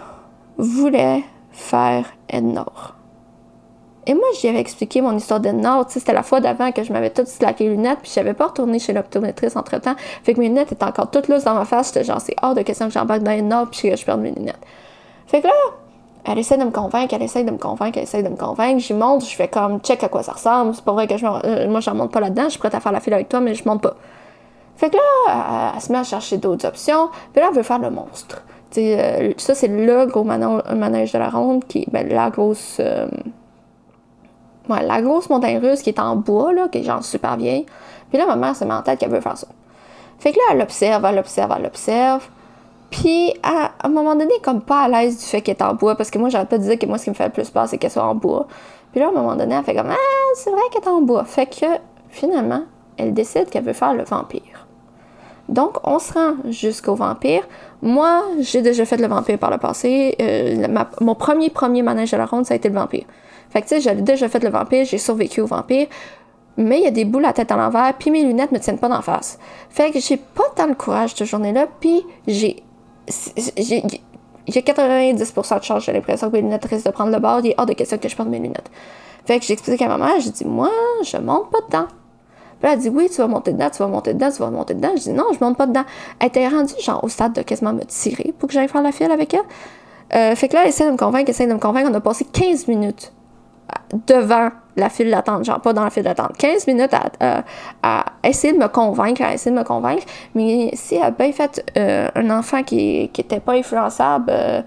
voulait 0.58 1.24
faire 1.52 2.06
Nord. 2.42 2.96
Et 4.06 4.14
moi, 4.14 4.28
j'y 4.40 4.48
avais 4.48 4.60
expliqué 4.60 5.02
mon 5.02 5.16
histoire 5.16 5.40
de 5.40 5.50
Nord. 5.50 5.86
C'était 5.90 6.14
la 6.14 6.24
fois 6.24 6.42
d'avant 6.42 6.72
que 6.72 6.84
je 6.84 6.92
m'avais 6.92 7.10
toutes 7.10 7.28
slacké 7.28 7.66
les 7.66 7.72
lunettes, 7.72 8.00
puis 8.02 8.12
j'avais 8.14 8.34
pas 8.34 8.48
retourné 8.48 8.80
chez 8.80 8.94
l'optométriste 8.94 9.56
entre 9.56 9.78
temps. 9.80 9.96
Fait 10.24 10.34
que 10.34 10.40
mes 10.40 10.48
lunettes 10.48 10.72
étaient 10.72 10.84
encore 10.84 11.10
toutes 11.10 11.28
lousses 11.30 11.46
dans 11.46 11.54
ma 11.54 11.66
face. 11.66 11.88
J'étais 11.88 12.04
genre, 12.04 12.20
c'est 12.20 12.36
hors 12.42 12.54
de 12.54 12.62
question 12.62 12.88
que 12.88 12.94
j'embarque 12.94 13.24
dans 13.24 13.32
une 13.32 13.48
Nord, 13.48 13.68
puis 13.72 13.90
que 13.90 13.96
je 13.96 14.06
perde 14.06 14.22
mes 14.22 14.32
lunettes. 14.32 14.60
Fait 15.28 15.42
que 15.42 15.48
là, 15.48 15.54
elle 16.26 16.40
essaie 16.40 16.58
de 16.58 16.64
me 16.64 16.72
convaincre, 16.72 17.14
elle 17.14 17.24
essaie 17.24 17.44
de 17.44 17.52
me 17.52 17.58
convaincre, 17.58 17.98
elle 17.98 18.04
essaie 18.04 18.24
de 18.24 18.30
me 18.30 18.38
convaincre. 18.38 18.80
J'y 18.80 18.94
monte, 18.94 19.26
je 19.26 19.36
fais 19.36 19.48
comme 19.48 19.80
check 19.80 20.04
à 20.04 20.10
quoi 20.10 20.24
ça 20.24 20.34
ressemble. 20.34 20.74
C'est 20.74 20.84
pas 20.84 20.94
vrai 20.94 21.08
que 21.08 21.18
je 21.18 21.26
euh, 21.26 21.68
moi, 21.70 21.80
j'en 21.80 21.96
monte 21.96 22.12
pas 22.12 22.20
là-dedans. 22.20 22.46
Je 22.46 22.52
suis 22.52 22.60
prête 22.60 22.76
à 22.76 22.80
faire 22.80 22.92
la 22.92 23.00
file 23.00 23.14
avec 23.14 23.30
toi, 23.30 23.40
mais 23.40 23.54
je 23.56 23.68
monte 23.68 23.82
pas. 23.82 23.96
Fait 24.76 24.90
que 24.90 24.96
là, 24.96 25.72
elle, 25.76 25.82
se 25.82 25.92
met 25.92 26.00
à 26.00 26.04
chercher 26.04 26.38
d'autres 26.38 26.68
options. 26.68 27.10
Puis 27.32 27.42
là, 27.42 27.50
elle 27.50 27.56
veut 27.56 27.64
faire 27.64 27.80
le 27.80 27.90
monstre. 27.90 28.42
Euh, 28.78 29.34
ça, 29.38 29.54
c'est 29.54 29.68
le 29.68 30.06
gros 30.08 30.24
manège 30.24 31.12
de 31.12 31.20
la 31.20 31.30
ronde, 31.30 31.66
qui 31.66 31.86
ben, 31.92 32.08
la 32.08 32.30
grosse. 32.30 32.78
Euh, 32.80 33.08
ouais, 34.70 34.84
la 34.84 35.02
grosse 35.02 35.30
montagne 35.30 35.58
russe 35.58 35.82
qui 35.82 35.90
est 35.90 36.00
en 36.00 36.16
bois, 36.16 36.54
là, 36.54 36.68
qui 36.68 36.80
est 36.80 36.84
genre 36.84 37.04
super 37.04 37.38
vieille. 37.38 37.66
Puis 38.10 38.18
là, 38.18 38.26
ma 38.26 38.36
mère 38.36 38.56
se 38.56 38.64
met 38.66 38.74
en 38.74 38.82
tête 38.82 39.00
qu'elle 39.00 39.12
veut 39.12 39.22
faire 39.22 39.38
ça. 39.38 39.48
Fait 40.20 40.32
que 40.32 40.38
là, 40.38 40.44
elle 40.52 40.62
observe, 40.62 41.04
elle 41.06 41.20
observe, 41.20 41.54
elle 41.58 41.66
observe. 41.66 42.28
Puis, 42.90 43.34
à, 43.42 43.72
un 43.84 43.90
moment 43.90 44.16
donné, 44.16 44.34
comme 44.44 44.62
pas 44.62 44.84
à 44.84 44.88
l'aise 44.88 45.18
du 45.18 45.26
fait 45.26 45.42
qu'elle 45.42 45.56
est 45.56 45.64
en 45.64 45.74
bois, 45.74 45.96
parce 45.96 46.12
que 46.12 46.20
moi, 46.20 46.30
j'arrête 46.30 46.50
pas 46.50 46.60
de 46.60 46.64
dire 46.64 46.78
que 46.78 46.86
moi, 46.86 46.98
ce 46.98 47.06
qui 47.06 47.10
me 47.10 47.16
fait 47.16 47.26
le 47.26 47.32
plus 47.32 47.50
peur, 47.50 47.68
c'est 47.68 47.78
qu'elle 47.78 47.92
soit 47.92 48.04
en 48.04 48.14
bois. 48.14 48.48
Puis 48.92 49.02
là, 49.02 49.08
à 49.08 49.10
un 49.10 49.14
moment 49.14 49.36
donné, 49.36 49.56
elle 49.56 49.64
fait 49.64 49.76
comme 49.76 49.90
Ah, 49.90 49.96
c'est 50.36 50.52
vrai 50.52 50.62
qu'elle 50.72 50.84
est 50.84 50.88
en 50.88 51.02
bois. 51.02 51.26
Fait 51.26 51.48
que, 51.48 51.66
finalement, 52.10 52.62
elle 52.98 53.14
décide 53.14 53.50
qu'elle 53.50 53.64
veut 53.64 53.74
faire 53.74 53.96
le 53.96 54.04
vampire. 54.04 54.68
Donc, 55.50 55.78
on 55.84 56.00
se 56.00 56.14
rend 56.14 56.36
jusqu'au 56.50 56.96
vampire. 56.96 57.44
Moi, 57.82 58.22
j'ai 58.40 58.62
déjà 58.62 58.86
fait 58.86 58.98
le 58.98 59.08
vampire 59.08 59.38
par 59.40 59.52
le 59.52 59.58
passé. 59.58 60.16
Euh, 60.22 60.68
mon 61.02 61.16
premier 61.16 61.50
premier 61.50 61.82
manège 61.82 62.14
à 62.14 62.18
la 62.18 62.26
ronde, 62.26 62.46
ça 62.46 62.54
a 62.54 62.58
été 62.58 62.70
le 62.70 62.76
vampire. 62.76 63.06
Fait 63.54 63.62
que, 63.62 63.68
tu 63.68 63.76
sais, 63.76 63.82
j'avais 63.82 64.02
déjà 64.02 64.28
fait 64.28 64.44
le 64.44 64.50
vampire, 64.50 64.84
j'ai 64.84 64.98
survécu 64.98 65.42
au 65.42 65.46
vampire. 65.46 65.86
Mais 66.58 66.80
il 66.80 66.84
y 66.84 66.88
a 66.88 66.92
des 66.92 67.06
boules 67.06 67.26
à 67.26 67.34
tête 67.34 67.52
à 67.52 67.56
l'envers, 67.56 67.94
puis 67.98 68.12
mes 68.12 68.24
lunettes 68.24 68.52
me 68.52 68.60
tiennent 68.60 68.80
pas 68.80 68.90
d'en 68.90 69.02
face. 69.02 69.40
Fait 69.70 69.92
que 69.92 70.00
j'ai 70.00 70.18
pas 70.18 70.44
tant 70.56 70.68
le 70.68 70.76
courage 70.76 71.14
cette 71.16 71.28
journée-là, 71.28 71.68
puis 71.80 72.04
j'ai. 72.28 72.64
J'ai 74.46 74.60
90% 74.60 75.60
de 75.60 75.64
chance, 75.64 75.86
j'ai 75.86 75.94
l'impression 75.94 76.28
que 76.30 76.34
mes 76.34 76.42
lunettes 76.42 76.66
risquent 76.66 76.88
de 76.88 76.92
prendre 76.92 77.12
le 77.12 77.20
bord. 77.20 77.40
Il 77.44 77.52
est 77.52 77.56
hors 77.58 77.66
de 77.66 77.74
question 77.74 77.98
que 77.98 78.10
je 78.10 78.16
porte 78.16 78.28
mes 78.28 78.40
lunettes. 78.40 78.70
Fait 79.26 79.40
que 79.40 79.46
j'explique 79.46 79.82
à 79.82 79.88
ma 79.88 79.98
mère, 79.98 80.20
j'ai 80.20 80.32
dit, 80.32 80.46
moi, 80.46 80.70
je 81.04 81.16
monte 81.18 81.50
pas 81.50 81.60
dedans. 81.66 81.88
Puis 82.62 82.72
elle 82.72 82.80
dit, 82.80 82.90
oui, 82.90 83.10
tu 83.10 83.18
vas 83.18 83.28
monter 83.28 83.54
dedans, 83.54 83.70
tu 83.70 83.78
vas 83.78 83.88
monter 83.88 84.14
dedans, 84.14 84.32
tu 84.32 84.40
vas 84.40 84.50
monter 84.50 84.74
dedans. 84.74 84.92
Je 84.96 85.04
dis, 85.04 85.12
non, 85.12 85.28
je 85.34 85.44
monte 85.44 85.58
pas 85.58 85.66
dedans. 85.66 85.86
Elle 86.20 86.28
était 86.28 86.48
rendue, 86.48 86.74
genre, 86.82 87.02
au 87.04 87.10
stade 87.10 87.34
de 87.34 87.42
quasiment 87.42 87.74
me 87.74 87.84
tirer 87.86 88.34
pour 88.38 88.48
que 88.48 88.54
j'aille 88.54 88.68
faire 88.68 88.82
la 88.82 88.92
file 88.92 89.12
avec 89.12 89.34
elle. 89.34 89.42
Euh, 90.14 90.36
fait 90.36 90.50
que 90.50 90.56
là, 90.56 90.64
elle 90.64 90.70
essaie 90.70 90.86
de 90.86 90.92
me 90.92 90.98
convaincre, 90.98 91.30
essaie 91.30 91.48
de 91.48 91.54
me 91.54 91.60
convaincre. 91.60 91.90
On 91.90 91.94
a 91.94 92.02
passé 92.02 92.26
15 92.26 92.68
minutes 92.68 93.14
devant 94.08 94.50
la 94.76 94.90
file 94.90 95.12
d'attente, 95.12 95.46
genre 95.46 95.62
pas 95.62 95.74
dans 95.74 95.84
la 95.84 95.90
file 95.90 96.04
d'attente. 96.04 96.36
15 96.38 96.68
minutes 96.68 96.94
à, 97.84 98.06
essayer 98.24 98.54
de 98.54 98.58
me 98.58 98.68
convaincre, 98.68 99.22
à 99.22 99.34
essayer 99.34 99.52
de 99.52 99.60
me 99.60 99.64
convaincre. 99.64 100.04
Mais 100.36 100.72
si 100.74 100.96
elle 100.96 101.04
a 101.04 101.12
bien 101.12 101.32
fait 101.32 101.64
euh, 101.78 102.10
un 102.16 102.30
enfant 102.30 102.64
qui 102.64 103.12
n'était 103.18 103.40
pas 103.40 103.54
influençable, 103.54 104.26
euh, 104.30 104.62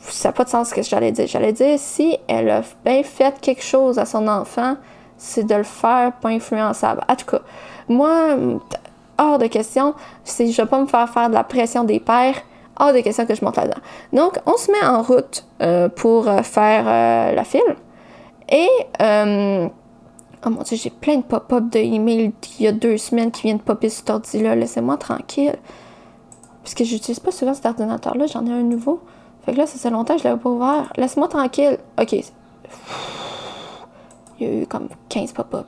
ça 0.00 0.28
n'a 0.28 0.32
pas 0.32 0.44
de 0.44 0.48
sens 0.48 0.70
ce 0.70 0.74
que 0.74 0.82
j'allais 0.82 1.12
dire. 1.12 1.26
J'allais 1.26 1.52
dire, 1.52 1.78
si 1.78 2.16
elle 2.26 2.50
a 2.50 2.62
bien 2.84 3.02
fait 3.02 3.38
quelque 3.40 3.62
chose 3.62 3.98
à 3.98 4.04
son 4.04 4.26
enfant, 4.28 4.76
c'est 5.16 5.44
de 5.44 5.54
le 5.54 5.62
faire 5.62 6.12
pas 6.12 6.28
influençable. 6.28 7.02
En 7.08 7.16
tout 7.16 7.26
cas, 7.26 7.40
moi, 7.88 8.36
hors 9.16 9.38
de 9.38 9.46
question, 9.46 9.94
si 10.24 10.52
je 10.52 10.60
ne 10.60 10.66
vais 10.66 10.70
pas 10.70 10.80
me 10.80 10.86
faire 10.86 11.08
faire 11.08 11.28
de 11.28 11.34
la 11.34 11.44
pression 11.44 11.84
des 11.84 12.00
pères, 12.00 12.36
hors 12.78 12.92
de 12.92 13.00
question 13.00 13.26
que 13.26 13.34
je 13.34 13.44
monte 13.44 13.56
là-dedans. 13.56 13.80
Donc, 14.12 14.38
on 14.46 14.56
se 14.56 14.70
met 14.70 14.84
en 14.84 15.02
route 15.02 15.44
euh, 15.62 15.88
pour 15.88 16.26
faire 16.44 16.84
la 17.34 17.44
file. 17.44 17.76
Et, 18.48 18.68
euh, 19.00 19.68
oh 20.46 20.50
mon 20.50 20.62
dieu, 20.62 20.76
j'ai 20.76 20.90
plein 20.90 21.16
de 21.16 21.22
pop-up 21.22 21.64
de 21.70 21.78
emails 21.78 22.32
il 22.58 22.64
y 22.64 22.68
a 22.68 22.72
deux 22.72 22.96
semaines 22.96 23.30
qui 23.30 23.42
viennent 23.42 23.60
popper 23.60 23.88
cet 23.88 24.08
ordi-là. 24.10 24.54
Laissez-moi 24.54 24.96
tranquille. 24.96 25.56
Puisque 26.62 26.84
j'utilise 26.84 27.20
pas 27.20 27.30
souvent 27.30 27.54
cet 27.54 27.66
ordinateur-là, 27.66 28.26
j'en 28.26 28.46
ai 28.46 28.52
un 28.52 28.62
nouveau. 28.62 29.00
Fait 29.44 29.52
que 29.52 29.58
là, 29.58 29.66
ça 29.66 29.78
fait 29.78 29.90
longtemps 29.90 30.14
que 30.14 30.22
je 30.22 30.28
l'avais 30.28 30.40
pas 30.40 30.50
ouvert. 30.50 30.92
Laisse-moi 30.96 31.28
tranquille. 31.28 31.78
OK. 32.00 32.12
Il 34.40 34.46
y 34.46 34.50
a 34.50 34.62
eu 34.62 34.66
comme 34.66 34.88
15 35.08 35.32
pop-up. 35.32 35.66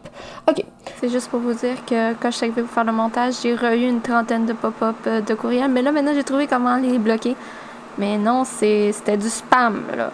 OK. 0.48 0.64
C'est 1.00 1.08
juste 1.08 1.28
pour 1.28 1.40
vous 1.40 1.54
dire 1.54 1.84
que 1.86 2.14
quand 2.14 2.30
je 2.30 2.36
suis 2.36 2.46
arrivée 2.46 2.62
pour 2.62 2.70
faire 2.70 2.84
le 2.84 2.92
montage, 2.92 3.34
j'ai 3.42 3.50
eu 3.52 3.88
une 3.88 4.00
trentaine 4.00 4.46
de 4.46 4.52
pop-up 4.52 4.96
euh, 5.06 5.20
de 5.20 5.34
courriel. 5.34 5.70
Mais 5.70 5.82
là, 5.82 5.92
maintenant, 5.92 6.12
j'ai 6.14 6.24
trouvé 6.24 6.46
comment 6.46 6.76
les 6.76 6.98
bloquer. 6.98 7.34
Mais 7.98 8.16
non, 8.18 8.44
c'était 8.44 9.16
du 9.16 9.28
spam, 9.28 9.82
là 9.96 10.10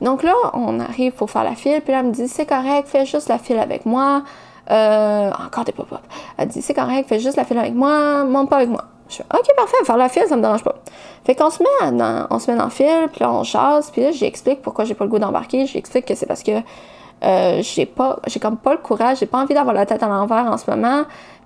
Donc 0.00 0.22
là, 0.22 0.34
on 0.54 0.80
arrive 0.80 1.12
pour 1.12 1.30
faire 1.30 1.44
la 1.44 1.54
file, 1.54 1.80
puis 1.82 1.92
là, 1.92 2.00
elle 2.00 2.06
me 2.06 2.12
dit 2.12 2.28
c'est 2.28 2.46
correct, 2.46 2.88
fais 2.88 3.06
juste 3.06 3.28
la 3.28 3.38
file 3.38 3.58
avec 3.58 3.86
moi. 3.86 4.22
Euh, 4.68 5.30
encore 5.46 5.64
des 5.64 5.72
pop-up. 5.72 6.00
Elle 6.36 6.48
dit 6.48 6.60
c'est 6.60 6.74
correct, 6.74 7.08
fais 7.08 7.20
juste 7.20 7.36
la 7.36 7.44
file 7.44 7.58
avec 7.58 7.74
moi, 7.74 8.24
monte 8.24 8.50
pas 8.50 8.56
avec 8.56 8.68
moi. 8.68 8.84
Je 9.08 9.16
fais 9.16 9.24
OK, 9.32 9.46
parfait, 9.56 9.76
faire 9.84 9.96
la 9.96 10.08
file, 10.08 10.24
ça 10.28 10.36
me 10.36 10.42
dérange 10.42 10.64
pas. 10.64 10.74
Fait 11.24 11.36
qu'on 11.36 11.50
se 11.50 11.62
met 11.62 12.26
on 12.30 12.38
se 12.38 12.50
met 12.50 12.56
dans 12.56 12.64
le 12.64 12.70
fil, 12.70 13.08
puis 13.12 13.20
là, 13.20 13.32
on 13.32 13.44
chasse, 13.44 13.90
puis 13.90 14.02
là, 14.02 14.10
j'explique 14.10 14.62
pourquoi 14.62 14.84
j'ai 14.84 14.94
pas 14.94 15.04
le 15.04 15.10
goût 15.10 15.20
d'embarquer. 15.20 15.66
J'explique 15.66 16.06
que 16.06 16.14
c'est 16.14 16.26
parce 16.26 16.42
que 16.42 16.62
euh, 17.24 17.62
j'ai 17.62 17.86
pas, 17.86 18.18
j'ai 18.26 18.40
comme 18.40 18.56
pas 18.56 18.72
le 18.72 18.78
courage, 18.78 19.18
j'ai 19.18 19.26
pas 19.26 19.38
envie 19.38 19.54
d'avoir 19.54 19.74
la 19.74 19.86
tête 19.86 20.02
à 20.02 20.08
l'envers 20.08 20.46
en 20.46 20.58
ce 20.58 20.68
moment. 20.70 21.04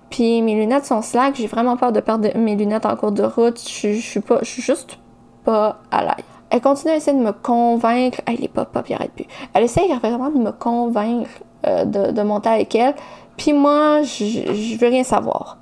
Puis 0.09 0.41
mes 0.41 0.55
lunettes 0.55 0.85
sont 0.85 1.01
slack, 1.01 1.35
j'ai 1.35 1.47
vraiment 1.47 1.77
peur 1.77 1.91
de 1.91 1.99
perdre 1.99 2.27
mes 2.35 2.55
lunettes 2.55 2.85
en 2.85 2.95
cours 2.95 3.13
de 3.13 3.23
route. 3.23 3.59
Je 3.59 3.93
suis 3.99 4.19
pas, 4.19 4.39
je 4.41 4.49
suis 4.49 4.61
juste 4.61 4.97
pas 5.45 5.77
à 5.91 6.03
l'aise. 6.03 6.30
Elle 6.51 6.59
continue 6.59 6.91
à 6.91 6.97
essayer 6.97 7.17
de 7.17 7.23
me 7.23 7.31
convaincre. 7.31 8.21
Elle 8.27 8.43
est 8.43 8.49
pas 8.49 8.65
pop, 8.65 8.85
il 8.89 8.93
arrête 8.93 9.13
plus. 9.13 9.25
Elle 9.53 9.63
essaie 9.63 9.87
vraiment 9.87 10.29
de 10.29 10.37
me 10.37 10.51
convaincre 10.51 11.29
euh, 11.65 11.85
de, 11.85 12.21
monter 12.23 12.49
avec 12.49 12.75
elle. 12.75 12.93
Puis 13.37 13.53
moi, 13.53 14.01
je 14.03 14.77
veux 14.77 14.87
rien 14.87 15.03
savoir. 15.03 15.57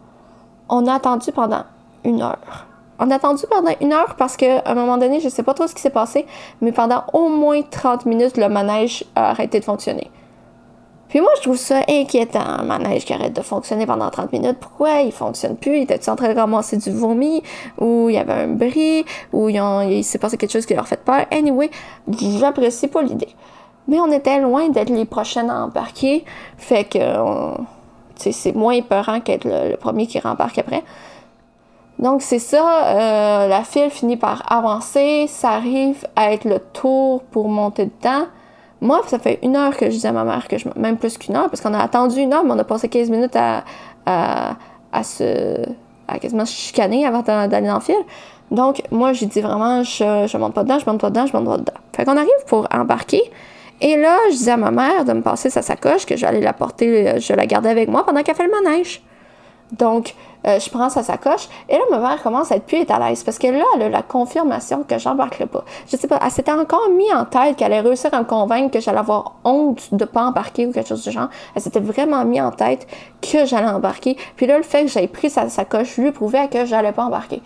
On 0.67 0.87
a 0.87 0.95
attendu 0.95 1.31
pendant 1.31 1.63
une 2.03 2.23
heure. 2.23 2.65
On 2.99 3.11
a 3.11 3.15
attendu 3.15 3.43
pendant 3.49 3.71
une 3.79 3.93
heure 3.93 4.15
parce 4.17 4.35
qu'à 4.35 4.63
un 4.65 4.73
moment 4.73 4.97
donné, 4.97 5.19
je 5.19 5.29
sais 5.29 5.43
pas 5.43 5.53
trop 5.53 5.67
ce 5.67 5.75
qui 5.75 5.81
s'est 5.81 5.89
passé, 5.91 6.25
mais 6.59 6.71
pendant 6.71 7.03
au 7.13 7.29
moins 7.29 7.61
30 7.61 8.05
minutes, 8.07 8.35
le 8.35 8.49
manège 8.49 9.05
a 9.15 9.29
arrêté 9.29 9.59
de 9.59 9.65
fonctionner. 9.65 10.09
Puis 11.09 11.21
moi, 11.21 11.31
je 11.37 11.41
trouve 11.41 11.57
ça 11.57 11.81
inquiétant, 11.89 12.39
un 12.39 12.63
manège 12.63 13.03
qui 13.03 13.13
arrête 13.13 13.35
de 13.35 13.41
fonctionner 13.41 13.87
pendant 13.87 14.09
30 14.11 14.31
minutes. 14.31 14.57
Pourquoi 14.59 15.01
il 15.01 15.11
fonctionne 15.11 15.57
plus? 15.57 15.77
Il 15.77 15.81
était 15.83 16.07
en 16.07 16.15
train 16.15 16.31
de 16.31 16.39
ramasser 16.39 16.77
du 16.77 16.91
vomi? 16.91 17.41
Ou 17.79 18.09
il 18.09 18.15
y 18.15 18.17
avait 18.19 18.33
un 18.33 18.47
bris? 18.47 19.03
Ou 19.33 19.49
il, 19.49 20.03
s'est 20.03 20.19
passé 20.19 20.37
quelque 20.37 20.51
chose 20.51 20.67
qui 20.67 20.75
leur 20.75 20.87
fait 20.87 21.03
peur? 21.03 21.25
Anyway, 21.31 21.71
j'apprécie 22.39 22.87
pas 22.87 23.01
l'idée. 23.01 23.29
Mais 23.87 23.99
on 23.99 24.11
était 24.11 24.39
loin 24.39 24.69
d'être 24.69 24.91
les 24.91 25.05
prochaines 25.05 25.49
à 25.49 25.63
embarquer. 25.63 26.23
Fait 26.57 26.83
que 26.83 26.99
c'est 28.15 28.55
moins 28.55 28.73
épeurant 28.73 29.19
qu'être 29.19 29.45
le, 29.45 29.77
premier 29.77 30.05
qui 30.05 30.19
rembarque 30.19 30.59
après. 30.59 30.83
Donc 31.97 32.21
c'est 32.21 32.39
ça, 32.39 32.85
euh, 32.85 33.47
la 33.47 33.63
file 33.63 33.89
finit 33.89 34.15
par 34.15 34.49
avancer, 34.53 35.25
ça 35.27 35.49
arrive 35.49 36.07
à 36.15 36.31
être 36.31 36.45
le 36.45 36.59
tour 36.59 37.23
pour 37.23 37.49
monter 37.49 37.85
dedans. 37.85 38.27
Moi, 38.81 39.01
ça 39.07 39.19
fait 39.19 39.39
une 39.43 39.55
heure 39.55 39.75
que 39.75 39.89
je 39.89 39.97
dis 39.97 40.07
à 40.07 40.11
ma 40.11 40.23
mère 40.23 40.47
que 40.47 40.57
je 40.57 40.67
même 40.75 40.97
plus 40.97 41.17
qu'une 41.17 41.35
heure, 41.35 41.49
parce 41.49 41.61
qu'on 41.61 41.73
a 41.73 41.79
attendu 41.79 42.19
une 42.19 42.33
heure, 42.33 42.43
mais 42.43 42.51
on 42.53 42.59
a 42.59 42.63
passé 42.63 42.87
15 42.87 43.09
minutes 43.09 43.35
à, 43.35 43.63
à, 44.05 45.03
se 45.03 45.55
à 46.07 46.17
quasiment 46.19 46.45
se 46.45 46.53
chicaner 46.53 47.05
avant 47.05 47.21
d'aller 47.21 47.67
dans 47.67 47.75
le 47.75 47.81
fil. 47.81 47.95
Donc, 48.51 48.81
moi, 48.89 49.13
j'ai 49.13 49.25
dit 49.27 49.41
vraiment, 49.41 49.83
je, 49.83 50.27
je 50.27 50.37
monte 50.37 50.53
pas 50.53 50.63
dedans, 50.63 50.79
je 50.79 50.89
monte 50.89 51.01
pas 51.01 51.09
dedans, 51.09 51.25
je 51.25 51.37
monte 51.37 51.45
pas 51.45 51.57
dedans. 51.57 51.73
Fait 51.95 52.05
qu'on 52.05 52.17
arrive 52.17 52.29
pour 52.47 52.67
embarquer. 52.71 53.21
Et 53.81 53.95
là, 53.95 54.17
je 54.31 54.37
dis 54.37 54.49
à 54.49 54.57
ma 54.57 54.71
mère 54.71 55.05
de 55.05 55.13
me 55.13 55.21
passer 55.21 55.49
sa 55.49 55.61
sacoche, 55.61 56.05
que 56.05 56.17
j'allais 56.17 56.41
la 56.41 56.53
porter, 56.53 57.19
je 57.19 57.33
la 57.33 57.45
gardais 57.45 57.69
avec 57.69 57.89
moi 57.89 58.05
pendant 58.05 58.23
qu'elle 58.23 58.35
fait 58.35 58.47
le 58.47 58.63
manège. 58.63 59.01
Donc, 59.71 60.15
euh, 60.47 60.59
je 60.59 60.69
prends 60.69 60.89
sa 60.89 61.03
sacoche. 61.03 61.47
Et 61.67 61.73
là, 61.73 61.81
ma 61.91 61.99
mère 61.99 62.21
commence 62.23 62.51
à 62.51 62.55
être 62.55 62.65
plus 62.65 62.85
à 62.89 62.99
l'aise 62.99 63.23
parce 63.23 63.37
que 63.37 63.47
là, 63.47 63.63
elle 63.75 63.83
a 63.83 63.89
la 63.89 64.01
confirmation 64.01 64.83
que 64.87 64.97
j'embarquerai 64.97 65.45
pas. 65.45 65.63
Je 65.87 65.97
sais 65.97 66.07
pas, 66.07 66.19
elle 66.23 66.31
s'était 66.31 66.51
encore 66.51 66.89
mis 66.89 67.11
en 67.13 67.25
tête 67.25 67.57
qu'elle 67.57 67.73
allait 67.73 67.87
réussir 67.87 68.13
à 68.13 68.19
me 68.19 68.25
convaincre 68.25 68.71
que 68.71 68.79
j'allais 68.79 68.99
avoir 68.99 69.35
honte 69.43 69.93
de 69.93 70.05
pas 70.05 70.23
embarquer 70.23 70.65
ou 70.65 70.71
quelque 70.71 70.87
chose 70.87 71.03
du 71.03 71.11
genre. 71.11 71.29
Elle 71.55 71.61
s'était 71.61 71.79
vraiment 71.79 72.23
mis 72.25 72.41
en 72.41 72.51
tête 72.51 72.87
que 73.21 73.45
j'allais 73.45 73.69
embarquer. 73.69 74.17
Puis 74.35 74.47
là, 74.47 74.57
le 74.57 74.63
fait 74.63 74.85
que 74.85 74.91
j'aie 74.91 75.07
pris 75.07 75.29
sa 75.29 75.49
sacoche 75.49 75.97
lui 75.97 76.11
prouvait 76.11 76.47
que 76.47 76.65
j'allais 76.65 76.93
pas 76.93 77.03
embarquer. 77.03 77.41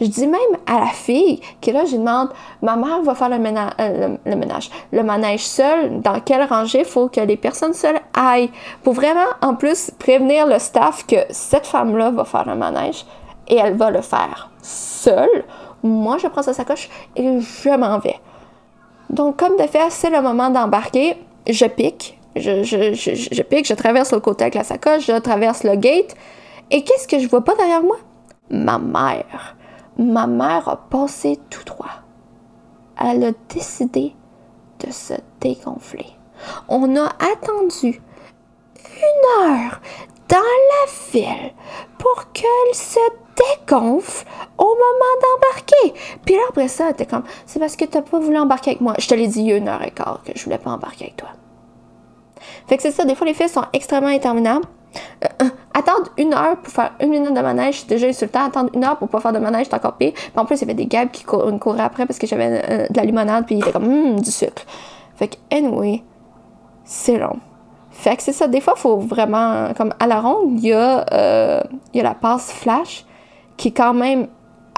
Je 0.00 0.06
dis 0.06 0.26
même 0.26 0.40
à 0.66 0.80
la 0.80 0.86
fille 0.86 1.40
que 1.62 1.70
là, 1.70 1.84
je 1.84 1.96
demande, 1.96 2.28
ma 2.62 2.76
mère 2.76 3.02
va 3.02 3.14
faire 3.14 3.30
le, 3.30 3.38
ménage, 3.38 3.72
euh, 3.80 4.16
le, 4.24 4.36
ménage, 4.36 4.70
le 4.92 5.02
manège 5.02 5.44
seul, 5.46 6.00
dans 6.00 6.20
quelle 6.20 6.44
rangée 6.44 6.84
faut 6.84 7.08
que 7.08 7.20
les 7.20 7.36
personnes 7.36 7.72
seules 7.72 8.00
aillent, 8.14 8.50
pour 8.82 8.92
vraiment, 8.92 9.26
en 9.40 9.54
plus, 9.54 9.90
prévenir 9.98 10.46
le 10.46 10.58
staff 10.58 11.06
que 11.06 11.16
cette 11.30 11.66
femme-là 11.66 12.10
va 12.10 12.24
faire 12.24 12.46
le 12.46 12.56
manège 12.56 13.06
et 13.48 13.56
elle 13.56 13.76
va 13.76 13.90
le 13.90 14.02
faire 14.02 14.50
seule. 14.62 15.44
Moi, 15.82 16.18
je 16.18 16.26
prends 16.26 16.42
sa 16.42 16.52
sacoche 16.52 16.90
et 17.14 17.40
je 17.40 17.76
m'en 17.76 17.98
vais. 17.98 18.16
Donc, 19.08 19.36
comme 19.36 19.56
de 19.56 19.66
fait, 19.66 19.90
c'est 19.90 20.10
le 20.10 20.20
moment 20.20 20.50
d'embarquer. 20.50 21.16
Je 21.48 21.66
pique. 21.66 22.18
Je, 22.34 22.64
je, 22.64 23.42
pique, 23.42 23.66
je 23.66 23.74
traverse 23.74 24.12
le 24.12 24.20
côté 24.20 24.44
avec 24.44 24.56
la 24.56 24.64
sacoche, 24.64 25.06
je 25.06 25.18
traverse 25.18 25.64
le 25.64 25.76
gate. 25.76 26.14
Et 26.70 26.82
qu'est-ce 26.82 27.08
que 27.08 27.18
je 27.18 27.28
vois 27.28 27.42
pas 27.42 27.54
derrière 27.54 27.82
moi? 27.82 27.96
Ma 28.50 28.78
mère 28.78 29.55
ma 29.98 30.26
mère 30.26 30.68
a 30.68 30.76
passé 30.76 31.38
tout 31.50 31.64
droit. 31.64 32.02
Elle 32.98 33.24
a 33.24 33.32
décidé 33.48 34.14
de 34.80 34.92
se 34.92 35.14
dégonfler. 35.40 36.06
On 36.68 36.96
a 36.96 37.06
attendu 37.32 38.00
une 38.78 39.44
heure 39.44 39.80
dans 40.28 40.36
la 40.38 40.86
file 40.88 41.52
pour 41.98 42.32
qu'elle 42.32 42.74
se 42.74 42.98
dégonfle 43.36 44.26
au 44.58 44.64
moment 44.64 45.16
d'embarquer. 45.22 45.94
Puis 46.24 46.34
là, 46.34 46.42
après 46.48 46.68
ça, 46.68 46.86
elle 46.86 46.92
était 46.92 47.06
comme, 47.06 47.24
c'est 47.46 47.58
parce 47.60 47.76
que 47.76 47.84
t'as 47.84 48.02
pas 48.02 48.18
voulu 48.18 48.36
embarquer 48.38 48.72
avec 48.72 48.80
moi. 48.80 48.94
Je 48.98 49.08
te 49.08 49.14
l'ai 49.14 49.28
dit 49.28 49.48
une 49.50 49.68
heure 49.68 49.82
et 49.82 49.90
quart 49.90 50.22
que 50.24 50.32
je 50.34 50.44
voulais 50.44 50.58
pas 50.58 50.70
embarquer 50.70 51.04
avec 51.04 51.16
toi. 51.16 51.28
Fait 52.66 52.76
que 52.76 52.82
c'est 52.82 52.90
ça, 52.90 53.04
des 53.04 53.14
fois 53.14 53.26
les 53.26 53.34
files 53.34 53.48
sont 53.48 53.64
extrêmement 53.72 54.08
interminables. 54.08 54.66
Euh, 55.24 55.28
euh, 55.42 55.48
attendre 55.74 56.10
une 56.18 56.34
heure 56.34 56.56
pour 56.56 56.72
faire 56.72 56.92
une 57.00 57.10
minute 57.10 57.34
de 57.34 57.40
manège, 57.40 57.80
c'est 57.80 57.88
déjà 57.88 58.06
insultant. 58.06 58.46
Attendre 58.46 58.70
une 58.74 58.84
heure 58.84 58.96
pour 58.96 59.08
pas 59.08 59.20
faire 59.20 59.32
de 59.32 59.38
manège, 59.38 59.66
c'est 59.70 59.76
encore 59.76 59.94
pire. 59.94 60.12
En 60.36 60.44
plus, 60.44 60.56
il 60.56 60.60
y 60.62 60.64
avait 60.64 60.74
des 60.74 60.86
gars 60.86 61.06
qui 61.06 61.24
couraient 61.24 61.82
après 61.82 62.06
parce 62.06 62.18
que 62.18 62.26
j'avais 62.26 62.62
euh, 62.68 62.86
de 62.88 62.96
la 62.96 63.04
limonade, 63.04 63.46
puis 63.46 63.56
il 63.56 63.60
était 63.60 63.72
comme, 63.72 63.86
hum, 63.86 64.20
du 64.20 64.30
sucre. 64.30 64.62
Fait 65.16 65.28
que, 65.28 65.36
anyway, 65.50 66.02
c'est 66.84 67.18
long. 67.18 67.38
Fait 67.90 68.16
que 68.16 68.22
c'est 68.22 68.32
ça, 68.32 68.46
des 68.46 68.60
fois, 68.60 68.74
faut 68.76 68.98
vraiment, 68.98 69.72
comme 69.76 69.94
à 69.98 70.06
la 70.06 70.20
ronde, 70.20 70.58
il 70.58 70.68
y, 70.68 70.72
a, 70.72 71.62
il 71.94 71.96
y 71.96 72.00
a 72.00 72.02
la 72.02 72.14
passe 72.14 72.52
flash 72.52 73.06
qui 73.56 73.68
est 73.68 73.72
quand 73.72 73.94
même 73.94 74.26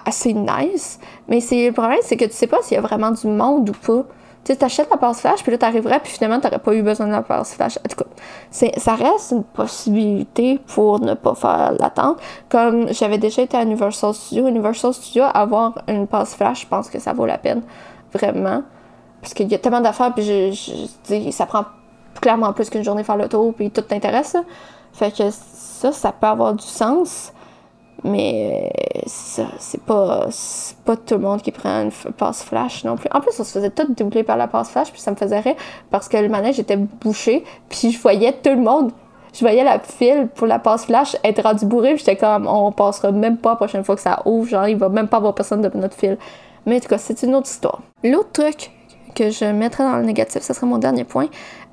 assez 0.06 0.32
nice, 0.32 1.00
mais 1.26 1.40
le 1.40 1.72
problème, 1.72 1.98
c'est 2.02 2.16
que 2.16 2.24
tu 2.24 2.32
sais 2.32 2.46
pas 2.46 2.62
s'il 2.62 2.76
y 2.76 2.78
a 2.78 2.80
vraiment 2.80 3.10
du 3.10 3.26
monde 3.26 3.70
ou 3.70 3.72
pas. 3.72 4.04
Tu 4.44 4.56
t'achètes 4.56 4.88
la 4.90 4.96
passe 4.96 5.20
flash, 5.20 5.42
puis 5.42 5.52
là, 5.52 5.58
t'arriverais, 5.58 6.00
puis 6.00 6.12
finalement, 6.12 6.40
t'aurais 6.40 6.58
pas 6.58 6.74
eu 6.74 6.82
besoin 6.82 7.06
de 7.06 7.12
la 7.12 7.22
passe 7.22 7.54
flash. 7.54 7.78
En 7.78 7.88
tout 7.88 7.96
cas, 7.96 8.10
ça 8.50 8.94
reste 8.94 9.32
une 9.32 9.44
possibilité 9.44 10.58
pour 10.74 11.00
ne 11.00 11.14
pas 11.14 11.34
faire 11.34 11.72
l'attente. 11.78 12.18
Comme 12.48 12.92
j'avais 12.92 13.18
déjà 13.18 13.42
été 13.42 13.56
à 13.56 13.62
Universal 13.62 14.14
Studios, 14.14 14.48
Universal 14.48 14.94
Studios, 14.94 15.24
avoir 15.34 15.82
une 15.86 16.06
passe 16.06 16.34
flash, 16.34 16.62
je 16.62 16.66
pense 16.66 16.88
que 16.88 16.98
ça 16.98 17.12
vaut 17.12 17.26
la 17.26 17.38
peine. 17.38 17.62
Vraiment. 18.12 18.62
Parce 19.20 19.34
qu'il 19.34 19.48
y 19.48 19.54
a 19.54 19.58
tellement 19.58 19.80
d'affaires, 19.80 20.14
puis 20.14 20.24
je, 20.24 20.52
je, 20.52 20.86
dis, 21.04 21.32
ça 21.32 21.44
prend 21.44 21.64
clairement 22.20 22.52
plus 22.52 22.70
qu'une 22.70 22.84
journée 22.84 23.04
faire 23.04 23.16
le 23.16 23.28
tour, 23.28 23.52
puis 23.52 23.70
tout 23.70 23.82
t'intéresse. 23.82 24.36
Fait 24.92 25.14
que 25.14 25.30
ça, 25.30 25.92
ça 25.92 26.12
peut 26.12 26.26
avoir 26.26 26.54
du 26.54 26.64
sens. 26.64 27.32
Mais 28.04 28.70
c'est 29.06 29.82
pas, 29.84 30.28
pas 30.84 30.96
tout 30.96 31.14
le 31.14 31.20
monde 31.20 31.42
qui 31.42 31.50
prend 31.50 31.82
une 31.82 31.90
passe 32.12 32.42
flash 32.42 32.84
non 32.84 32.96
plus. 32.96 33.08
En 33.12 33.20
plus, 33.20 33.38
on 33.38 33.44
se 33.44 33.52
faisait 33.52 33.70
tout 33.70 33.92
doubler 33.92 34.22
par 34.22 34.36
la 34.36 34.46
passe 34.46 34.70
flash, 34.70 34.92
puis 34.92 35.00
ça 35.00 35.10
me 35.10 35.16
faisait 35.16 35.40
rire 35.40 35.56
parce 35.90 36.08
que 36.08 36.16
le 36.16 36.28
manège 36.28 36.60
était 36.60 36.76
bouché, 36.76 37.44
puis 37.68 37.90
je 37.90 38.00
voyais 38.00 38.32
tout 38.32 38.50
le 38.50 38.60
monde. 38.60 38.92
Je 39.34 39.40
voyais 39.40 39.64
la 39.64 39.78
file 39.78 40.28
pour 40.34 40.46
la 40.46 40.58
passe 40.58 40.86
flash 40.86 41.16
être 41.24 41.42
rendu 41.42 41.66
bourré, 41.66 41.94
puis 41.94 41.98
j'étais 41.98 42.16
comme, 42.16 42.46
on 42.46 42.72
passera 42.72 43.12
même 43.12 43.36
pas 43.36 43.50
la 43.50 43.56
prochaine 43.56 43.84
fois 43.84 43.96
que 43.96 44.00
ça 44.00 44.22
ouvre, 44.24 44.48
genre, 44.48 44.68
il 44.68 44.76
va 44.76 44.88
même 44.88 45.08
pas 45.08 45.18
avoir 45.18 45.34
personne 45.34 45.60
de 45.60 45.70
notre 45.74 45.96
file. 45.96 46.18
Mais 46.66 46.76
en 46.76 46.80
tout 46.80 46.88
cas, 46.88 46.98
c'est 46.98 47.22
une 47.22 47.34
autre 47.34 47.48
histoire. 47.48 47.80
L'autre 48.04 48.30
truc 48.32 48.70
que 49.14 49.30
je 49.30 49.44
mettrais 49.46 49.84
dans 49.84 49.96
le 49.96 50.04
négatif, 50.04 50.42
ce 50.42 50.52
serait 50.52 50.66
mon 50.66 50.78
dernier 50.78 51.04
point, 51.04 51.26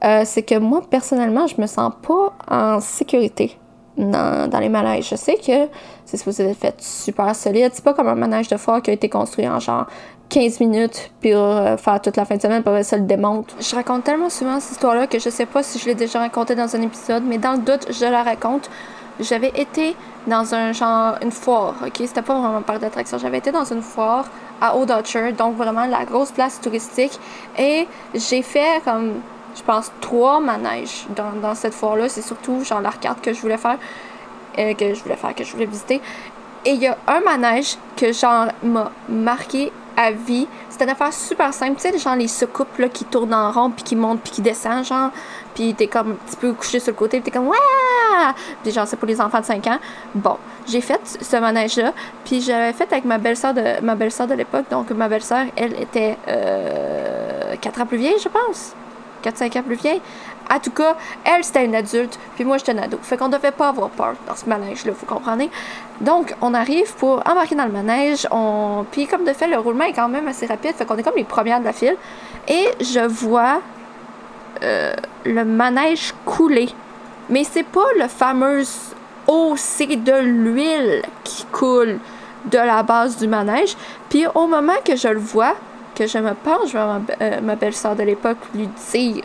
euh, 0.04 0.24
c'est 0.26 0.44
que 0.44 0.58
moi, 0.58 0.82
personnellement, 0.90 1.48
je 1.48 1.60
me 1.62 1.68
sens 1.68 1.94
pas 2.02 2.34
en 2.50 2.80
sécurité 2.80 3.58
dans, 3.98 4.60
les 4.60 4.70
manèges. 4.70 5.10
Je 5.10 5.16
sais 5.16 5.36
que 5.36 5.70
c'est 6.06 6.18
supposé 6.18 6.50
être 6.50 6.58
fait 6.58 6.76
super 6.82 7.36
solide. 7.36 7.72
C'est 7.74 7.84
pas 7.84 7.94
comme 7.94 8.08
un 8.08 8.16
manège 8.16 8.48
de 8.48 8.58
foire 8.58 8.82
qui 8.82 8.92
a 8.92 8.94
été 8.94 9.10
construit 9.10 9.48
en 9.48 9.60
genre 9.60 9.86
15 10.30 10.60
minutes 10.60 11.12
pour 11.22 11.38
euh, 11.38 11.78
faire 11.78 12.02
toute 12.02 12.18
la 12.18 12.26
fin 12.26 12.36
de 12.36 12.42
semaine, 12.42 12.64
pour 12.64 12.74
ça 12.84 12.98
le 12.98 13.04
démonte. 13.04 13.56
Je 13.60 13.76
raconte 13.76 14.04
tellement 14.04 14.30
souvent 14.30 14.60
cette 14.60 14.74
histoire-là 14.74 15.08
que 15.08 15.20
je 15.20 15.30
sais 15.30 15.46
pas 15.46 15.64
si 15.64 15.80
je 15.80 15.86
l'ai 15.86 15.96
déjà 15.96 16.20
racontée 16.20 16.56
dans 16.56 16.76
un 16.76 16.82
épisode, 16.82 17.24
mais 17.26 17.38
dans 17.38 17.54
le 17.54 17.60
doute, 17.60 17.88
je 17.92 18.06
la 18.06 18.24
raconte. 18.24 18.70
J'avais 19.20 19.54
été 19.56 19.96
dans 20.28 20.54
un 20.54 20.74
genre, 20.74 21.16
une 21.22 21.32
foire, 21.32 21.76
ok? 21.86 21.94
C'était 22.00 22.22
pas 22.22 22.38
vraiment 22.38 22.58
un 22.58 22.62
parc 22.62 22.80
d'attraction. 22.80 23.18
J'avais 23.18 23.38
été 23.38 23.52
dans 23.52 23.64
une 23.64 23.82
foire 23.82 24.26
à 24.60 24.76
Old 24.78 24.92
donc 25.38 25.56
vraiment 25.56 25.86
la 25.86 26.04
grosse 26.04 26.32
place 26.32 26.60
touristique. 26.60 27.18
Et 27.58 27.88
j'ai 28.14 28.42
fait 28.42 28.82
comme 28.84 29.22
je 29.56 29.64
pense, 29.64 29.92
trois 30.02 30.40
manèges 30.40 31.06
dans, 31.16 31.32
dans 31.42 31.56
cette 31.56 31.74
foire-là. 31.74 32.10
C'est 32.10 32.22
surtout 32.22 32.64
genre 32.64 32.82
l'arcade 32.82 33.22
que 33.22 33.34
je 33.34 33.42
voulais 33.42 33.58
faire, 33.58 33.78
euh, 34.60 34.74
que 34.74 34.94
je 34.94 35.02
voulais 35.04 35.16
faire, 35.16 35.34
que 35.34 35.44
je 35.44 35.52
voulais 35.52 35.66
visiter. 35.66 36.02
Et 36.66 36.72
il 36.72 36.82
y 36.82 36.88
a 36.88 36.98
un 37.08 37.20
manège 37.22 37.78
que 37.96 38.12
genre 38.12 38.48
m'a 38.64 38.92
marqué 39.08 39.72
à 39.98 40.12
vie. 40.12 40.48
C'est 40.70 40.84
une 40.84 40.90
affaire 40.90 41.14
super 41.14 41.54
simple, 41.54 41.80
tu 41.80 41.90
sais, 41.90 41.98
genre 41.98 42.16
les 42.16 42.28
soucoupes 42.28 42.78
là, 42.78 42.90
qui 42.90 43.06
tournent 43.06 43.34
en 43.34 43.52
rond, 43.52 43.70
puis 43.70 43.84
qui 43.84 43.96
montent, 43.96 44.22
puis 44.22 44.34
qui 44.34 44.42
descendent, 44.42 44.84
genre. 44.84 45.12
Puis 45.54 45.74
t'es 45.74 45.88
comme 45.88 46.12
un 46.12 46.16
petit 46.26 46.36
peu 46.36 46.52
couché 46.54 46.80
sur 46.80 46.92
le 46.92 46.98
côté, 46.98 47.22
puis 47.22 47.32
t'es 47.32 47.38
comme 47.38 47.48
ouais! 47.48 47.58
Puis 48.64 48.72
genre, 48.72 48.88
c'est 48.88 48.98
pour 48.98 49.08
les 49.08 49.22
enfants 49.22 49.40
de 49.40 49.46
5 49.46 49.68
ans. 49.68 49.80
Bon, 50.14 50.38
j'ai 50.68 50.82
fait 50.82 51.00
ce 51.22 51.38
manège-là, 51.38 51.94
puis 52.26 52.42
j'avais 52.42 52.74
fait 52.74 52.92
avec 52.92 53.06
ma 53.06 53.18
belle-sœur 53.18 53.54
de, 53.54 53.82
ma 53.82 53.96
belle-sœur 53.96 54.28
de 54.28 54.34
l'époque. 54.34 54.66
Donc, 54.70 54.90
ma 54.92 55.08
belle-sœur, 55.08 55.46
elle 55.56 55.80
était 55.82 56.18
euh, 56.28 57.56
4 57.62 57.82
ans 57.82 57.86
plus 57.86 57.98
vieille, 57.98 58.20
je 58.22 58.28
pense. 58.28 58.76
4-5 59.30 59.60
ans 59.60 59.64
plus 59.64 59.76
vieille. 59.76 60.02
En 60.54 60.60
tout 60.60 60.72
cas, 60.72 60.96
elle, 61.24 61.44
c'était 61.44 61.66
une 61.66 61.76
adulte, 61.76 62.20
puis 62.36 62.44
moi, 62.44 62.58
j'étais 62.58 62.74
un 62.74 62.78
ado. 62.78 63.00
Fait 63.02 63.18
qu'on 63.18 63.30
devait 63.30 63.52
pas 63.52 63.70
avoir 63.70 63.90
peur 63.90 64.14
dans 64.28 64.36
ce 64.36 64.48
manège-là, 64.48 64.92
vous 64.98 65.06
comprenez? 65.06 65.50
Donc, 66.02 66.36
on 66.42 66.54
arrive 66.54 66.94
pour 66.96 67.24
embarquer 67.28 67.56
dans 67.56 67.66
le 67.66 67.72
manège. 67.72 68.28
Puis, 68.92 69.08
comme 69.08 69.26
de 69.26 69.34
fait, 69.34 69.48
le 69.48 69.58
roulement 69.58 69.86
est 69.86 69.94
quand 69.94 70.10
même 70.10 70.28
assez 70.28 70.46
rapide, 70.46 70.76
fait 70.76 70.86
qu'on 70.86 70.98
est 70.98 71.04
comme 71.04 71.16
les 71.16 71.24
premières 71.24 71.60
de 71.60 71.66
la 71.66 71.74
file. 71.74 71.98
Et 72.48 72.70
je 72.80 73.00
vois 73.00 73.62
euh, 74.64 74.94
le 75.26 75.46
manège 75.46 76.14
couler. 76.26 76.70
Mais 77.30 77.44
c'est 77.44 77.66
pas 77.66 77.88
le 77.98 78.08
fameux 78.08 78.64
eau, 79.28 79.56
c'est 79.58 79.88
de 79.88 80.20
l'huile 80.22 81.02
qui 81.24 81.46
coule 81.46 82.00
de 82.46 82.58
la 82.60 82.84
base 82.84 83.18
du 83.18 83.28
manège. 83.28 83.76
Puis, 84.10 84.26
au 84.36 84.46
moment 84.46 84.74
que 84.84 84.96
je 84.96 85.08
le 85.08 85.20
vois, 85.20 85.56
que 85.96 86.08
je 86.08 86.18
me 86.18 86.34
penche 86.34 86.72
vers 86.74 86.88
ma, 86.88 87.02
euh, 87.22 87.42
ma 87.42 87.56
belle-sœur 87.56 87.96
de 87.96 88.04
l'époque 88.04 88.38
lui 88.54 88.68
dire 88.92 89.24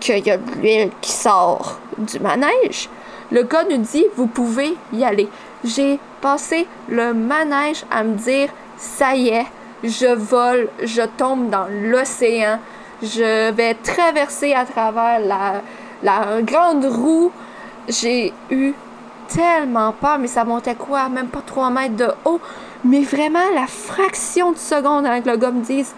qu'il 0.00 0.26
y 0.26 0.30
a 0.30 0.36
de 0.36 0.50
l'huile 0.60 0.90
qui 1.00 1.12
sort 1.12 1.78
du 1.98 2.20
manège, 2.20 2.88
le 3.32 3.42
gars 3.42 3.64
nous 3.68 3.78
dit 3.78 4.06
Vous 4.16 4.26
pouvez 4.26 4.76
y 4.92 5.04
aller. 5.04 5.28
J'ai 5.64 5.98
passé 6.20 6.66
le 6.88 7.12
manège 7.12 7.84
à 7.90 8.04
me 8.04 8.14
dire 8.14 8.50
Ça 8.76 9.16
y 9.16 9.28
est, 9.28 9.46
je 9.82 10.14
vole, 10.14 10.68
je 10.82 11.02
tombe 11.02 11.50
dans 11.50 11.66
l'océan, 11.68 12.58
je 13.02 13.50
vais 13.50 13.74
traverser 13.74 14.54
à 14.54 14.64
travers 14.64 15.20
la, 15.20 15.62
la 16.02 16.42
grande 16.42 16.84
roue. 16.84 17.32
J'ai 17.88 18.32
eu 18.50 18.74
tellement 19.28 19.92
peur, 19.92 20.18
mais 20.18 20.26
ça 20.26 20.44
montait 20.44 20.74
quoi? 20.74 21.08
Même 21.08 21.28
pas 21.28 21.42
3 21.44 21.70
mètres 21.70 21.96
de 21.96 22.08
haut. 22.24 22.40
Mais 22.84 23.02
vraiment, 23.02 23.50
la 23.54 23.66
fraction 23.66 24.52
de 24.52 24.58
seconde 24.58 25.06
avec 25.06 25.26
le 25.26 25.36
gars 25.36 25.50
me 25.50 25.62
dise 25.62 25.94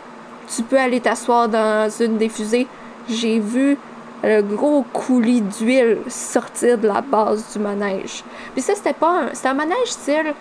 Tu 0.54 0.62
peux 0.62 0.78
aller 0.78 1.00
t'asseoir 1.00 1.48
dans 1.48 1.90
une 2.00 2.16
des 2.16 2.28
fusées, 2.28 2.66
j'ai 3.08 3.38
vu 3.38 3.76
le 4.22 4.42
gros 4.42 4.84
coulis 4.92 5.40
d'huile 5.40 5.98
sortir 6.08 6.78
de 6.78 6.88
la 6.88 7.00
base 7.00 7.52
du 7.52 7.58
manège. 7.58 8.24
Puis 8.52 8.62
ça, 8.62 8.74
c'était 8.74 8.92
pas 8.92 9.22
un. 9.22 9.28
C'était 9.32 9.48
un 9.48 9.54
manège 9.54 9.86
style 9.86 10.34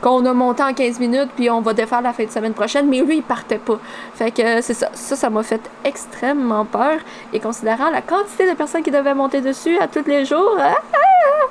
qu'on 0.00 0.24
a 0.26 0.32
monté 0.32 0.62
en 0.62 0.72
15 0.72 1.00
minutes, 1.00 1.30
puis 1.34 1.50
on 1.50 1.60
va 1.60 1.74
défaire 1.74 2.00
la 2.00 2.12
fin 2.12 2.24
de 2.24 2.30
semaine 2.30 2.54
prochaine, 2.54 2.88
mais 2.88 3.00
lui, 3.00 3.16
il 3.16 3.22
partait 3.22 3.58
pas. 3.58 3.78
Fait 4.14 4.30
que 4.30 4.60
c'est 4.60 4.74
ça. 4.74 4.90
Ça, 4.92 5.16
ça 5.16 5.30
m'a 5.30 5.42
fait 5.42 5.60
extrêmement 5.84 6.64
peur. 6.64 6.98
Et 7.32 7.40
considérant 7.40 7.90
la 7.90 8.02
quantité 8.02 8.48
de 8.48 8.54
personnes 8.54 8.82
qui 8.82 8.90
devaient 8.90 9.14
monter 9.14 9.40
dessus 9.40 9.76
à 9.78 9.88
tous 9.88 10.06
les 10.06 10.24
jours, 10.24 10.56
ah, 10.60 10.76
ah, 10.92 11.46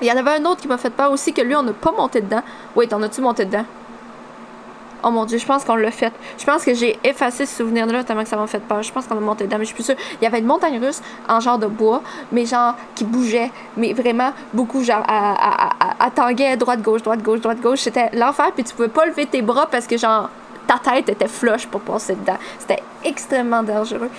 il 0.00 0.06
y 0.06 0.12
en 0.12 0.16
avait 0.16 0.38
un 0.38 0.44
autre 0.44 0.60
qui 0.60 0.68
m'a 0.68 0.78
fait 0.78 0.90
peur 0.90 1.10
aussi, 1.10 1.32
que 1.32 1.42
lui, 1.42 1.54
on 1.54 1.62
n'a 1.62 1.72
pas 1.72 1.92
monté 1.92 2.20
dedans. 2.20 2.42
Oui, 2.76 2.88
t'en 2.88 3.02
as-tu 3.02 3.20
monté 3.20 3.44
dedans? 3.44 3.64
Oh 5.02 5.10
mon 5.10 5.24
dieu, 5.24 5.38
je 5.38 5.46
pense 5.46 5.64
qu'on 5.64 5.76
l'a 5.76 5.90
fait. 5.90 6.12
Je 6.38 6.44
pense 6.44 6.62
que 6.62 6.74
j'ai 6.74 6.98
effacé 7.04 7.46
ce 7.46 7.56
souvenir-là 7.56 8.04
tellement 8.04 8.22
que 8.22 8.28
ça 8.28 8.36
m'a 8.36 8.46
fait 8.46 8.60
peur. 8.60 8.82
Je 8.82 8.92
pense 8.92 9.06
qu'on 9.06 9.16
a 9.16 9.20
monté 9.20 9.44
dedans, 9.44 9.56
mais 9.56 9.64
je 9.64 9.68
suis 9.68 9.74
plus 9.74 9.84
sûre. 9.84 9.96
Il 10.20 10.24
y 10.24 10.26
avait 10.26 10.40
une 10.40 10.46
montagne 10.46 10.78
russe 10.78 11.00
en 11.26 11.40
genre 11.40 11.58
de 11.58 11.66
bois, 11.66 12.02
mais 12.32 12.44
genre 12.44 12.74
qui 12.94 13.04
bougeait, 13.04 13.50
mais 13.78 13.94
vraiment 13.94 14.32
beaucoup, 14.52 14.82
genre 14.82 15.02
à, 15.08 15.68
à, 15.68 16.04
à, 16.04 16.10
tanguer 16.10 16.56
droite-gauche, 16.56 17.02
droite-gauche, 17.02 17.40
droite-gauche. 17.40 17.80
C'était 17.80 18.10
l'enfer, 18.12 18.52
puis 18.54 18.64
tu 18.64 18.74
pouvais 18.74 18.88
pas 18.88 19.06
lever 19.06 19.24
tes 19.24 19.40
bras 19.40 19.66
parce 19.70 19.86
que 19.86 19.96
genre 19.96 20.28
ta 20.66 20.78
tête 20.78 21.08
était 21.08 21.28
flush 21.28 21.66
pour 21.66 21.80
passer 21.80 22.14
dedans. 22.14 22.38
C'était 22.58 22.82
extrêmement 23.04 23.62
dangereux, 23.62 24.10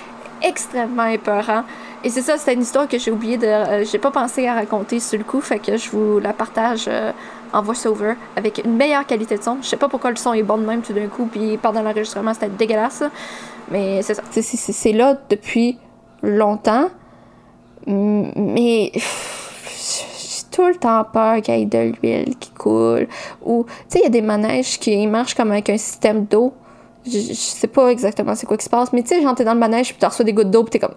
extrêmement 0.44 1.06
épeurant. 1.06 1.64
Et 2.04 2.10
c'est 2.10 2.22
ça, 2.22 2.36
c'était 2.36 2.54
une 2.54 2.62
histoire 2.62 2.88
que 2.88 2.98
j'ai 2.98 3.10
oublié 3.10 3.36
de. 3.36 3.46
Euh, 3.46 3.84
j'ai 3.84 3.98
pas 3.98 4.10
pensé 4.10 4.46
à 4.46 4.54
raconter 4.54 5.00
sur 5.00 5.18
le 5.18 5.24
coup, 5.24 5.40
fait 5.40 5.58
que 5.58 5.76
je 5.76 5.90
vous 5.90 6.18
la 6.18 6.32
partage 6.32 6.86
euh, 6.88 7.12
en 7.52 7.62
voice-over 7.62 8.14
avec 8.36 8.62
une 8.64 8.76
meilleure 8.76 9.06
qualité 9.06 9.36
de 9.36 9.42
son. 9.42 9.58
Je 9.62 9.68
sais 9.68 9.76
pas 9.76 9.88
pourquoi 9.88 10.10
le 10.10 10.16
son 10.16 10.32
est 10.32 10.42
bon 10.42 10.58
de 10.58 10.66
même 10.66 10.82
tout 10.82 10.92
d'un 10.92 11.06
coup, 11.06 11.26
puis 11.26 11.56
pendant 11.58 11.82
l'enregistrement, 11.82 12.34
c'était 12.34 12.48
dégueulasse. 12.48 13.04
Mais 13.70 14.02
c'est 14.02 14.14
ça. 14.14 14.22
C'est 14.30 14.92
là 14.92 15.18
depuis 15.28 15.78
longtemps. 16.22 16.88
Mais. 17.86 18.92
J'ai 18.94 20.44
tout 20.50 20.66
le 20.66 20.74
temps 20.74 21.04
peur 21.04 21.40
qu'il 21.40 21.58
y 21.58 21.62
ait 21.62 21.66
de 21.66 21.94
l'huile 22.02 22.36
qui 22.38 22.50
coule. 22.50 23.08
Ou, 23.42 23.64
tu 23.64 23.72
sais, 23.88 23.98
il 24.00 24.02
y 24.02 24.06
a 24.06 24.10
des 24.10 24.22
manèges 24.22 24.78
qui 24.78 25.06
marchent 25.06 25.34
comme 25.34 25.50
avec 25.50 25.70
un 25.70 25.78
système 25.78 26.24
d'eau. 26.24 26.52
Je, 27.04 27.32
sais 27.34 27.66
pas 27.66 27.88
exactement 27.88 28.34
c'est 28.34 28.46
quoi 28.46 28.56
qui 28.56 28.64
se 28.64 28.70
passe, 28.70 28.92
mais 28.92 29.02
tu 29.02 29.08
sais, 29.08 29.22
genre, 29.22 29.34
t'es 29.34 29.44
dans 29.44 29.54
le 29.54 29.60
manège, 29.60 29.88
puis 29.88 29.98
tu 29.98 30.06
reçois 30.06 30.24
des 30.24 30.32
gouttes 30.32 30.50
d'eau, 30.50 30.62
puis 30.62 30.70
t'es 30.70 30.78
comme 30.78 30.94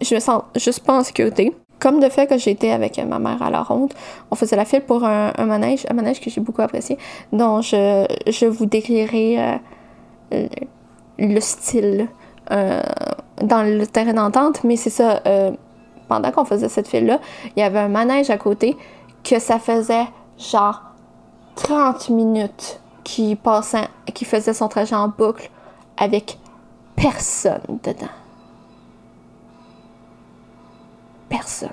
je 0.00 0.14
me 0.14 0.20
sens 0.20 0.42
juste 0.54 0.80
pas 0.80 0.98
en 0.98 1.02
sécurité. 1.02 1.54
Comme 1.78 2.00
de 2.00 2.08
fait 2.08 2.26
que 2.26 2.38
j'étais 2.38 2.70
avec 2.70 2.98
ma 2.98 3.18
mère 3.18 3.42
à 3.42 3.50
la 3.50 3.62
ronde, 3.62 3.92
on 4.30 4.34
faisait 4.34 4.56
la 4.56 4.64
file 4.64 4.80
pour 4.80 5.04
un, 5.04 5.32
manège, 5.44 5.84
un 5.90 5.94
manège 5.94 6.20
que 6.20 6.30
j'ai 6.30 6.40
beaucoup 6.40 6.62
apprécié, 6.62 6.96
dont 7.32 7.60
je, 7.60 8.06
je 8.26 8.46
vous 8.46 8.64
décrirai 8.64 9.58
euh, 10.32 10.46
le 11.18 11.40
style 11.40 12.08
euh, 12.50 12.80
dans 13.42 13.62
le 13.62 13.86
terrain 13.86 14.14
d'entente, 14.14 14.64
mais 14.64 14.76
c'est 14.76 14.90
ça, 14.90 15.20
euh, 15.26 15.50
pendant 16.08 16.30
qu'on 16.30 16.46
faisait 16.46 16.70
cette 16.70 16.88
file-là, 16.88 17.20
il 17.56 17.60
y 17.60 17.62
avait 17.62 17.80
un 17.80 17.88
manège 17.88 18.30
à 18.30 18.38
côté 18.38 18.74
que 19.22 19.38
ça 19.38 19.58
faisait 19.58 20.06
genre 20.38 20.82
30 21.56 22.08
minutes 22.08 22.80
qui 23.06 23.36
passait, 23.36 23.86
qui 24.12 24.24
faisait 24.24 24.52
son 24.52 24.66
trajet 24.66 24.96
en 24.96 25.06
boucle 25.06 25.48
avec 25.96 26.38
personne 26.96 27.78
dedans. 27.84 28.10
Personne. 31.28 31.70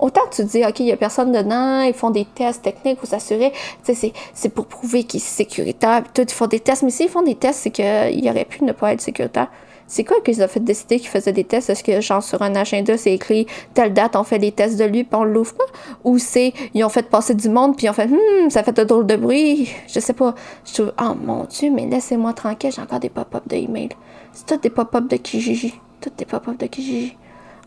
Autant 0.00 0.22
tu 0.28 0.42
te 0.42 0.48
dis, 0.50 0.64
OK, 0.64 0.80
il 0.80 0.86
n'y 0.86 0.92
a 0.92 0.96
personne 0.96 1.30
dedans, 1.30 1.82
ils 1.82 1.94
font 1.94 2.10
des 2.10 2.24
tests 2.24 2.62
techniques 2.62 2.98
pour 2.98 3.08
s'assurer, 3.08 3.52
c'est 3.84 4.48
pour 4.48 4.66
prouver 4.66 5.04
qu'ils 5.04 5.20
sont 5.20 5.36
sécuritaires, 5.36 6.02
tout, 6.12 6.22
ils 6.22 6.32
font 6.32 6.48
des 6.48 6.58
tests, 6.58 6.82
mais 6.82 6.90
s'ils 6.90 7.08
font 7.08 7.22
des 7.22 7.36
tests, 7.36 7.60
c'est 7.60 7.70
qu'il 7.70 8.28
aurait 8.28 8.44
pu 8.46 8.64
ne 8.64 8.72
pas 8.72 8.92
être 8.92 9.00
sécuritaire. 9.00 9.52
C'est 9.94 10.02
quoi 10.02 10.20
qu'ils 10.22 10.42
ont 10.42 10.48
fait 10.48 10.58
décider 10.58 10.98
qu'ils 10.98 11.08
faisaient 11.08 11.32
des 11.32 11.44
tests? 11.44 11.70
Est-ce 11.70 11.84
que, 11.84 12.00
genre, 12.00 12.20
sur 12.20 12.42
un 12.42 12.56
agenda, 12.56 12.98
c'est 12.98 13.14
écrit 13.14 13.46
telle 13.74 13.92
date, 13.92 14.16
on 14.16 14.24
fait 14.24 14.40
des 14.40 14.50
tests 14.50 14.76
de 14.76 14.82
lui, 14.82 15.04
puis 15.04 15.14
on 15.14 15.22
l'ouvre 15.22 15.54
pas? 15.54 15.66
Ou 16.02 16.18
c'est, 16.18 16.52
ils 16.74 16.82
ont 16.82 16.88
fait 16.88 17.08
passer 17.08 17.32
du 17.32 17.48
monde, 17.48 17.76
puis 17.76 17.86
ils 17.86 17.90
ont 17.90 17.92
fait, 17.92 18.10
hum, 18.10 18.50
ça 18.50 18.64
fait 18.64 18.76
de 18.76 18.82
drôle 18.82 19.06
de 19.06 19.14
bruit. 19.14 19.70
Je 19.86 20.00
sais 20.00 20.12
pas. 20.12 20.34
Je 20.66 20.72
trouve, 20.74 20.92
oh 21.00 21.14
mon 21.14 21.44
Dieu, 21.44 21.70
mais 21.70 21.86
laissez-moi 21.86 22.32
tranquille, 22.32 22.72
j'ai 22.74 22.82
encore 22.82 22.98
des 22.98 23.08
pop-up 23.08 23.44
de 23.46 23.54
email. 23.54 23.90
C'est 24.32 24.46
tout 24.46 24.56
des 24.56 24.68
pop-up 24.68 25.06
de 25.06 25.14
Kijiji. 25.14 25.74
Tout 26.00 26.10
des 26.18 26.24
pop-up 26.24 26.58
de 26.58 26.66
Kijiji. 26.66 27.16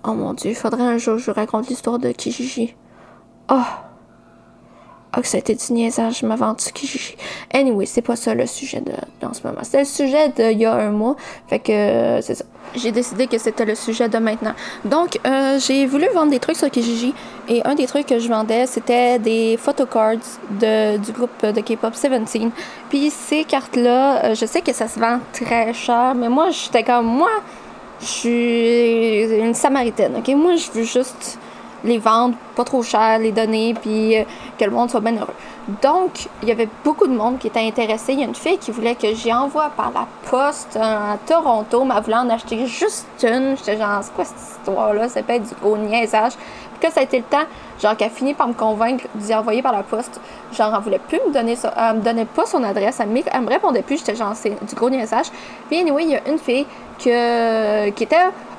Oh 0.05 0.11
mon 0.11 0.33
dieu, 0.33 0.51
il 0.51 0.55
faudrait 0.55 0.83
un 0.83 0.97
jour 0.97 1.17
je 1.17 1.31
raconte 1.31 1.69
l'histoire 1.69 1.97
de 1.97 2.11
Kijiji. 2.11 2.75
Oh! 3.49 3.86
Oh, 5.15 5.21
que 5.21 5.27
ça 5.27 5.37
a 5.37 5.39
été 5.39 5.55
du 5.55 5.73
niaisage, 5.73 6.19
je 6.19 6.25
m'avance 6.25 6.71
Kijiji. 6.71 7.15
Anyway, 7.53 7.85
c'est 7.85 8.01
pas 8.01 8.15
ça 8.15 8.33
le 8.33 8.45
sujet 8.45 8.81
de, 8.81 8.91
en 9.25 9.33
ce 9.33 9.41
moment. 9.45 9.59
C'était 9.63 9.79
le 9.79 9.85
sujet 9.85 10.29
d'il 10.29 10.59
y 10.59 10.65
a 10.65 10.73
un 10.73 10.91
mois. 10.91 11.15
Fait 11.47 11.59
que 11.59 11.71
euh, 11.71 12.21
c'est 12.21 12.35
ça. 12.35 12.45
J'ai 12.75 12.91
décidé 12.91 13.27
que 13.27 13.37
c'était 13.37 13.63
le 13.63 13.75
sujet 13.75 14.09
de 14.09 14.17
maintenant. 14.17 14.53
Donc, 14.83 15.17
euh, 15.25 15.57
j'ai 15.59 15.85
voulu 15.85 16.07
vendre 16.13 16.31
des 16.31 16.39
trucs 16.39 16.57
sur 16.57 16.69
Kijiji. 16.69 17.13
Et 17.47 17.65
un 17.65 17.75
des 17.75 17.87
trucs 17.87 18.05
que 18.05 18.19
je 18.19 18.27
vendais, 18.27 18.65
c'était 18.67 19.17
des 19.17 19.57
photocards 19.57 20.17
de, 20.49 20.97
du 20.97 21.13
groupe 21.13 21.45
de 21.45 21.61
K-pop 21.61 21.93
17. 21.93 22.51
Puis 22.89 23.09
ces 23.09 23.45
cartes-là, 23.45 24.25
euh, 24.25 24.35
je 24.35 24.45
sais 24.45 24.61
que 24.61 24.73
ça 24.73 24.89
se 24.89 24.99
vend 24.99 25.19
très 25.31 25.73
cher, 25.73 26.13
mais 26.15 26.27
moi, 26.27 26.49
j'étais 26.49 26.83
comme 26.83 27.05
moi 27.05 27.31
je 27.99 28.05
suis 28.05 29.39
une 29.39 29.53
samaritaine, 29.53 30.17
ok? 30.17 30.27
Moi, 30.35 30.55
je 30.55 30.71
veux 30.71 30.83
juste 30.83 31.39
les 31.87 31.97
vendre 31.97 32.35
pas 32.55 32.63
trop 32.63 32.83
cher, 32.83 33.19
les 33.19 33.31
donner, 33.31 33.73
puis 33.73 34.17
euh, 34.17 34.23
que 34.57 34.65
le 34.65 34.71
monde 34.71 34.89
soit 34.89 34.99
bien 34.99 35.15
heureux. 35.15 35.33
Donc, 35.81 36.27
il 36.41 36.47
y 36.47 36.51
avait 36.51 36.69
beaucoup 36.85 37.07
de 37.07 37.13
monde 37.13 37.39
qui 37.39 37.47
était 37.47 37.65
intéressé. 37.65 38.13
Il 38.13 38.19
y 38.19 38.23
a 38.23 38.25
une 38.25 38.35
fille 38.35 38.57
qui 38.57 38.71
voulait 38.71 38.95
que 38.95 39.13
j'y 39.13 39.33
envoie 39.33 39.69
par 39.75 39.91
la 39.91 40.07
poste 40.29 40.77
à 40.81 41.17
Toronto, 41.25 41.83
mais 41.83 41.93
elle 41.97 42.03
voulait 42.03 42.15
en 42.15 42.29
acheter 42.29 42.65
juste 42.67 43.07
une. 43.23 43.57
J'étais 43.57 43.77
genre, 43.77 43.99
c'est 44.01 44.13
quoi 44.13 44.23
cette 44.23 44.37
histoire-là? 44.39 45.09
Ça 45.09 45.21
peut 45.23 45.33
être 45.33 45.47
du 45.47 45.55
gros 45.61 45.77
niaisage. 45.77 46.33
Puis 46.33 46.87
que 46.87 46.93
ça 46.93 47.01
a 47.01 47.03
été 47.03 47.17
le 47.17 47.23
temps, 47.23 47.45
genre 47.81 47.97
qu'elle 47.97 48.07
a 48.07 48.11
fini 48.11 48.33
par 48.33 48.47
me 48.47 48.53
convaincre 48.53 49.05
d'y 49.15 49.33
envoyer 49.35 49.61
par 49.61 49.73
la 49.73 49.83
poste. 49.83 50.21
Genre, 50.53 50.73
elle 50.73 50.83
voulait 50.83 51.01
plus 51.05 51.19
me 51.27 51.33
donner 51.33 51.57
ça. 51.57 51.73
Elle 51.75 51.97
me 51.97 52.01
donnait 52.01 52.25
pas 52.25 52.45
son 52.45 52.63
adresse. 52.63 52.99
Elle 53.01 53.09
me, 53.09 53.15
me 53.15 53.49
répondait 53.49 53.81
plus. 53.81 53.97
J'étais 53.97 54.15
genre, 54.15 54.35
c'est 54.35 54.51
du 54.65 54.75
gros 54.75 54.89
niaisage. 54.89 55.27
Puis, 55.67 55.79
anyway, 55.79 56.03
il 56.03 56.09
y 56.11 56.15
a 56.15 56.29
une 56.29 56.39
fille 56.39 56.65
que, 56.97 57.89
qui 57.89 58.03
était 58.03 58.15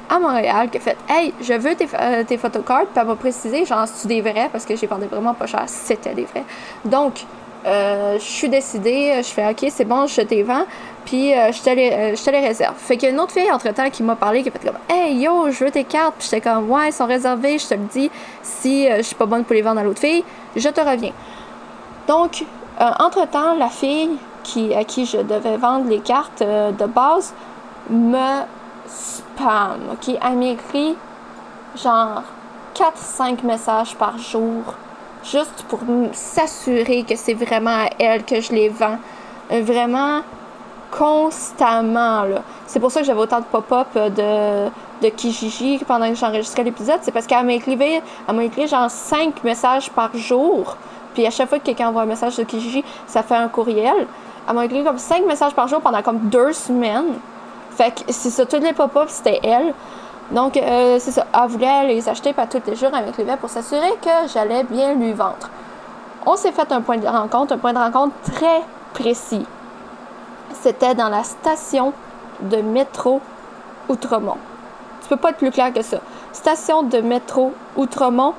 à 0.08 0.18
Montréal 0.18 0.70
qui 0.70 0.78
a 0.78 0.80
fait 0.80 0.96
Hey, 1.08 1.32
je 1.40 1.54
veux 1.54 1.74
tes, 1.74 1.88
euh, 1.98 2.24
tes 2.24 2.36
photocards. 2.36 2.86
Puis 2.86 3.00
elle 3.00 3.06
m'a 3.06 3.16
précisé, 3.16 3.64
genre, 3.64 3.86
c'est 3.86 4.08
des 4.08 4.20
vrais? 4.20 4.48
Parce 4.50 4.64
que 4.64 4.76
j'ai 4.76 4.86
vendu 4.86 5.06
vraiment 5.06 5.34
pas 5.34 5.46
cher. 5.46 5.64
C'était 5.66 6.14
des 6.14 6.24
vrais. 6.24 6.44
Donc, 6.84 7.24
euh, 7.66 8.18
je 8.18 8.24
suis 8.24 8.48
décidée, 8.48 9.14
je 9.16 9.28
fais 9.28 9.48
OK, 9.50 9.66
c'est 9.70 9.84
bon, 9.84 10.06
je 10.06 10.20
les 10.20 10.44
vends, 10.44 10.64
puis 11.04 11.34
euh, 11.34 11.50
je, 11.50 11.60
te 11.60 11.70
les, 11.70 12.14
je 12.16 12.24
te 12.24 12.30
les 12.30 12.40
réserve. 12.40 12.76
Fait 12.76 12.96
qu'il 12.96 13.08
y 13.08 13.10
a 13.10 13.14
une 13.14 13.20
autre 13.20 13.32
fille 13.32 13.50
entre 13.50 13.68
temps 13.74 13.90
qui 13.90 14.04
m'a 14.04 14.14
parlé, 14.14 14.42
qui 14.42 14.48
a 14.48 14.52
fait 14.52 14.64
comme 14.64 14.78
Hey 14.88 15.18
yo, 15.18 15.50
je 15.50 15.64
veux 15.64 15.70
tes 15.70 15.84
cartes, 15.84 16.14
puis 16.18 16.28
j'étais 16.30 16.40
comme 16.40 16.70
Ouais, 16.70 16.86
elles 16.86 16.92
sont 16.92 17.06
réservées, 17.06 17.58
je 17.58 17.66
te 17.66 17.74
le 17.74 17.86
dis, 17.92 18.10
si 18.42 18.88
je 18.88 19.02
suis 19.02 19.16
pas 19.16 19.26
bonne 19.26 19.44
pour 19.44 19.54
les 19.54 19.62
vendre 19.62 19.80
à 19.80 19.84
l'autre 19.84 20.00
fille, 20.00 20.24
je 20.54 20.68
te 20.68 20.80
reviens. 20.80 21.12
Donc, 22.06 22.44
entre 22.78 23.28
temps, 23.28 23.54
la 23.54 23.68
fille 23.68 24.16
qui, 24.44 24.72
à 24.72 24.84
qui 24.84 25.04
je 25.04 25.18
devais 25.18 25.56
vendre 25.56 25.88
les 25.90 25.98
cartes 25.98 26.42
de 26.42 26.86
base 26.86 27.34
me 27.90 28.44
spam, 28.88 29.80
ok? 29.92 30.16
Elle 30.20 30.36
m'écrit 30.36 30.96
genre 31.76 32.22
4-5 32.74 33.44
messages 33.44 33.94
par 33.96 34.18
jour, 34.18 34.62
juste 35.24 35.64
pour 35.68 35.80
s'assurer 36.12 37.04
que 37.04 37.16
c'est 37.16 37.34
vraiment 37.34 37.84
à 37.84 37.88
elle 37.98 38.24
que 38.24 38.40
je 38.40 38.52
les 38.52 38.68
vends. 38.68 38.98
Euh, 39.50 39.62
vraiment 39.62 40.20
constamment. 40.90 42.24
C'est 42.66 42.80
pour 42.80 42.90
ça 42.90 43.00
que 43.00 43.06
j'avais 43.06 43.20
autant 43.20 43.40
de 43.40 43.44
pop-up 43.44 43.88
de, 43.94 44.68
de 45.02 45.08
Kijiji 45.10 45.78
pendant 45.86 46.08
que 46.08 46.14
j'enregistrais 46.14 46.64
l'épisode. 46.64 46.98
C'est 47.02 47.12
parce 47.12 47.26
qu'elle 47.26 47.44
m'a 47.44 47.54
écrit, 47.54 47.78
elle 47.80 48.34
m'a 48.34 48.44
écrit 48.44 48.66
genre 48.66 48.90
5 48.90 49.44
messages 49.44 49.90
par 49.90 50.16
jour. 50.16 50.76
Puis 51.14 51.26
à 51.26 51.30
chaque 51.30 51.48
fois 51.48 51.58
que 51.58 51.64
quelqu'un 51.64 51.88
envoie 51.88 52.02
un 52.02 52.06
message 52.06 52.36
de 52.36 52.44
Kijiji, 52.44 52.84
ça 53.06 53.22
fait 53.22 53.36
un 53.36 53.48
courriel. 53.48 54.06
Elle 54.48 54.54
m'a 54.54 54.64
écrit 54.64 54.84
comme 54.84 54.98
5 54.98 55.26
messages 55.26 55.54
par 55.54 55.68
jour 55.68 55.80
pendant 55.80 56.02
comme 56.02 56.28
deux 56.28 56.52
semaines. 56.52 57.14
Fait 57.78 57.92
que 57.92 58.12
c'est 58.12 58.30
ça, 58.30 58.44
tous 58.44 58.58
les 58.58 58.72
pop-ups, 58.72 59.08
c'était 59.08 59.38
elle. 59.44 59.72
Donc, 60.32 60.56
euh, 60.56 60.96
c'est 60.98 61.12
ça. 61.12 61.24
Elle 61.32 61.48
voulait 61.48 61.86
les 61.86 62.08
acheter 62.08 62.32
pas 62.32 62.48
tous 62.48 62.60
les 62.66 62.74
jours 62.74 62.90
avec 62.92 63.16
les 63.16 63.36
pour 63.36 63.48
s'assurer 63.48 63.92
que 64.02 64.28
j'allais 64.34 64.64
bien 64.64 64.94
lui 64.94 65.12
vendre. 65.12 65.48
On 66.26 66.34
s'est 66.34 66.50
fait 66.50 66.72
un 66.72 66.80
point 66.80 66.96
de 66.96 67.06
rencontre, 67.06 67.54
un 67.54 67.58
point 67.58 67.72
de 67.72 67.78
rencontre 67.78 68.16
très 68.32 68.62
précis. 68.94 69.46
C'était 70.54 70.96
dans 70.96 71.08
la 71.08 71.22
station 71.22 71.92
de 72.40 72.56
métro 72.56 73.20
Outremont. 73.88 74.38
Tu 75.02 75.08
peux 75.08 75.16
pas 75.16 75.30
être 75.30 75.36
plus 75.36 75.52
clair 75.52 75.72
que 75.72 75.82
ça. 75.82 75.98
Station 76.32 76.82
de 76.82 76.98
métro 76.98 77.52
Outremont. 77.76 78.34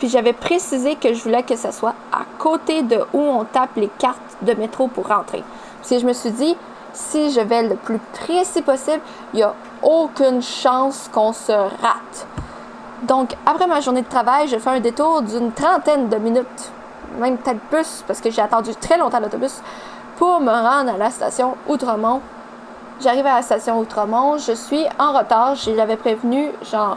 Puis 0.00 0.08
j'avais 0.08 0.32
précisé 0.32 0.96
que 0.96 1.14
je 1.14 1.22
voulais 1.22 1.44
que 1.44 1.54
ce 1.54 1.70
soit 1.70 1.94
à 2.12 2.24
côté 2.40 2.82
de 2.82 2.98
où 3.12 3.20
on 3.20 3.44
tape 3.44 3.76
les 3.76 3.90
cartes 3.96 4.38
de 4.42 4.54
métro 4.54 4.88
pour 4.88 5.06
rentrer. 5.06 5.44
Puis 5.86 6.00
je 6.00 6.04
me 6.04 6.12
suis 6.12 6.32
dit, 6.32 6.56
si 6.96 7.30
je 7.30 7.40
vais 7.40 7.62
le 7.62 7.76
plus 7.76 7.98
précis 7.98 8.62
possible, 8.62 9.00
il 9.34 9.36
n'y 9.36 9.42
a 9.42 9.54
aucune 9.82 10.42
chance 10.42 11.08
qu'on 11.12 11.32
se 11.32 11.52
rate. 11.52 12.26
Donc, 13.02 13.36
après 13.44 13.66
ma 13.66 13.80
journée 13.80 14.02
de 14.02 14.08
travail, 14.08 14.48
je 14.48 14.56
fais 14.56 14.70
un 14.70 14.80
détour 14.80 15.22
d'une 15.22 15.52
trentaine 15.52 16.08
de 16.08 16.16
minutes, 16.16 16.72
même 17.18 17.36
peut-être 17.36 17.60
plus, 17.70 18.02
parce 18.06 18.20
que 18.20 18.30
j'ai 18.30 18.40
attendu 18.40 18.74
très 18.74 18.96
longtemps 18.96 19.20
l'autobus, 19.20 19.60
pour 20.16 20.40
me 20.40 20.50
rendre 20.50 20.94
à 20.94 20.96
la 20.96 21.10
station 21.10 21.56
Outremont. 21.68 22.22
J'arrive 23.00 23.26
à 23.26 23.36
la 23.36 23.42
station 23.42 23.78
Outremont, 23.78 24.38
je 24.38 24.52
suis 24.52 24.86
en 24.98 25.12
retard, 25.12 25.54
je 25.54 25.72
l'avais 25.72 25.96
prévenu 25.96 26.50
genre 26.62 26.96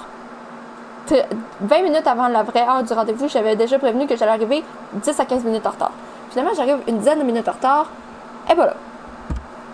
20 1.61 1.81
minutes 1.81 2.07
avant 2.07 2.27
la 2.27 2.43
vraie 2.43 2.61
heure 2.61 2.83
du 2.83 2.93
rendez-vous, 2.93 3.27
j'avais 3.27 3.55
déjà 3.55 3.77
prévenu 3.77 4.07
que 4.07 4.15
j'allais 4.15 4.31
arriver 4.31 4.63
10 4.93 5.19
à 5.19 5.25
15 5.25 5.43
minutes 5.43 5.65
en 5.67 5.71
retard. 5.71 5.91
Finalement, 6.29 6.53
j'arrive 6.55 6.77
une 6.87 6.99
dizaine 6.99 7.19
de 7.19 7.23
minutes 7.25 7.49
en 7.49 7.53
retard, 7.53 7.87
et 8.49 8.55
voilà. 8.55 8.75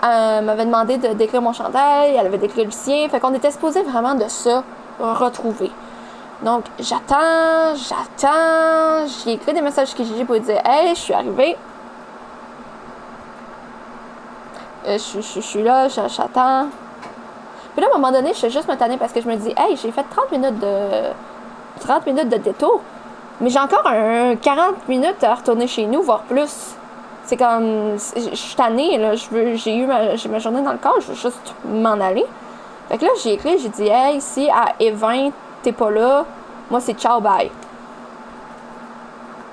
Elle 0.04 0.46
m'avait 0.46 0.66
demandé 0.66 0.98
de 0.98 1.10
décrire 1.10 1.42
mon 1.42 1.54
chandail, 1.54 2.16
elle 2.16 2.28
avait 2.28 2.38
décrit 2.38 2.66
le 2.66 2.72
sien. 2.72 3.08
Fait 3.10 3.20
qu'on 3.20 3.34
était 3.34 3.52
supposé 3.52 3.84
vraiment 3.84 4.16
de 4.16 4.28
se 4.28 4.62
retrouver. 5.00 5.72
Donc, 6.44 6.66
j'attends, 6.80 7.76
j'attends. 7.76 9.08
J'ai 9.08 9.34
écrit 9.34 9.54
des 9.54 9.62
messages 9.62 9.96
que 9.96 10.04
j'ai 10.04 10.26
pour 10.26 10.40
dire 10.40 10.62
Hey, 10.66 10.90
je 10.96 11.00
suis 11.00 11.14
arrivée. 11.14 11.58
Euh, 14.88 14.98
je, 14.98 15.22
je, 15.22 15.40
suis 15.40 15.64
là, 15.64 15.88
j'attends. 15.88 16.68
Puis 17.74 17.82
là, 17.82 17.88
à 17.92 17.96
un 17.96 18.00
moment 18.00 18.12
donné, 18.12 18.30
je 18.34 18.38
suis 18.38 18.52
juste 18.52 18.68
me 18.68 18.76
tanner 18.76 18.98
parce 18.98 19.12
que 19.12 19.22
je 19.22 19.28
me 19.28 19.36
dis 19.36 19.54
Hey, 19.58 19.78
j'ai 19.78 19.92
fait 19.92 20.06
30 20.10 20.32
minutes 20.32 20.60
de. 20.60 21.12
30 21.80 22.06
minutes 22.06 22.30
de 22.30 22.38
détour. 22.38 22.82
Mais 23.42 23.50
j'ai 23.50 23.60
encore 23.60 23.86
un 23.88 24.36
40 24.36 24.88
minutes 24.88 25.24
à 25.24 25.36
retourner 25.36 25.68
chez 25.68 25.86
nous, 25.86 26.02
voire 26.02 26.22
plus 26.22 26.76
c'est 27.26 27.38
comme 27.38 27.98
je 27.98 28.36
suis 28.36 28.56
tannée 28.56 28.98
là. 28.98 29.16
Je 29.16 29.28
veux 29.30 29.56
j'ai 29.56 29.76
eu 29.76 29.86
ma, 29.86 30.16
ma 30.30 30.40
journée 30.40 30.62
dans 30.62 30.72
le 30.72 30.78
corps 30.78 31.00
je 31.02 31.08
veux 31.08 31.16
juste 31.16 31.54
m'en 31.68 32.00
aller. 32.00 32.26
Fait 32.88 32.98
que 32.98 33.06
là 33.06 33.12
j'ai 33.22 33.34
écrit 33.34 33.58
j'ai 33.60 33.70
dit 33.70 33.88
hey 33.88 34.22
si 34.22 34.50
à 34.50 34.76
E20 34.80 35.32
t'es 35.64 35.72
pas 35.72 35.90
là 35.90 36.26
moi 36.70 36.80
c'est 36.80 36.94
ciao 36.94 37.20
bye. 37.20 37.50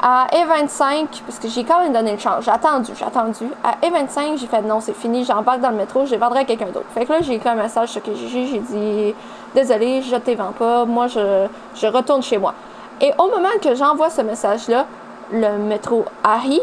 À 0.04 0.26
E25 0.32 1.06
parce 1.24 1.38
que 1.38 1.48
j'ai 1.48 1.62
quand 1.62 1.80
même 1.80 1.92
donné 1.92 2.12
une 2.12 2.20
chance 2.20 2.44
j'ai 2.44 2.50
attendu 2.50 2.92
j'ai 2.94 3.04
attendu. 3.04 3.46
À 3.64 3.76
E25 3.86 4.36
j'ai 4.36 4.46
fait 4.46 4.62
non 4.62 4.80
c'est 4.80 4.94
fini 4.94 5.24
j'embarque 5.24 5.60
dans 5.60 5.70
le 5.70 5.76
métro 5.76 6.04
je 6.04 6.10
vais 6.10 6.18
vendre 6.18 6.36
à 6.36 6.44
quelqu'un 6.44 6.66
d'autre. 6.66 6.86
Fait 6.94 7.06
que 7.06 7.12
là 7.12 7.20
j'ai 7.22 7.34
écrit 7.34 7.48
un 7.48 7.54
message 7.54 7.88
sur 7.88 8.02
j'ai 8.04 8.46
j'ai 8.46 8.58
dit 8.58 9.14
désolé 9.54 10.02
je 10.02 10.16
te 10.16 10.30
vends 10.32 10.52
pas 10.52 10.84
moi 10.84 11.06
je, 11.06 11.46
je 11.74 11.86
retourne 11.86 12.22
chez 12.22 12.36
moi. 12.36 12.52
Et 13.00 13.12
au 13.16 13.28
moment 13.28 13.48
que 13.62 13.74
j'envoie 13.74 14.10
ce 14.10 14.20
message 14.20 14.68
là 14.68 14.84
le 15.32 15.56
métro 15.56 16.04
arrive 16.22 16.60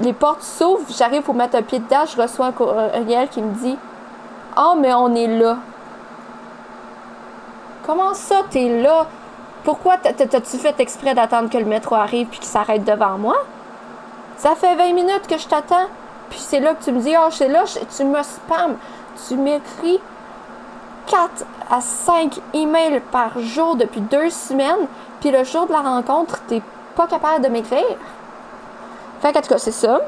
les 0.00 0.12
portes 0.12 0.42
s'ouvrent, 0.42 0.84
j'arrive 0.96 1.22
pour 1.22 1.34
mettre 1.34 1.56
un 1.56 1.62
pied 1.62 1.78
dedans, 1.78 2.04
je 2.04 2.20
reçois 2.20 2.46
un 2.46 2.52
courriel 2.52 3.28
qui 3.28 3.40
me 3.40 3.52
dit 3.54 3.78
Oh, 4.56 4.74
mais 4.78 4.92
on 4.92 5.14
est 5.14 5.26
là. 5.26 5.56
Comment 7.86 8.14
ça, 8.14 8.42
t'es 8.50 8.82
là? 8.82 9.06
Pourquoi 9.64 9.96
t'as-tu 9.96 10.58
fait 10.58 10.78
exprès 10.80 11.14
d'attendre 11.14 11.48
que 11.48 11.58
le 11.58 11.64
métro 11.64 11.94
arrive 11.94 12.26
puis 12.26 12.38
qu'il 12.38 12.48
s'arrête 12.48 12.84
devant 12.84 13.16
moi? 13.16 13.36
Ça 14.36 14.54
fait 14.54 14.74
20 14.74 14.92
minutes 14.92 15.26
que 15.28 15.38
je 15.38 15.46
t'attends. 15.46 15.86
Puis 16.28 16.40
c'est 16.40 16.60
là 16.60 16.74
que 16.74 16.82
tu 16.82 16.92
me 16.92 17.00
dis, 17.00 17.14
oh, 17.18 17.28
c'est 17.30 17.48
là, 17.48 17.64
tu 17.96 18.04
me 18.04 18.22
spams. 18.22 18.76
Tu 19.28 19.36
m'écris 19.36 20.00
4 21.06 21.44
à 21.70 21.80
5 21.80 22.40
emails 22.54 23.00
par 23.10 23.38
jour 23.38 23.76
depuis 23.76 24.00
deux 24.00 24.30
semaines, 24.30 24.86
puis 25.20 25.30
le 25.30 25.44
jour 25.44 25.66
de 25.66 25.72
la 25.72 25.80
rencontre, 25.80 26.40
t'es 26.48 26.62
pas 26.96 27.06
capable 27.06 27.44
de 27.44 27.48
m'écrire. 27.48 27.96
Fait 29.22 29.32
qu'en 29.32 29.40
tout 29.40 29.48
cas, 29.48 29.58
c'est 29.58 29.70
ça. 29.70 30.00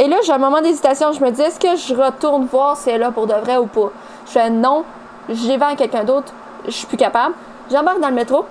Et 0.00 0.08
là, 0.08 0.16
j'ai 0.24 0.32
un 0.32 0.38
moment 0.38 0.60
d'hésitation. 0.60 1.12
Je 1.12 1.20
me 1.24 1.30
dis, 1.30 1.40
est-ce 1.40 1.60
que 1.60 1.76
je 1.76 1.94
retourne 1.94 2.46
voir 2.46 2.76
si 2.76 2.90
elle 2.90 2.96
est 2.96 2.98
là 2.98 3.12
pour 3.12 3.28
de 3.28 3.34
vrai 3.34 3.56
ou 3.58 3.66
pas? 3.66 3.90
Je 4.26 4.32
fais 4.32 4.50
non, 4.50 4.84
j'ai 5.28 5.60
à 5.62 5.76
quelqu'un 5.76 6.02
d'autre, 6.02 6.32
je 6.66 6.72
suis 6.72 6.86
plus 6.86 6.96
capable. 6.96 7.34
J'embarque 7.70 8.00
dans 8.00 8.08
le 8.08 8.14
métro. 8.14 8.44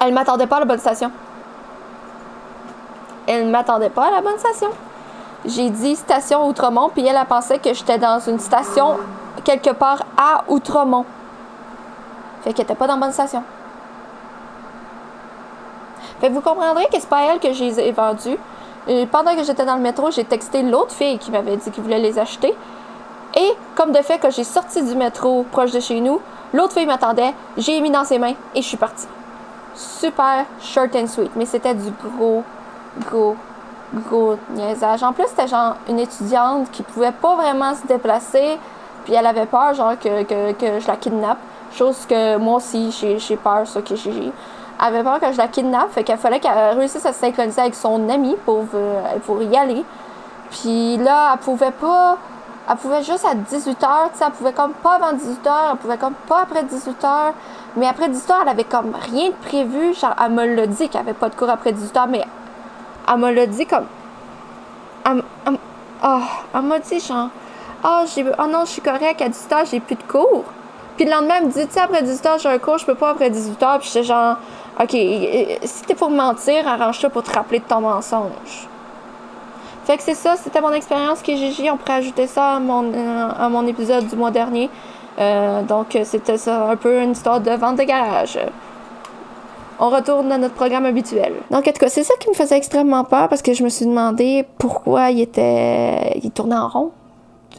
Elle 0.00 0.14
m'attendait 0.14 0.46
pas 0.46 0.56
à 0.56 0.60
la 0.60 0.64
bonne 0.64 0.78
station. 0.78 1.12
Elle 3.26 3.46
ne 3.46 3.50
m'attendait 3.50 3.90
pas 3.90 4.06
à 4.06 4.10
la 4.10 4.20
bonne 4.22 4.38
station. 4.38 4.68
J'ai 5.44 5.68
dit 5.70 5.94
station 5.94 6.48
Outremont, 6.48 6.88
puis 6.88 7.06
elle 7.06 7.16
a 7.16 7.24
pensé 7.24 7.58
que 7.58 7.74
j'étais 7.74 7.98
dans 7.98 8.20
une 8.20 8.38
station 8.38 8.96
quelque 9.44 9.70
part 9.70 10.02
à 10.16 10.44
Outremont. 10.48 11.04
Fait 12.42 12.52
qu'elle 12.52 12.64
était 12.64 12.74
pas 12.74 12.86
dans 12.86 12.94
la 12.94 13.00
bonne 13.00 13.12
station. 13.12 13.42
Fait 16.20 16.28
que 16.28 16.32
vous 16.32 16.40
comprendrez 16.40 16.86
que 16.86 16.94
c'est 16.98 17.08
pas 17.08 17.24
elle 17.24 17.38
que 17.38 17.52
j'ai 17.52 17.92
vendu. 17.92 18.38
Pendant 19.10 19.36
que 19.36 19.44
j'étais 19.44 19.64
dans 19.64 19.76
le 19.76 19.82
métro, 19.82 20.10
j'ai 20.10 20.24
texté 20.24 20.62
l'autre 20.62 20.92
fille 20.92 21.18
qui 21.18 21.30
m'avait 21.30 21.56
dit 21.56 21.70
qu'elle 21.70 21.84
voulait 21.84 22.00
les 22.00 22.18
acheter. 22.18 22.54
Et 23.36 23.52
comme 23.76 23.92
de 23.92 23.98
fait 23.98 24.18
que 24.18 24.30
j'ai 24.30 24.44
sorti 24.44 24.82
du 24.82 24.94
métro 24.94 25.46
proche 25.50 25.72
de 25.72 25.80
chez 25.80 26.00
nous, 26.00 26.20
l'autre 26.52 26.74
fille 26.74 26.86
m'attendait, 26.86 27.32
j'ai 27.56 27.80
mis 27.80 27.90
dans 27.90 28.04
ses 28.04 28.18
mains 28.18 28.34
et 28.54 28.60
je 28.60 28.66
suis 28.66 28.76
partie. 28.76 29.06
Super 29.74 30.44
short 30.60 30.94
and 30.96 31.06
sweet, 31.06 31.30
mais 31.36 31.46
c'était 31.46 31.74
du 31.74 31.90
gros, 32.02 32.42
gros, 33.10 33.36
gros 33.94 34.36
niaisage. 34.50 35.02
En 35.02 35.12
plus, 35.12 35.24
c'était 35.28 35.48
genre 35.48 35.76
une 35.88 35.98
étudiante 35.98 36.70
qui 36.70 36.82
pouvait 36.82 37.12
pas 37.12 37.36
vraiment 37.36 37.74
se 37.74 37.86
déplacer, 37.86 38.58
puis 39.04 39.14
elle 39.14 39.26
avait 39.26 39.46
peur, 39.46 39.72
genre, 39.72 39.98
que, 39.98 40.24
que, 40.24 40.52
que 40.52 40.80
je 40.80 40.86
la 40.86 40.96
kidnappe. 40.96 41.38
Chose 41.72 42.04
que 42.06 42.36
moi 42.36 42.56
aussi, 42.56 42.90
j'ai 43.18 43.36
peur, 43.36 43.66
ça, 43.66 43.80
que 43.80 43.96
j'ai. 43.96 44.30
Elle 44.82 44.94
avait 44.96 45.04
peur 45.04 45.20
que 45.20 45.30
je 45.30 45.38
la 45.38 45.46
kidnappe, 45.46 45.92
fait 45.92 46.02
qu'il 46.02 46.16
fallait 46.16 46.40
qu'elle 46.40 46.76
réussisse 46.76 47.06
à 47.06 47.12
se 47.12 47.20
synchroniser 47.20 47.60
avec 47.60 47.74
son 47.74 48.08
ami 48.08 48.34
pour, 48.44 48.64
euh, 48.74 49.00
pour 49.24 49.40
y 49.40 49.56
aller. 49.56 49.84
Puis 50.50 50.96
là, 50.96 51.32
elle 51.32 51.38
pouvait 51.38 51.70
pas. 51.70 52.18
Elle 52.68 52.76
pouvait 52.76 53.02
juste 53.02 53.24
à 53.24 53.34
18h, 53.34 53.74
tu 54.12 54.18
sais, 54.18 54.24
elle 54.24 54.32
pouvait 54.32 54.52
comme 54.52 54.72
pas 54.72 54.94
avant 54.94 55.12
18h, 55.16 55.72
elle 55.72 55.78
pouvait 55.78 55.98
comme 55.98 56.14
pas 56.28 56.42
après 56.42 56.62
18h. 56.62 57.32
Mais 57.76 57.86
après 57.86 58.08
18h, 58.08 58.34
elle 58.42 58.48
avait 58.48 58.64
comme 58.64 58.92
rien 58.94 59.28
de 59.28 59.34
prévu. 59.34 59.94
Genre, 59.94 60.14
elle 60.24 60.32
me 60.32 60.44
l'a 60.46 60.66
dit 60.66 60.88
qu'elle 60.88 61.00
avait 61.02 61.12
pas 61.12 61.28
de 61.28 61.34
cours 61.34 61.50
après 61.50 61.72
18h, 61.72 62.06
mais 62.08 62.24
elle 63.08 63.18
me 63.18 63.32
l'a 63.32 63.46
dit 63.46 63.66
comme. 63.66 63.86
Elle, 65.04 65.22
oh, 66.04 66.18
elle 66.54 66.62
m'a 66.62 66.78
dit 66.78 67.00
genre, 67.00 67.28
ah, 67.84 68.04
oh, 68.04 68.22
oh 68.38 68.46
non, 68.46 68.64
je 68.64 68.70
suis 68.70 68.82
correcte, 68.82 69.20
à 69.22 69.28
18h, 69.28 69.70
j'ai 69.70 69.80
plus 69.80 69.96
de 69.96 70.02
cours. 70.04 70.44
Puis 70.96 71.04
le 71.04 71.10
lendemain, 71.10 71.34
elle 71.38 71.46
me 71.46 71.52
dit, 71.52 71.66
tu 71.66 71.72
sais, 71.72 71.80
après 71.80 72.02
18h, 72.02 72.40
j'ai 72.40 72.48
un 72.48 72.58
cours, 72.58 72.78
je 72.78 72.86
peux 72.86 72.94
pas 72.94 73.10
après 73.10 73.30
18h. 73.30 73.78
Puis 73.78 73.88
j'étais 73.92 74.04
genre, 74.04 74.36
OK, 74.80 74.90
si 74.90 75.84
t'es 75.86 75.94
pour 75.94 76.10
mentir, 76.10 76.66
arrange-toi 76.66 77.10
pour 77.10 77.22
te 77.22 77.32
rappeler 77.32 77.58
de 77.58 77.64
ton 77.64 77.80
mensonge. 77.80 78.68
Fait 79.84 79.96
que 79.96 80.02
c'est 80.02 80.14
ça, 80.14 80.36
c'était 80.36 80.60
mon 80.60 80.72
expérience 80.72 81.22
qui 81.22 81.36
Gigi. 81.36 81.68
On 81.70 81.76
pourrait 81.76 81.94
ajouter 81.94 82.26
ça 82.26 82.56
à 82.56 82.60
mon, 82.60 82.84
euh, 82.94 83.66
épisode 83.66 84.06
du 84.06 84.16
mois 84.16 84.30
dernier. 84.30 84.70
Euh, 85.18 85.62
donc, 85.62 85.98
c'était 86.04 86.38
ça, 86.38 86.68
un 86.70 86.76
peu 86.76 87.02
une 87.02 87.12
histoire 87.12 87.40
de 87.40 87.50
vente 87.50 87.78
de 87.78 87.82
garage. 87.82 88.38
On 89.78 89.90
retourne 89.90 90.30
à 90.30 90.38
notre 90.38 90.54
programme 90.54 90.86
habituel. 90.86 91.34
Donc, 91.50 91.66
en 91.66 91.72
tout 91.72 91.80
cas, 91.80 91.88
c'est 91.88 92.04
ça 92.04 92.14
qui 92.20 92.28
me 92.28 92.34
faisait 92.34 92.56
extrêmement 92.56 93.04
peur 93.04 93.28
parce 93.28 93.42
que 93.42 93.52
je 93.52 93.64
me 93.64 93.68
suis 93.68 93.86
demandé 93.86 94.46
pourquoi 94.58 95.10
il 95.10 95.20
était. 95.20 96.18
Il 96.22 96.30
tournait 96.30 96.56
en 96.56 96.68
rond 96.68 96.92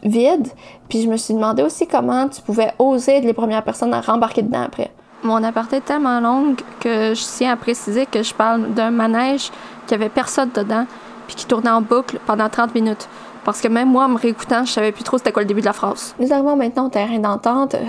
vide. 0.02 0.48
Puis 0.88 1.02
je 1.02 1.08
me 1.08 1.16
suis 1.16 1.34
demandé 1.34 1.62
aussi 1.62 1.86
comment 1.86 2.28
tu 2.28 2.42
pouvais 2.42 2.72
oser 2.78 3.18
être 3.18 3.24
les 3.24 3.32
premières 3.32 3.62
personnes 3.62 3.94
à 3.94 4.00
rembarquer 4.00 4.42
dedans 4.42 4.62
après. 4.62 4.90
Mon 5.24 5.42
aparté 5.42 5.76
est 5.76 5.80
tellement 5.80 6.20
long 6.20 6.54
que 6.80 7.14
je 7.14 7.36
tiens 7.36 7.52
à 7.52 7.56
préciser 7.56 8.04
que 8.04 8.22
je 8.22 8.34
parle 8.34 8.74
d'un 8.74 8.90
manège 8.90 9.50
qui 9.86 9.94
avait 9.94 10.10
personne 10.10 10.50
dedans 10.54 10.84
puis 11.26 11.34
qui 11.34 11.46
tournait 11.46 11.70
en 11.70 11.80
boucle 11.80 12.20
pendant 12.26 12.50
30 12.50 12.74
minutes. 12.74 13.08
Parce 13.42 13.62
que 13.62 13.68
même 13.68 13.90
moi, 13.90 14.04
en 14.04 14.08
me 14.08 14.18
réécoutant, 14.18 14.66
je 14.66 14.72
savais 14.72 14.92
plus 14.92 15.02
trop 15.02 15.16
c'était 15.16 15.32
quoi 15.32 15.40
le 15.40 15.48
début 15.48 15.62
de 15.62 15.66
la 15.66 15.72
phrase. 15.72 16.14
Nous 16.18 16.30
arrivons 16.30 16.56
maintenant 16.56 16.86
au 16.86 16.90
terrain 16.90 17.18
d'entente. 17.18 17.74
Euh, 17.74 17.84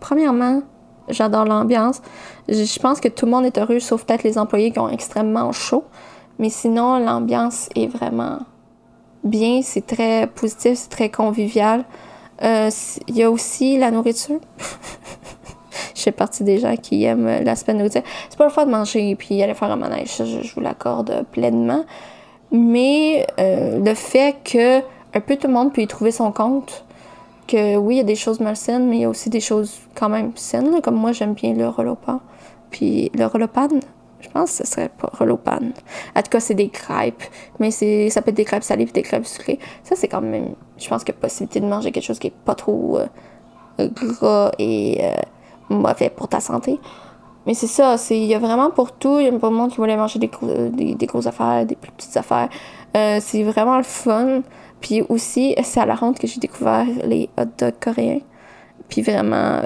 premièrement, 0.00 0.62
j'adore 1.08 1.44
l'ambiance. 1.44 2.02
Je 2.48 2.78
pense 2.80 2.98
que 2.98 3.06
tout 3.06 3.24
le 3.24 3.30
monde 3.30 3.44
est 3.44 3.56
heureux, 3.56 3.78
sauf 3.78 4.04
peut-être 4.04 4.24
les 4.24 4.36
employés 4.36 4.72
qui 4.72 4.80
ont 4.80 4.88
extrêmement 4.88 5.52
chaud. 5.52 5.84
Mais 6.40 6.50
sinon, 6.50 6.98
l'ambiance 6.98 7.68
est 7.76 7.86
vraiment 7.86 8.40
bien, 9.22 9.60
c'est 9.62 9.86
très 9.86 10.26
positif, 10.26 10.76
c'est 10.76 10.88
très 10.88 11.08
convivial. 11.08 11.84
Euh, 12.42 12.70
il 13.06 13.16
y 13.16 13.22
a 13.22 13.30
aussi 13.30 13.78
la 13.78 13.92
nourriture. 13.92 14.40
je 15.94 16.02
fais 16.02 16.12
partie 16.12 16.44
des 16.44 16.58
gens 16.58 16.76
qui 16.76 17.04
aiment 17.04 17.42
l'aspect 17.44 17.74
nourriture. 17.74 18.02
C'est 18.28 18.38
pas 18.38 18.44
le 18.44 18.50
fun 18.50 18.66
de 18.66 18.70
manger 18.70 19.10
et 19.10 19.16
puis 19.16 19.42
aller 19.42 19.54
faire 19.54 19.70
un 19.70 19.76
manège, 19.76 20.16
je, 20.18 20.42
je 20.42 20.54
vous 20.54 20.60
l'accorde 20.60 21.24
pleinement. 21.32 21.84
Mais 22.52 23.26
euh, 23.38 23.78
le 23.78 23.94
fait 23.94 24.36
que 24.44 24.80
un 25.12 25.20
peu 25.20 25.36
tout 25.36 25.46
le 25.46 25.52
monde 25.52 25.72
peut 25.72 25.82
y 25.82 25.86
trouver 25.86 26.10
son 26.10 26.32
compte, 26.32 26.84
que 27.46 27.76
oui, 27.76 27.96
il 27.96 27.98
y 27.98 28.00
a 28.00 28.04
des 28.04 28.16
choses 28.16 28.40
malsaines, 28.40 28.88
mais 28.88 28.98
il 28.98 29.02
y 29.02 29.04
a 29.04 29.08
aussi 29.08 29.28
des 29.28 29.40
choses 29.40 29.80
quand 29.94 30.08
même 30.08 30.32
saines, 30.36 30.80
comme 30.82 30.94
moi 30.94 31.12
j'aime 31.12 31.34
bien 31.34 31.52
le 31.54 31.68
relopan. 31.68 32.20
Puis 32.70 33.10
le 33.14 33.26
relopan, 33.26 33.68
je 34.20 34.28
pense 34.28 34.50
que 34.58 34.64
ce 34.64 34.72
serait 34.72 34.88
pas 34.88 35.10
relopan. 35.12 35.72
En 36.14 36.22
tout 36.22 36.30
cas, 36.30 36.40
c'est 36.40 36.54
des 36.54 36.68
crêpes, 36.68 37.22
mais 37.58 37.70
c'est 37.70 38.08
ça 38.10 38.22
peut 38.22 38.30
être 38.30 38.36
des 38.36 38.44
crêpes 38.44 38.62
salées 38.62 38.84
des 38.84 39.02
crêpes 39.02 39.26
sucrées. 39.26 39.58
Ça, 39.82 39.96
c'est 39.96 40.08
quand 40.08 40.20
même, 40.20 40.54
je 40.78 40.88
pense 40.88 41.02
a 41.08 41.12
possibilité 41.12 41.60
de 41.60 41.66
manger 41.66 41.90
quelque 41.90 42.04
chose 42.04 42.18
qui 42.18 42.28
est 42.28 42.44
pas 42.44 42.54
trop 42.54 42.98
euh, 42.98 43.88
gras 43.94 44.52
et 44.58 44.98
euh, 45.02 45.12
mauvais 45.70 46.10
pour 46.10 46.28
ta 46.28 46.40
santé. 46.40 46.78
Mais 47.46 47.54
c'est 47.54 47.66
ça, 47.66 47.96
il 48.10 48.24
y 48.24 48.34
a 48.34 48.38
vraiment 48.38 48.70
pour 48.70 48.92
tout. 48.92 49.18
Il 49.18 49.24
y 49.24 49.28
a 49.28 49.32
pas 49.32 49.48
de 49.48 49.54
monde 49.54 49.70
qui 49.70 49.78
voulait 49.78 49.96
manger 49.96 50.18
des, 50.18 50.94
des, 50.94 51.06
grosses 51.06 51.26
affaires, 51.26 51.64
des 51.64 51.74
plus 51.76 51.90
petites 51.92 52.16
affaires. 52.16 52.50
Euh, 52.96 53.18
c'est 53.20 53.42
vraiment 53.42 53.78
le 53.78 53.82
fun. 53.82 54.42
Puis 54.80 55.02
aussi, 55.08 55.54
c'est 55.62 55.80
à 55.80 55.86
la 55.86 55.94
ronde 55.94 56.18
que 56.18 56.26
j'ai 56.26 56.40
découvert 56.40 56.86
les 57.04 57.30
hot 57.38 57.46
dogs 57.58 57.74
coréens. 57.80 58.20
Puis 58.88 59.02
vraiment, 59.02 59.60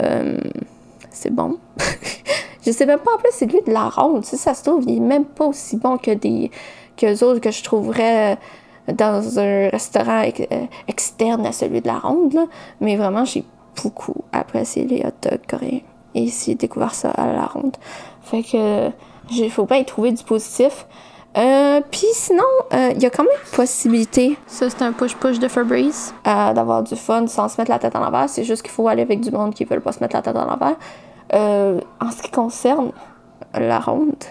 c'est 1.10 1.30
bon. 1.30 1.58
Je 2.66 2.72
sais 2.72 2.86
même 2.86 2.98
pas, 2.98 3.14
en 3.14 3.18
plus, 3.18 3.30
c'est 3.32 3.46
lui 3.46 3.60
de 3.66 3.72
la 3.72 3.88
ronde. 3.88 4.24
Si 4.24 4.36
ça 4.36 4.54
se 4.54 4.64
trouve, 4.64 4.84
il 4.86 4.96
est 4.96 5.00
même 5.00 5.26
pas 5.26 5.46
aussi 5.46 5.76
bon 5.76 5.98
que 5.98 6.12
des 6.12 6.50
que 6.96 7.24
autres 7.24 7.40
que 7.40 7.50
je 7.50 7.62
trouverais 7.62 8.38
euh, 8.88 8.92
dans 8.92 9.38
un 9.38 9.68
restaurant 9.68 10.22
euh, 10.22 10.66
externe 10.86 11.44
à 11.44 11.52
celui 11.52 11.80
de 11.80 11.86
la 11.88 11.98
ronde. 11.98 12.38
Mais 12.80 12.96
vraiment, 12.96 13.24
j'ai 13.24 13.44
beaucoup 13.82 14.24
apprécié 14.32 14.84
les 14.84 15.04
hot 15.04 15.28
dogs 15.28 15.46
coréens. 15.48 15.80
Et 16.14 16.26
j'ai 16.28 16.54
découvert 16.54 16.94
ça 16.94 17.10
à 17.10 17.32
la 17.32 17.46
ronde. 17.46 17.76
Fait 18.22 18.42
que 18.42 18.90
il 19.30 19.50
faut 19.50 19.66
pas 19.66 19.78
y 19.78 19.84
trouver 19.84 20.12
du 20.12 20.22
positif. 20.22 20.86
Euh, 21.36 21.80
Puis 21.90 22.06
sinon, 22.12 22.44
il 22.70 22.76
euh, 22.76 22.92
y 22.92 23.06
a 23.06 23.10
quand 23.10 23.24
même 23.24 23.32
possibilité. 23.52 24.36
Ça, 24.46 24.70
c'est 24.70 24.82
un 24.82 24.92
push-push 24.92 25.38
de 25.38 25.48
Fabrice. 25.48 26.14
D'avoir 26.24 26.82
du 26.82 26.94
fun 26.96 27.26
sans 27.26 27.48
se 27.48 27.60
mettre 27.60 27.70
la 27.70 27.78
tête 27.78 27.96
en 27.96 28.00
l'envers. 28.00 28.28
C'est 28.28 28.44
juste 28.44 28.62
qu'il 28.62 28.70
faut 28.70 28.86
aller 28.88 29.02
avec 29.02 29.20
du 29.20 29.30
monde 29.30 29.54
qui 29.54 29.64
veut 29.64 29.80
pas 29.80 29.92
se 29.92 30.00
mettre 30.00 30.14
la 30.14 30.22
tête 30.22 30.36
en 30.36 30.44
l'envers. 30.44 30.76
Euh, 31.32 31.80
en 32.00 32.10
ce 32.10 32.22
qui 32.22 32.30
concerne 32.30 32.92
la 33.54 33.80
ronde, 33.80 34.22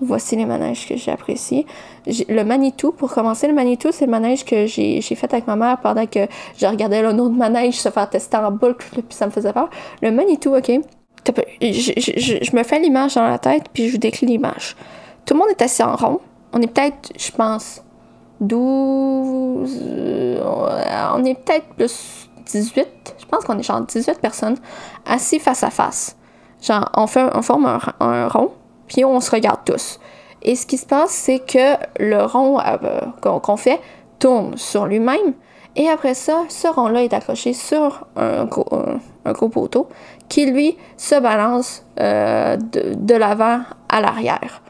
voici 0.00 0.36
les 0.36 0.44
manèges 0.44 0.86
que 0.86 0.96
j'ai 0.96 1.12
appréciés. 1.12 1.66
Le 2.06 2.42
Manitou, 2.42 2.92
pour 2.92 3.10
commencer, 3.12 3.46
le 3.46 3.54
Manitou, 3.54 3.88
c'est 3.92 4.04
le 4.04 4.10
manège 4.10 4.44
que 4.44 4.66
j'ai 4.66 5.00
fait 5.00 5.32
avec 5.32 5.46
ma 5.46 5.56
mère 5.56 5.78
pendant 5.78 6.06
que 6.06 6.26
je 6.58 6.66
regardais 6.66 7.04
un 7.04 7.18
autre 7.18 7.34
manège 7.34 7.80
se 7.80 7.88
faire 7.88 8.10
tester 8.10 8.36
en 8.36 8.50
boucle, 8.50 8.86
puis 8.90 9.04
ça 9.10 9.26
me 9.26 9.30
faisait 9.30 9.52
peur. 9.52 9.70
Le 10.02 10.10
Manitou, 10.10 10.54
ok. 10.56 10.80
Je, 11.60 12.56
me 12.56 12.62
fais 12.62 12.78
l'image 12.78 13.14
dans 13.14 13.26
la 13.26 13.38
tête, 13.38 13.64
puis 13.72 13.88
je 13.88 13.92
vous 13.92 13.98
décris 13.98 14.26
l'image. 14.26 14.76
Tout 15.24 15.34
le 15.34 15.40
monde 15.40 15.50
est 15.50 15.62
assis 15.62 15.82
en 15.82 15.96
rond. 15.96 16.20
On 16.52 16.60
est 16.60 16.66
peut-être, 16.66 17.12
je 17.18 17.30
pense, 17.30 17.82
12. 18.40 19.80
Euh, 19.82 20.40
on 21.14 21.24
est 21.24 21.34
peut-être 21.34 21.66
plus 21.76 22.28
18. 22.46 23.14
Je 23.18 23.26
pense 23.26 23.44
qu'on 23.44 23.58
est 23.58 23.62
genre 23.62 23.82
18 23.82 24.20
personnes 24.20 24.56
assis 25.06 25.38
face 25.38 25.62
à 25.62 25.70
face. 25.70 26.16
Genre, 26.62 26.90
on, 26.94 27.06
fait, 27.06 27.26
on 27.34 27.42
forme 27.42 27.78
un, 28.00 28.28
rond, 28.28 28.50
puis 28.86 29.04
on 29.04 29.20
se 29.20 29.30
regarde 29.30 29.60
tous. 29.64 29.98
Et 30.42 30.56
ce 30.56 30.66
qui 30.66 30.78
se 30.78 30.86
passe, 30.86 31.10
c'est 31.10 31.38
que 31.38 31.76
le 31.98 32.24
rond 32.24 32.58
euh, 32.60 33.00
qu'on 33.20 33.56
fait 33.56 33.80
tourne 34.18 34.56
sur 34.56 34.86
lui-même. 34.86 35.34
Et 35.76 35.88
après 35.88 36.14
ça, 36.14 36.44
ce 36.48 36.68
rond-là 36.68 37.04
est 37.04 37.12
accroché 37.12 37.52
sur 37.52 38.06
un 38.16 38.44
gros, 38.44 38.66
un, 39.24 39.32
gros 39.32 39.48
poteau 39.48 39.88
qui, 40.30 40.46
lui, 40.46 40.78
se 40.96 41.20
balance 41.20 41.84
euh, 42.00 42.56
de, 42.56 42.94
de 42.94 43.14
l'avant 43.14 43.60
à 43.90 44.00
l'arrière. 44.00 44.62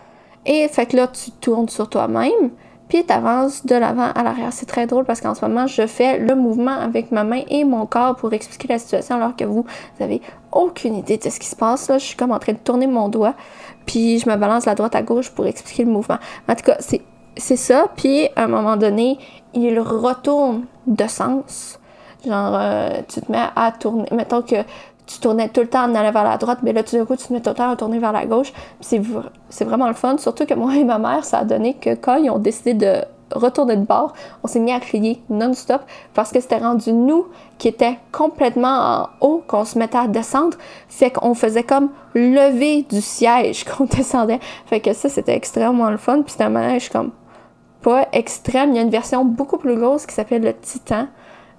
Et 0.47 0.67
fait 0.67 0.87
que 0.87 0.97
là, 0.97 1.07
tu 1.07 1.31
tournes 1.31 1.69
sur 1.69 1.89
toi-même 1.89 2.51
puis 2.91 3.07
tu 3.07 3.13
avances 3.13 3.65
de 3.65 3.77
l'avant 3.77 4.11
à 4.13 4.23
l'arrière. 4.25 4.53
C'est 4.53 4.67
très 4.67 4.89
drôle 4.89 5.05
parce 5.05 5.21
qu'en 5.21 5.35
ce 5.35 5.45
moment, 5.45 5.69
je 5.69 5.87
fais 5.87 6.19
le 6.19 6.35
mouvement 6.35 6.77
avec 6.77 7.13
ma 7.13 7.23
main 7.23 7.43
et 7.49 7.63
mon 7.63 7.87
corps 7.87 8.17
pour 8.17 8.33
expliquer 8.33 8.67
la 8.67 8.79
situation 8.81 9.15
alors 9.15 9.37
que 9.37 9.45
vous, 9.45 9.65
vous 9.65 10.05
avez 10.05 10.21
aucune 10.51 10.97
idée 10.97 11.17
de 11.17 11.31
ce 11.31 11.39
qui 11.39 11.47
se 11.47 11.55
passe. 11.55 11.89
Là, 11.89 11.99
je 11.99 12.05
suis 12.05 12.17
comme 12.17 12.33
en 12.33 12.41
train 12.41 12.53
de 12.53 12.59
tourner 12.59 12.89
mon 12.89 13.09
doigt, 13.09 13.35
puis 13.87 14.19
je 14.19 14.29
me 14.29 14.35
balance 14.35 14.67
la 14.67 14.75
droite 14.75 14.97
à 14.97 15.03
gauche 15.03 15.31
pour 15.31 15.47
expliquer 15.47 15.85
le 15.85 15.93
mouvement. 15.93 16.19
En 16.49 16.55
tout 16.57 16.65
cas, 16.65 16.77
c'est 16.81 17.03
c'est 17.37 17.57
ça. 17.57 17.87
Puis, 17.97 18.29
à 18.35 18.45
un 18.45 18.49
moment 18.49 18.77
donné, 18.77 19.17
il 19.55 19.79
retourne 19.79 20.65
de 20.89 21.07
sens. 21.07 21.79
Genre, 22.27 22.55
euh, 22.55 23.01
tu 23.09 23.21
te 23.21 23.31
mets 23.33 23.47
à 23.57 23.73
tourner. 23.73 24.09
Mettons 24.11 24.43
que 24.43 24.57
tu 25.11 25.19
tournais 25.19 25.49
tout 25.49 25.61
le 25.61 25.67
temps 25.67 25.85
en 25.85 25.95
allant 25.95 26.13
vers 26.13 26.25
la 26.25 26.37
droite, 26.37 26.61
mais 26.63 26.73
là, 26.73 26.85
tout 26.85 26.97
d'un 26.97 27.05
coup, 27.05 27.17
tu 27.17 27.27
te 27.27 27.33
mets 27.33 27.41
tout 27.41 27.51
le 27.51 27.57
temps 27.57 27.71
à 27.71 27.77
tourner 27.77 27.99
vers 27.99 28.13
la 28.13 28.27
gauche. 28.27 28.53
C'est, 28.81 29.01
vraiment 29.65 29.89
le 29.89 29.95
fun. 29.95 30.17
Surtout 30.19 30.47
que 30.47 30.55
moi 30.55 30.77
et 30.77 30.85
ma 30.85 30.99
mère, 30.99 31.25
ça 31.25 31.39
a 31.39 31.45
donné 31.45 31.75
que 31.75 31.95
quand 31.95 32.17
ils 32.17 32.31
ont 32.31 32.39
décidé 32.39 32.75
de 32.75 33.05
retourner 33.33 33.77
de 33.77 33.85
bord, 33.85 34.13
on 34.45 34.47
s'est 34.47 34.61
mis 34.61 34.73
à 34.73 34.79
crier 34.79 35.21
non-stop 35.29 35.83
parce 36.15 36.31
que 36.31 36.41
c'était 36.41 36.59
rendu 36.59 36.93
nous 36.93 37.27
qui 37.59 37.69
étaient 37.69 37.99
complètement 38.13 38.69
en 38.69 39.09
haut, 39.21 39.43
qu'on 39.49 39.65
se 39.65 39.79
mettait 39.79 39.99
à 39.99 40.07
descendre. 40.07 40.57
Fait 40.89 41.11
qu'on 41.11 41.35
faisait 41.35 41.65
comme 41.65 41.91
lever 42.15 42.83
du 42.83 43.01
siège 43.01 43.65
qu'on 43.77 43.87
descendait. 43.87 44.39
Fait 44.67 44.79
que 44.79 44.93
ça, 44.93 45.09
c'était 45.09 45.35
extrêmement 45.35 45.91
le 45.91 45.97
fun. 45.97 46.23
Puis 46.23 46.33
c'était 46.33 46.45
un 46.45 46.51
manège 46.51 46.89
comme 46.89 47.11
pas 47.83 48.07
extrême. 48.13 48.71
Il 48.71 48.77
y 48.77 48.79
a 48.79 48.83
une 48.83 48.91
version 48.91 49.25
beaucoup 49.25 49.59
plus 49.59 49.75
grosse 49.75 50.07
qui 50.07 50.15
s'appelle 50.15 50.43
le 50.43 50.55
Titan. 50.55 51.09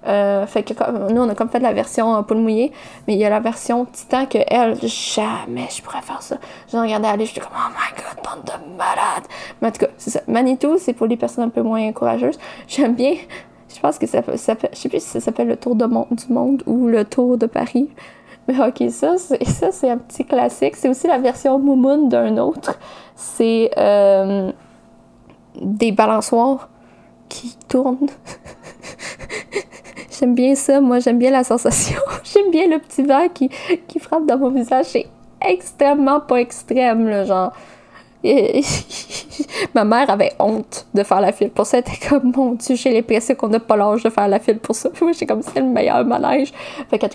Euh, 0.06 0.46
fait 0.46 0.62
que 0.62 0.72
nous, 1.12 1.20
on 1.20 1.28
a 1.28 1.34
comme 1.34 1.48
fait 1.48 1.60
la 1.60 1.72
version 1.72 2.22
poule 2.24 2.38
mouillée, 2.38 2.72
mais 3.06 3.14
il 3.14 3.20
y 3.20 3.24
a 3.24 3.30
la 3.30 3.40
version 3.40 3.84
Titan 3.84 4.26
que 4.26 4.38
elle, 4.48 4.76
jamais 4.82 5.68
je 5.74 5.82
pourrais 5.82 6.02
faire 6.02 6.22
ça. 6.22 6.36
Je 6.70 6.76
regardais 6.76 7.08
aller, 7.08 7.26
j'étais 7.26 7.40
comme, 7.40 7.52
oh 7.54 7.70
my 7.70 7.96
god, 7.96 8.24
bande 8.24 8.44
de 8.44 8.76
malades. 8.76 9.26
Mais 9.60 9.68
en 9.68 9.70
tout 9.70 9.78
cas, 9.78 9.92
c'est 9.96 10.10
ça. 10.10 10.20
Manitou, 10.26 10.76
c'est 10.78 10.92
pour 10.92 11.06
les 11.06 11.16
personnes 11.16 11.44
un 11.44 11.50
peu 11.50 11.62
moins 11.62 11.92
courageuses. 11.92 12.38
J'aime 12.66 12.94
bien, 12.94 13.14
je 13.74 13.80
pense 13.80 13.98
que 13.98 14.06
ça, 14.06 14.22
ça, 14.36 14.54
je 14.72 14.76
sais 14.76 14.88
plus 14.88 15.02
si 15.02 15.08
ça 15.08 15.20
s'appelle 15.20 15.48
le 15.48 15.56
Tour 15.56 15.76
de 15.76 15.86
du 15.86 16.32
monde 16.32 16.62
ou 16.66 16.88
le 16.88 17.04
Tour 17.04 17.38
de 17.38 17.46
Paris. 17.46 17.88
Mais 18.48 18.58
ok, 18.58 18.90
ça, 18.90 19.18
c'est, 19.18 19.44
ça, 19.44 19.70
c'est 19.70 19.90
un 19.90 19.98
petit 19.98 20.24
classique. 20.24 20.76
C'est 20.76 20.88
aussi 20.88 21.06
la 21.06 21.18
version 21.18 21.58
Moumoun 21.58 22.08
d'un 22.08 22.36
autre. 22.38 22.76
C'est 23.14 23.70
euh, 23.76 24.50
des 25.60 25.92
balançoires 25.92 26.68
qui 27.28 27.56
tournent. 27.68 28.08
J'aime 30.18 30.34
bien 30.34 30.54
ça. 30.54 30.80
Moi, 30.80 30.98
j'aime 30.98 31.18
bien 31.18 31.30
la 31.30 31.44
sensation. 31.44 31.98
j'aime 32.24 32.50
bien 32.50 32.66
le 32.66 32.78
petit 32.78 33.02
vent 33.02 33.28
qui, 33.32 33.50
qui 33.88 33.98
frappe 33.98 34.26
dans 34.26 34.38
mon 34.38 34.50
visage. 34.50 34.86
C'est 34.86 35.06
extrêmement 35.40 36.20
pas 36.20 36.36
extrême, 36.36 37.08
là, 37.08 37.24
genre. 37.24 37.52
ma 39.74 39.84
mère 39.84 40.08
avait 40.08 40.32
honte 40.38 40.86
de 40.94 41.02
faire 41.02 41.20
la 41.20 41.32
file 41.32 41.50
pour 41.50 41.66
ça. 41.66 41.78
Elle 41.78 41.84
était 41.84 42.08
comme, 42.08 42.32
mon 42.36 42.52
Dieu, 42.52 42.76
j'ai 42.76 42.92
l'impression 42.92 43.34
qu'on 43.34 43.48
n'a 43.48 43.58
pas 43.58 43.76
l'âge 43.76 44.04
de 44.04 44.10
faire 44.10 44.28
la 44.28 44.38
file 44.38 44.58
pour 44.58 44.76
ça. 44.76 44.90
Puis 44.90 45.04
moi, 45.04 45.12
j'ai 45.12 45.26
comme, 45.26 45.42
c'est 45.42 45.60
le 45.60 45.66
meilleur 45.66 46.04
manège. 46.04 46.52
Fait 46.88 46.98
que, 46.98 47.06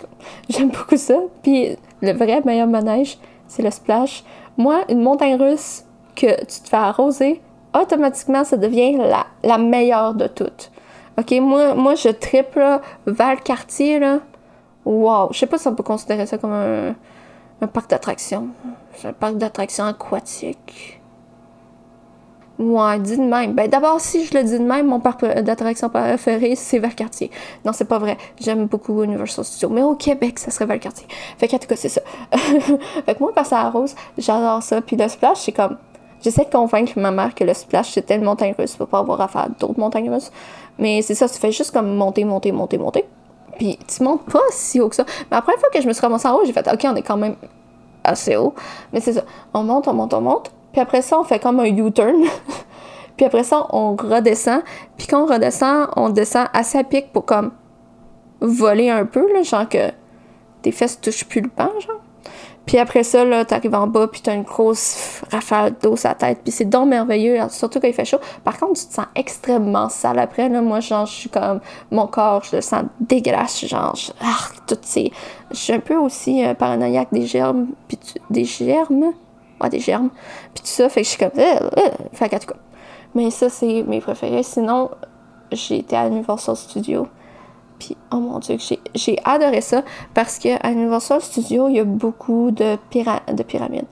j'aime 0.50 0.70
beaucoup 0.70 0.98
ça. 0.98 1.18
Puis 1.44 1.78
le 2.02 2.12
vrai 2.12 2.42
meilleur 2.44 2.68
manège, 2.68 3.18
c'est 3.48 3.64
le 3.64 3.72
splash. 3.72 4.24
Moi, 4.58 4.84
une 4.90 5.02
montagne 5.02 5.36
russe 5.36 5.86
que 6.16 6.40
tu 6.40 6.62
te 6.62 6.70
fais 6.70 6.78
arroser, 6.78 7.42
automatiquement, 7.80 8.44
ça 8.44 8.58
devient 8.58 8.98
la, 8.98 9.28
la 9.44 9.58
meilleure 9.58 10.14
de 10.14 10.28
toutes. 10.28 10.72
OK, 11.20 11.32
moi, 11.42 11.74
moi 11.74 11.96
je 11.96 12.10
triple 12.10 12.80
vers 13.08 13.36
le 13.36 13.42
quartier, 13.42 14.00
là. 14.00 14.20
Wow! 14.86 15.30
Je 15.32 15.40
sais 15.40 15.48
pas 15.48 15.58
si 15.58 15.68
on 15.68 15.76
peut 15.76 15.84
considérer 15.84 16.26
ça 16.26 16.38
comme 16.38 16.54
un, 16.54 17.68
parc 17.68 17.90
d'attractions. 17.90 18.50
C'est 18.96 19.10
un 19.10 19.14
parc 19.14 19.36
d'attractions 19.36 19.86
aquatique. 19.86 21.02
Ouais, 22.60 22.98
dis 23.00 23.18
de 23.18 23.24
même. 23.24 23.54
Ben 23.54 23.70
d'abord, 23.70 24.02
si 24.02 24.26
je 24.26 24.36
le 24.36 24.44
dis 24.44 24.58
de 24.58 24.64
même, 24.64 24.88
mon 24.88 25.00
parc 25.00 25.24
d'attractions 25.24 25.90
préféré, 25.90 26.56
c'est 26.56 26.80
Valcartier. 26.80 27.30
Non, 27.66 27.72
c'est 27.72 27.86
pas 27.86 28.00
vrai. 28.00 28.18
J'aime 28.40 28.66
beaucoup 28.66 29.04
Universal 29.04 29.46
Studios. 29.46 29.70
Mais 29.70 29.84
au 29.84 29.94
Québec, 29.96 30.40
ça 30.40 30.50
serait 30.50 30.66
Valcartier. 30.66 31.08
Fait 31.38 31.48
qu'en 31.48 31.60
tout 31.60 31.68
cas, 31.68 31.76
c'est 31.76 31.90
ça. 31.90 32.02
fait 32.32 33.14
que 33.14 33.20
moi, 33.20 33.32
passer 33.34 33.56
à 33.56 33.70
rose, 33.70 33.94
j'adore 34.18 34.64
ça. 34.64 34.82
Puis 34.82 34.96
le 34.96 35.08
splash, 35.08 35.40
c'est 35.40 35.52
comme 35.52 35.78
J'essaie 36.22 36.46
de 36.46 36.50
convaincre 36.50 36.94
ma 36.98 37.12
mère 37.12 37.36
que 37.36 37.44
le 37.44 37.54
splash, 37.54 37.92
c'était 37.92 38.16
une 38.16 38.24
montagne 38.24 38.56
russe 38.58 38.76
pour 38.76 38.88
pas 38.88 39.00
avoir 39.00 39.22
à 39.22 39.28
faire 39.28 39.48
d'autres 39.60 39.80
montagnes 39.80 40.10
russes. 40.10 40.32
Mais 40.80 41.02
c'est 41.02 41.16
ça, 41.16 41.28
tu 41.30 41.38
fais 41.38 41.52
juste 41.52 41.72
comme 41.72 41.96
monter, 41.96 42.24
monter, 42.24 42.52
monter, 42.52 42.78
monter. 42.78 43.06
Puis 43.58 43.78
tu 43.88 44.04
montes 44.04 44.26
pas 44.26 44.42
si 44.52 44.80
haut 44.80 44.90
que 44.90 44.96
ça. 44.96 45.06
Mais 45.32 45.38
après, 45.38 45.54
une 45.54 45.60
fois 45.60 45.70
que 45.70 45.82
je 45.82 45.88
me 45.88 45.94
suis 45.94 46.02
ramassée 46.02 46.28
en 46.28 46.36
haut, 46.36 46.46
j'ai 46.46 46.54
fait, 46.54 46.68
OK, 46.72 46.86
on 46.86 46.96
est 46.96 47.02
quand 47.02 47.18
même 47.18 47.36
assez 48.04 48.36
haut. 48.36 48.54
Mais 48.94 49.00
c'est 49.00 49.14
ça. 49.14 49.24
On 49.54 49.64
monte, 49.64 49.88
on 49.88 49.94
monte, 49.94 50.14
on 50.14 50.22
monte. 50.22 50.52
Puis 50.72 50.82
après 50.82 51.02
ça, 51.02 51.20
on 51.20 51.24
fait 51.24 51.40
comme 51.40 51.60
un 51.60 51.66
U-turn. 51.66 52.24
puis 53.18 53.26
après 53.26 53.44
ça, 53.44 53.68
on 53.72 53.96
redescend. 53.96 54.62
Puis 54.98 55.08
quand 55.08 55.24
on 55.24 55.26
redescend, 55.26 55.88
on 55.96 56.10
descend 56.10 56.48
assez 56.54 56.78
à 56.78 56.84
pic 56.84 57.12
pour 57.12 57.26
comme 57.26 57.52
voler 58.42 58.90
un 58.90 59.06
peu, 59.06 59.32
là, 59.34 59.42
genre 59.44 59.68
que 59.68 59.92
tes 60.62 60.72
fesses 60.72 61.00
touchent 61.02 61.26
plus 61.26 61.42
le 61.42 61.50
pan, 61.50 61.70
genre. 61.80 62.02
Puis 62.68 62.78
après 62.78 63.04
ça, 63.04 63.24
là, 63.24 63.46
t'arrives 63.46 63.74
en 63.74 63.88
bas, 63.88 64.08
puis 64.08 64.20
t'as 64.22 64.36
une 64.36 64.44
grosse 64.44 65.22
rafale 65.32 65.74
d'eau 65.82 65.96
sur 65.96 66.10
la 66.10 66.16
tête. 66.16 66.40
Puis 66.44 66.52
c'est 66.52 66.66
donc 66.66 66.90
merveilleux, 66.90 67.40
surtout 67.50 67.80
quand 67.80 67.88
il 67.88 67.94
fait 67.94 68.04
chaud. 68.04 68.20
Par 68.44 68.60
contre, 68.60 68.82
tu 68.82 68.88
te 68.88 68.94
sens 68.94 69.06
extrêmement 69.16 69.88
sale 69.88 70.20
après. 70.20 70.50
Là. 70.50 70.62
Moi, 70.62 70.82
genre, 70.82 71.06
je 71.06 71.14
suis 71.14 71.30
comme... 71.30 71.62
Mon 71.92 72.08
corps, 72.08 72.44
je 72.44 72.58
le 72.58 72.62
sens 72.62 72.84
dégueulasse. 73.00 73.66
Genre, 73.66 73.96
je, 73.96 74.12
ah, 74.22 74.50
toutes 74.68 74.84
ces... 74.84 75.14
Je 75.52 75.56
suis 75.56 75.74
un 75.74 75.80
peu 75.80 75.96
aussi 75.96 76.46
euh, 76.46 76.54
paranoïaque 76.54 77.08
des 77.14 77.26
germes. 77.26 77.68
Puis 77.88 77.98
des 78.30 78.44
germes? 78.44 79.14
Ouais, 79.62 79.70
des 79.70 79.80
germes. 79.80 80.10
Puis 80.54 80.64
tout 80.64 80.70
ça, 80.70 80.90
fait 80.90 81.02
que 81.02 81.06
je 81.06 81.12
suis 81.12 81.20
comme... 81.20 81.40
Euh, 81.40 81.70
euh. 81.78 81.90
Fait 82.12 82.28
qu'en 82.28 82.38
tout 82.38 82.48
cas... 82.48 82.60
Mais 83.16 83.32
ça, 83.32 83.50
c'est 83.50 83.84
mes 83.88 84.02
préférés. 84.02 84.44
Sinon, 84.44 84.92
j'ai 85.54 85.78
été 85.78 85.96
à 85.96 86.08
Universal 86.08 86.58
Studios. 86.58 87.08
Puis, 87.80 87.96
oh 88.12 88.18
mon 88.18 88.40
dieu, 88.40 88.58
j'ai 88.96 89.20
adoré 89.24 89.62
ça 89.62 89.84
parce 90.14 90.40
qu'à 90.40 90.60
Universal 90.70 91.22
Studios, 91.22 91.70
il 91.70 91.76
y 91.76 91.80
a 91.80 91.84
beaucoup 91.84 92.52
de, 92.52 92.78
de 93.34 93.44
pyramides. 93.44 93.86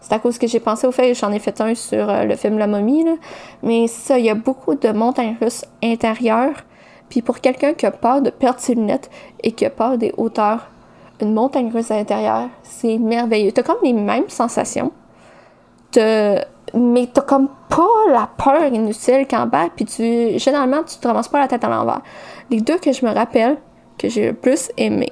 C'est 0.00 0.14
à 0.14 0.18
cause 0.18 0.38
que 0.38 0.46
j'ai 0.46 0.60
pensé 0.60 0.86
au 0.86 0.92
fait, 0.92 1.14
j'en 1.14 1.32
ai 1.32 1.40
fait 1.40 1.60
un 1.60 1.74
sur 1.74 2.08
euh, 2.08 2.24
le 2.24 2.36
film 2.36 2.58
La 2.58 2.68
momie, 2.68 3.02
là. 3.02 3.14
mais 3.62 3.88
ça, 3.88 4.18
il 4.18 4.24
y 4.24 4.30
a 4.30 4.34
beaucoup 4.34 4.76
de 4.76 4.90
montagnes 4.92 5.36
russes 5.40 5.64
intérieures. 5.82 6.64
Puis 7.08 7.22
pour 7.22 7.40
quelqu'un 7.40 7.74
qui 7.74 7.86
a 7.86 7.90
peur 7.90 8.22
de 8.22 8.30
perdre 8.30 8.60
ses 8.60 8.74
lunettes 8.74 9.10
et 9.42 9.52
qui 9.52 9.66
a 9.66 9.70
peur 9.70 9.98
des 9.98 10.14
hauteurs, 10.16 10.68
une 11.20 11.34
montagne 11.34 11.72
russe 11.72 11.90
à 11.90 11.96
l'intérieur, 11.96 12.48
c'est 12.62 12.98
merveilleux. 12.98 13.50
T'as 13.52 13.62
comme 13.62 13.78
les 13.82 13.92
mêmes 13.92 14.28
sensations. 14.28 14.92
T'as 15.90 16.44
mais 16.74 17.08
t'as 17.12 17.22
comme 17.22 17.48
pas 17.68 18.10
la 18.10 18.28
peur 18.36 18.66
inutile 18.72 19.26
qu'en 19.28 19.46
bas, 19.46 19.68
puis 19.74 19.84
tu, 19.84 20.38
généralement, 20.38 20.82
tu 20.82 20.96
te 20.98 21.06
ramasses 21.06 21.28
pas 21.28 21.40
la 21.40 21.48
tête 21.48 21.64
à 21.64 21.68
l'envers. 21.68 22.00
Les 22.50 22.60
deux 22.60 22.78
que 22.78 22.92
je 22.92 23.04
me 23.04 23.12
rappelle, 23.12 23.56
que 23.98 24.08
j'ai 24.08 24.26
le 24.26 24.32
plus 24.34 24.70
aimé, 24.76 25.10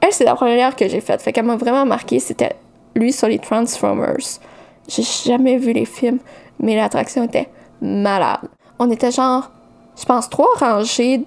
elle, 0.00 0.12
c'est 0.12 0.24
la 0.24 0.34
première 0.34 0.76
que 0.76 0.86
j'ai 0.88 1.00
faite, 1.00 1.22
fait 1.22 1.32
qu'elle 1.32 1.46
m'a 1.46 1.56
vraiment 1.56 1.84
marqué, 1.84 2.20
c'était 2.20 2.54
lui 2.94 3.12
sur 3.12 3.28
les 3.28 3.38
Transformers. 3.38 4.38
J'ai 4.88 5.02
jamais 5.02 5.56
vu 5.56 5.72
les 5.72 5.84
films, 5.84 6.18
mais 6.60 6.76
l'attraction 6.76 7.24
était 7.24 7.48
malade. 7.80 8.40
On 8.78 8.90
était 8.90 9.10
genre, 9.10 9.50
je 9.98 10.04
pense, 10.04 10.30
trois 10.30 10.54
rangées 10.58 11.24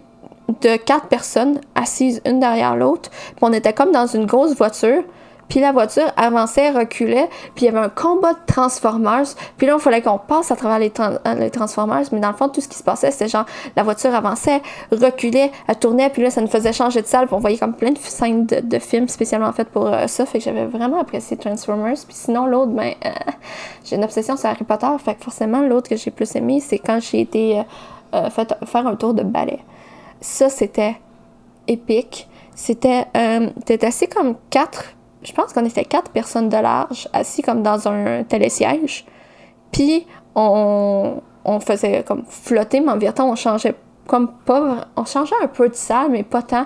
de 0.62 0.78
quatre 0.78 1.08
personnes 1.08 1.60
assises 1.76 2.22
une 2.26 2.40
derrière 2.40 2.76
l'autre, 2.76 3.10
on 3.42 3.54
était 3.54 3.74
comme 3.74 3.92
dans 3.92 4.08
une 4.08 4.26
grosse 4.26 4.56
voiture, 4.56 5.04
puis 5.50 5.60
la 5.60 5.72
voiture 5.72 6.12
avançait, 6.16 6.70
reculait, 6.70 7.28
puis 7.56 7.66
il 7.66 7.66
y 7.66 7.68
avait 7.70 7.80
un 7.80 7.90
combat 7.90 8.34
de 8.34 8.40
Transformers. 8.46 9.26
Puis 9.58 9.66
là, 9.66 9.74
il 9.78 9.82
fallait 9.82 10.02
qu'on 10.02 10.20
passe 10.20 10.52
à 10.52 10.56
travers 10.56 10.78
les, 10.78 10.94
les, 11.40 11.50
Transformers, 11.50 12.04
mais 12.12 12.20
dans 12.20 12.30
le 12.30 12.36
fond, 12.36 12.50
tout 12.50 12.62
ce 12.62 12.68
qui 12.68 12.78
se 12.78 12.84
passait, 12.84 13.10
c'était 13.10 13.28
genre, 13.28 13.46
la 13.76 13.82
voiture 13.82 14.14
avançait, 14.14 14.62
reculait, 14.92 15.52
elle 15.68 15.76
tournait, 15.80 16.10
puis 16.12 16.22
là, 16.22 16.30
ça 16.30 16.42
nous 16.42 16.48
faisait 16.48 16.72
changer 16.72 17.02
de 17.02 17.08
salle, 17.08 17.28
on 17.32 17.40
voyait 17.40 17.58
comme 17.58 17.74
plein 17.74 17.92
de 17.92 17.98
scènes 17.98 18.46
de, 18.46 18.80
films 18.80 19.08
spécialement 19.08 19.52
faites 19.52 19.70
pour 19.70 19.88
euh, 19.88 20.08
ça, 20.08 20.26
fait 20.26 20.38
que 20.38 20.46
j'avais 20.46 20.66
vraiment 20.66 21.02
apprécié 21.02 21.36
Transformers. 21.36 21.98
Puis 22.08 22.16
sinon, 22.16 22.46
l'autre, 22.46 22.72
ben, 22.72 22.94
euh, 23.06 23.10
j'ai 23.84 23.96
une 23.96 24.04
obsession 24.04 24.38
sur 24.38 24.50
Harry 24.50 24.64
Potter, 24.64 24.88
fait 25.04 25.16
que 25.16 25.24
forcément, 25.24 25.62
l'autre 25.62 25.90
que 25.90 25.96
j'ai 25.96 26.12
plus 26.12 26.34
aimé, 26.36 26.60
c'est 26.60 26.78
quand 26.78 27.00
j'ai 27.02 27.22
été 27.22 27.64
euh, 28.14 28.30
fait, 28.30 28.54
faire 28.66 28.86
un 28.86 28.96
tour 28.96 29.16
de 29.16 29.24
ballet. 29.24 29.60
Ça, 30.22 30.50
c'était 30.50 30.96
épique. 31.68 32.28
C'était, 32.56 33.06
c'était 33.66 33.86
assez 33.86 34.08
comme 34.08 34.36
quatre 34.50 34.94
je 35.24 35.34
pense 35.34 35.54
qu'on 35.54 35.66
était 35.66 35.86
quatre 35.86 36.12
personnes 36.12 36.50
de 36.50 36.58
large, 36.58 37.08
assis 37.14 37.42
comme 37.42 37.62
dans 37.62 37.88
un 37.88 38.24
télésiège. 38.24 39.06
Puis 39.72 40.06
on, 40.36 41.22
on 41.46 41.60
faisait 41.60 42.04
comme 42.04 42.24
flotter, 42.28 42.80
mais 42.80 42.92
en 42.92 42.98
vérité, 42.98 43.22
on 43.22 43.36
changeait 43.36 43.76
comme 44.08 44.32
pas. 44.46 44.88
On 44.96 45.06
changeait 45.06 45.36
un 45.42 45.48
peu 45.48 45.70
de 45.70 45.76
salle, 45.76 46.12
mais 46.12 46.24
pas 46.24 46.42
tant. 46.42 46.66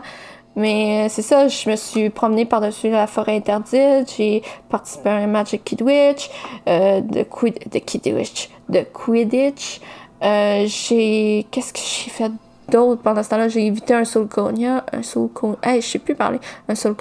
Mais 0.56 1.10
c'est 1.10 1.24
ça, 1.24 1.48
je 1.48 1.70
me 1.70 1.76
suis 1.76 2.10
promenée 2.12 2.46
par-dessus 2.46 2.90
la 2.92 3.08
forêt 3.08 3.36
interdite, 3.36 4.14
j'ai 4.16 4.44
participé 4.70 5.10
à 5.10 5.16
un 5.16 5.28
match 5.28 5.52
de 5.54 5.58
Kidwitch, 5.58 6.30
euh, 6.68 7.02
de, 7.02 7.24
Quid, 7.24 7.58
de 7.72 7.80
Kidwitch, 7.80 8.50
de 8.70 8.82
Quidditch. 8.82 9.82
Euh, 10.24 10.66
j'ai. 10.68 11.48
Qu'est-ce 11.50 11.74
que 11.74 11.80
j'ai 11.80 12.12
fait 12.12 12.32
d'autre 12.70 13.02
pendant 13.02 13.24
ce 13.24 13.30
temps-là? 13.30 13.48
J'ai 13.48 13.66
évité 13.66 13.96
un 13.96 14.06
soul 14.06 14.28
un 14.38 15.02
soul 15.02 15.30
hey, 15.64 15.82
je 15.82 15.88
sais 15.88 16.00
plus 16.00 16.14
parler, 16.14 16.40
un 16.70 16.76
soul 16.76 16.96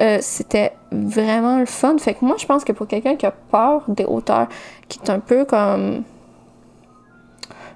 euh, 0.00 0.18
c'était 0.20 0.72
vraiment 0.90 1.58
le 1.58 1.66
fun. 1.66 1.96
Fait 1.98 2.14
que 2.14 2.24
moi, 2.24 2.36
je 2.38 2.46
pense 2.46 2.64
que 2.64 2.72
pour 2.72 2.86
quelqu'un 2.86 3.16
qui 3.16 3.26
a 3.26 3.30
peur 3.30 3.84
des 3.88 4.04
hauteurs, 4.04 4.48
qui 4.88 4.98
est 5.00 5.10
un 5.10 5.20
peu 5.20 5.44
comme. 5.44 6.02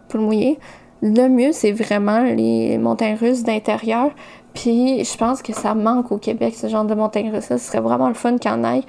pour 0.08 0.20
le 0.20 0.26
mouiller, 0.26 0.58
le 1.02 1.28
mieux, 1.28 1.52
c'est 1.52 1.72
vraiment 1.72 2.22
les 2.22 2.78
montagnes 2.78 3.16
russes 3.16 3.42
d'intérieur. 3.42 4.10
Puis 4.54 5.04
je 5.04 5.16
pense 5.18 5.42
que 5.42 5.52
ça 5.52 5.74
manque 5.74 6.10
au 6.10 6.16
Québec, 6.16 6.54
ce 6.54 6.68
genre 6.68 6.84
de 6.84 6.94
montagnes 6.94 7.30
russes. 7.30 7.46
Ce 7.48 7.58
serait 7.58 7.80
vraiment 7.80 8.08
le 8.08 8.14
fun 8.14 8.38
qu'il 8.38 8.50
en 8.50 8.64
aille. 8.64 8.84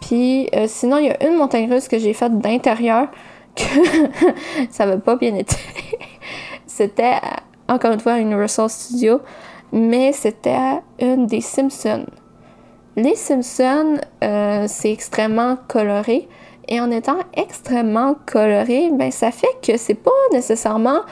Puis 0.00 0.48
euh, 0.54 0.66
sinon, 0.68 0.98
il 0.98 1.06
y 1.06 1.10
a 1.10 1.26
une 1.26 1.36
montagne 1.36 1.72
russe 1.72 1.88
que 1.88 1.98
j'ai 1.98 2.12
faite 2.12 2.38
d'intérieur 2.38 3.08
que 3.54 3.62
ça 4.70 4.84
n'avait 4.84 5.00
pas 5.00 5.16
bien 5.16 5.34
été. 5.34 5.56
c'était, 6.66 7.14
encore 7.68 7.92
une 7.92 8.00
fois, 8.00 8.18
Universal 8.18 8.68
Studios, 8.68 9.20
mais 9.72 10.12
c'était 10.12 10.82
une 11.00 11.26
des 11.26 11.40
Simpsons. 11.40 12.04
Les 12.96 13.14
Simpsons, 13.14 13.98
euh, 14.24 14.64
c'est 14.68 14.90
extrêmement 14.90 15.58
coloré. 15.68 16.28
Et 16.68 16.80
en 16.80 16.90
étant 16.90 17.18
extrêmement 17.34 18.16
coloré, 18.26 18.90
ben, 18.90 19.10
ça 19.10 19.30
fait 19.30 19.54
que 19.62 19.76
c'est 19.76 19.94
pas 19.94 20.10
nécessairement 20.32 21.02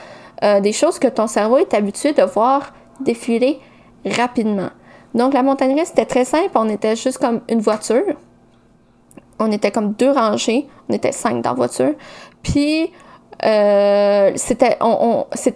euh, 0.43 0.59
des 0.59 0.73
choses 0.73 0.99
que 0.99 1.07
ton 1.07 1.27
cerveau 1.27 1.59
est 1.59 1.73
habitué 1.73 2.13
de 2.13 2.23
voir 2.23 2.73
défiler 2.99 3.59
rapidement. 4.05 4.69
Donc 5.13 5.33
la 5.33 5.43
montagne 5.43 5.79
russe, 5.79 5.89
c'était 5.89 6.05
très 6.05 6.25
simple. 6.25 6.49
On 6.55 6.67
était 6.69 6.95
juste 6.95 7.19
comme 7.19 7.41
une 7.49 7.61
voiture. 7.61 8.15
On 9.39 9.51
était 9.51 9.71
comme 9.71 9.93
deux 9.93 10.11
rangées. 10.11 10.67
On 10.89 10.93
était 10.93 11.11
cinq 11.11 11.41
dans 11.41 11.51
la 11.51 11.55
voiture. 11.55 11.93
Puis 12.41 12.91
euh, 13.43 14.31
c'était 14.35 14.75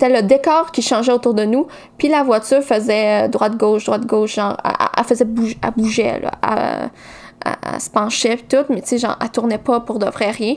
le 0.09 0.21
décor 0.21 0.71
qui 0.71 0.81
changeait 0.81 1.11
autour 1.11 1.33
de 1.33 1.45
nous. 1.45 1.67
Puis 1.97 2.07
la 2.07 2.23
voiture 2.23 2.61
faisait 2.61 3.29
droite-gauche, 3.29 3.85
droite-gauche. 3.85 4.35
Genre, 4.35 4.57
elle, 4.97 5.03
faisait 5.03 5.25
bouger, 5.25 5.57
elle 5.63 5.71
bougeait, 5.77 6.19
là, 6.19 6.89
elle, 7.45 7.81
se 7.81 7.89
penchait, 7.89 8.37
tout. 8.37 8.65
Mais 8.69 8.81
tu 8.81 8.89
sais, 8.89 8.97
genre, 8.97 9.17
elle 9.21 9.29
tournait 9.29 9.57
pas 9.57 9.79
pour 9.79 9.99
de 9.99 10.05
vrai 10.05 10.31
rien. 10.31 10.55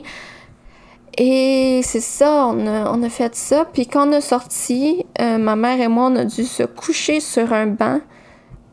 Et 1.17 1.81
c'est 1.83 1.99
ça, 1.99 2.47
on 2.47 2.65
a, 2.65 2.91
on 2.91 3.03
a, 3.03 3.09
fait 3.09 3.35
ça. 3.35 3.65
Puis 3.71 3.85
quand 3.87 4.09
on 4.09 4.13
a 4.13 4.21
sorti, 4.21 5.05
euh, 5.21 5.37
ma 5.37 5.55
mère 5.55 5.79
et 5.79 5.87
moi, 5.87 6.07
on 6.11 6.15
a 6.15 6.25
dû 6.25 6.43
se 6.43 6.63
coucher 6.63 7.19
sur 7.19 7.53
un 7.53 7.67
banc 7.67 7.99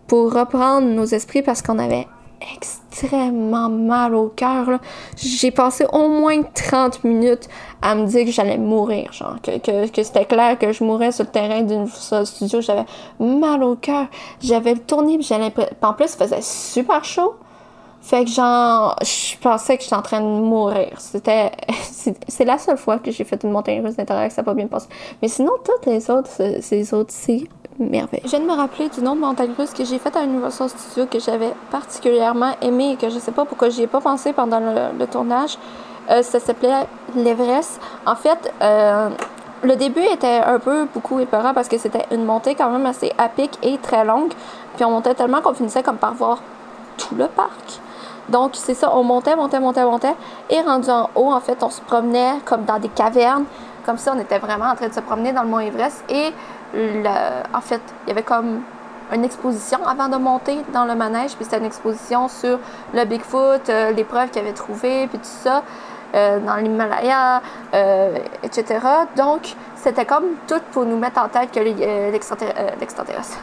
pour 0.06 0.32
reprendre 0.32 0.88
nos 0.88 1.04
esprits 1.04 1.42
parce 1.42 1.60
qu'on 1.62 1.78
avait 1.78 2.06
extrêmement 2.54 3.68
mal 3.68 4.14
au 4.14 4.28
cœur. 4.28 4.80
J'ai 5.16 5.50
passé 5.50 5.86
au 5.92 6.08
moins 6.08 6.42
30 6.42 7.04
minutes 7.04 7.48
à 7.82 7.94
me 7.94 8.06
dire 8.06 8.24
que 8.24 8.30
j'allais 8.30 8.58
mourir, 8.58 9.12
genre, 9.12 9.36
que, 9.42 9.86
que, 9.86 10.02
c'était 10.02 10.24
clair 10.24 10.58
que 10.58 10.72
je 10.72 10.84
mourrais 10.84 11.12
sur 11.12 11.24
le 11.24 11.30
terrain 11.30 11.62
d'une 11.62 11.88
studio. 11.88 12.60
J'avais 12.60 12.86
mal 13.18 13.62
au 13.62 13.76
cœur. 13.76 14.06
J'avais 14.42 14.74
le 14.74 14.80
tourné, 14.80 15.16
puis 15.18 15.26
j'allais... 15.26 15.52
En 15.82 15.92
plus, 15.94 16.14
il 16.14 16.18
faisait 16.18 16.42
super 16.42 17.04
chaud. 17.04 17.34
Fait 18.02 18.24
que 18.24 18.30
genre, 18.30 18.96
je 19.02 19.36
pensais 19.38 19.76
que 19.76 19.82
j'étais 19.82 19.94
en 19.94 20.02
train 20.02 20.20
de 20.20 20.26
mourir. 20.26 20.98
C'était, 20.98 21.52
c'est 22.28 22.44
la 22.44 22.56
seule 22.56 22.78
fois 22.78 22.98
que 22.98 23.10
j'ai 23.10 23.24
fait 23.24 23.42
une 23.44 23.50
montagne 23.50 23.84
russe 23.84 23.96
d'intérieur 23.96 24.28
que 24.28 24.34
ça 24.34 24.40
n'a 24.40 24.46
pas 24.46 24.54
bien 24.54 24.68
passé. 24.68 24.88
Mais 25.20 25.28
sinon, 25.28 25.52
toutes 25.62 25.86
les 25.86 26.10
autres, 26.10 26.30
ces 26.60 26.94
autres, 26.94 27.12
c'est 27.12 27.46
merveilleux. 27.84 28.22
Je 28.24 28.30
viens 28.30 28.40
de 28.40 28.44
me 28.44 28.54
rappeler 28.54 28.88
du 28.88 29.00
nom 29.02 29.14
de 29.14 29.20
montagne 29.20 29.52
russe 29.56 29.72
que 29.72 29.84
j'ai 29.84 29.98
fait 29.98 30.14
à 30.16 30.24
Universal 30.24 30.68
Studios 30.68 31.06
que 31.06 31.18
j'avais 31.18 31.52
particulièrement 31.70 32.52
aimé 32.62 32.92
et 32.92 32.96
que 32.96 33.08
je 33.10 33.18
sais 33.18 33.32
pas 33.32 33.44
pourquoi 33.44 33.68
j'y 33.68 33.82
ai 33.82 33.86
pas 33.86 34.00
pensé 34.00 34.32
pendant 34.32 34.60
le, 34.60 35.06
tournage. 35.06 35.58
Euh, 36.10 36.22
ça 36.22 36.40
s'appelait 36.40 36.86
l'Everest. 37.14 37.80
En 38.06 38.16
fait, 38.16 38.52
euh, 38.62 39.10
le 39.62 39.76
début 39.76 40.02
était 40.02 40.40
un 40.44 40.58
peu 40.58 40.86
beaucoup 40.92 41.20
épeurant 41.20 41.52
parce 41.54 41.68
que 41.68 41.78
c'était 41.78 42.06
une 42.10 42.24
montée 42.24 42.54
quand 42.54 42.70
même 42.70 42.86
assez 42.86 43.12
à 43.18 43.28
pic 43.28 43.58
et 43.62 43.78
très 43.78 44.04
longue. 44.04 44.32
Puis 44.76 44.84
on 44.84 44.90
montait 44.90 45.14
tellement 45.14 45.40
qu'on 45.40 45.54
finissait 45.54 45.82
comme 45.82 45.98
par 45.98 46.14
voir 46.14 46.38
tout 46.96 47.14
le 47.14 47.26
parc. 47.26 47.80
Donc, 48.28 48.52
c'est 48.54 48.74
ça, 48.74 48.94
on 48.94 49.02
montait, 49.02 49.34
montait, 49.34 49.58
montait, 49.58 49.84
montait. 49.84 50.14
Et 50.48 50.60
rendu 50.60 50.88
en 50.88 51.10
haut, 51.16 51.32
en 51.32 51.40
fait, 51.40 51.62
on 51.62 51.70
se 51.70 51.80
promenait 51.80 52.34
comme 52.44 52.64
dans 52.64 52.78
des 52.78 52.88
cavernes. 52.88 53.44
Comme 53.84 53.98
ça, 53.98 54.12
on 54.14 54.20
était 54.20 54.38
vraiment 54.38 54.66
en 54.66 54.76
train 54.76 54.88
de 54.88 54.92
se 54.92 55.00
promener 55.00 55.32
dans 55.32 55.42
le 55.42 55.48
Mont 55.48 55.58
Everest. 55.58 56.04
Et 56.08 56.32
en 56.74 57.60
fait, 57.60 57.80
il 58.04 58.08
y 58.08 58.12
avait 58.12 58.22
comme 58.22 58.62
une 59.12 59.24
exposition 59.24 59.84
avant 59.86 60.08
de 60.08 60.16
monter 60.16 60.58
dans 60.72 60.84
le 60.84 60.94
manège. 60.94 61.34
Puis 61.34 61.44
c'était 61.44 61.58
une 61.58 61.64
exposition 61.64 62.28
sur 62.28 62.58
le 62.94 63.04
Bigfoot, 63.04 63.68
euh, 63.68 63.92
les 63.92 64.04
preuves 64.04 64.30
qu'il 64.30 64.42
avait 64.42 64.52
trouvées, 64.52 65.06
puis 65.08 65.18
tout 65.18 65.24
ça, 65.24 65.62
euh, 66.14 66.38
dans 66.40 66.56
l'Himalaya, 66.56 67.42
euh, 67.74 68.18
etc. 68.42 68.78
Donc, 69.16 69.54
c'était 69.76 70.04
comme 70.04 70.24
tout 70.46 70.60
pour 70.72 70.84
nous 70.84 70.96
mettre 70.96 71.20
en 71.20 71.28
tête 71.28 71.50
que 71.52 71.60
l'extraterrestre, 71.60 73.38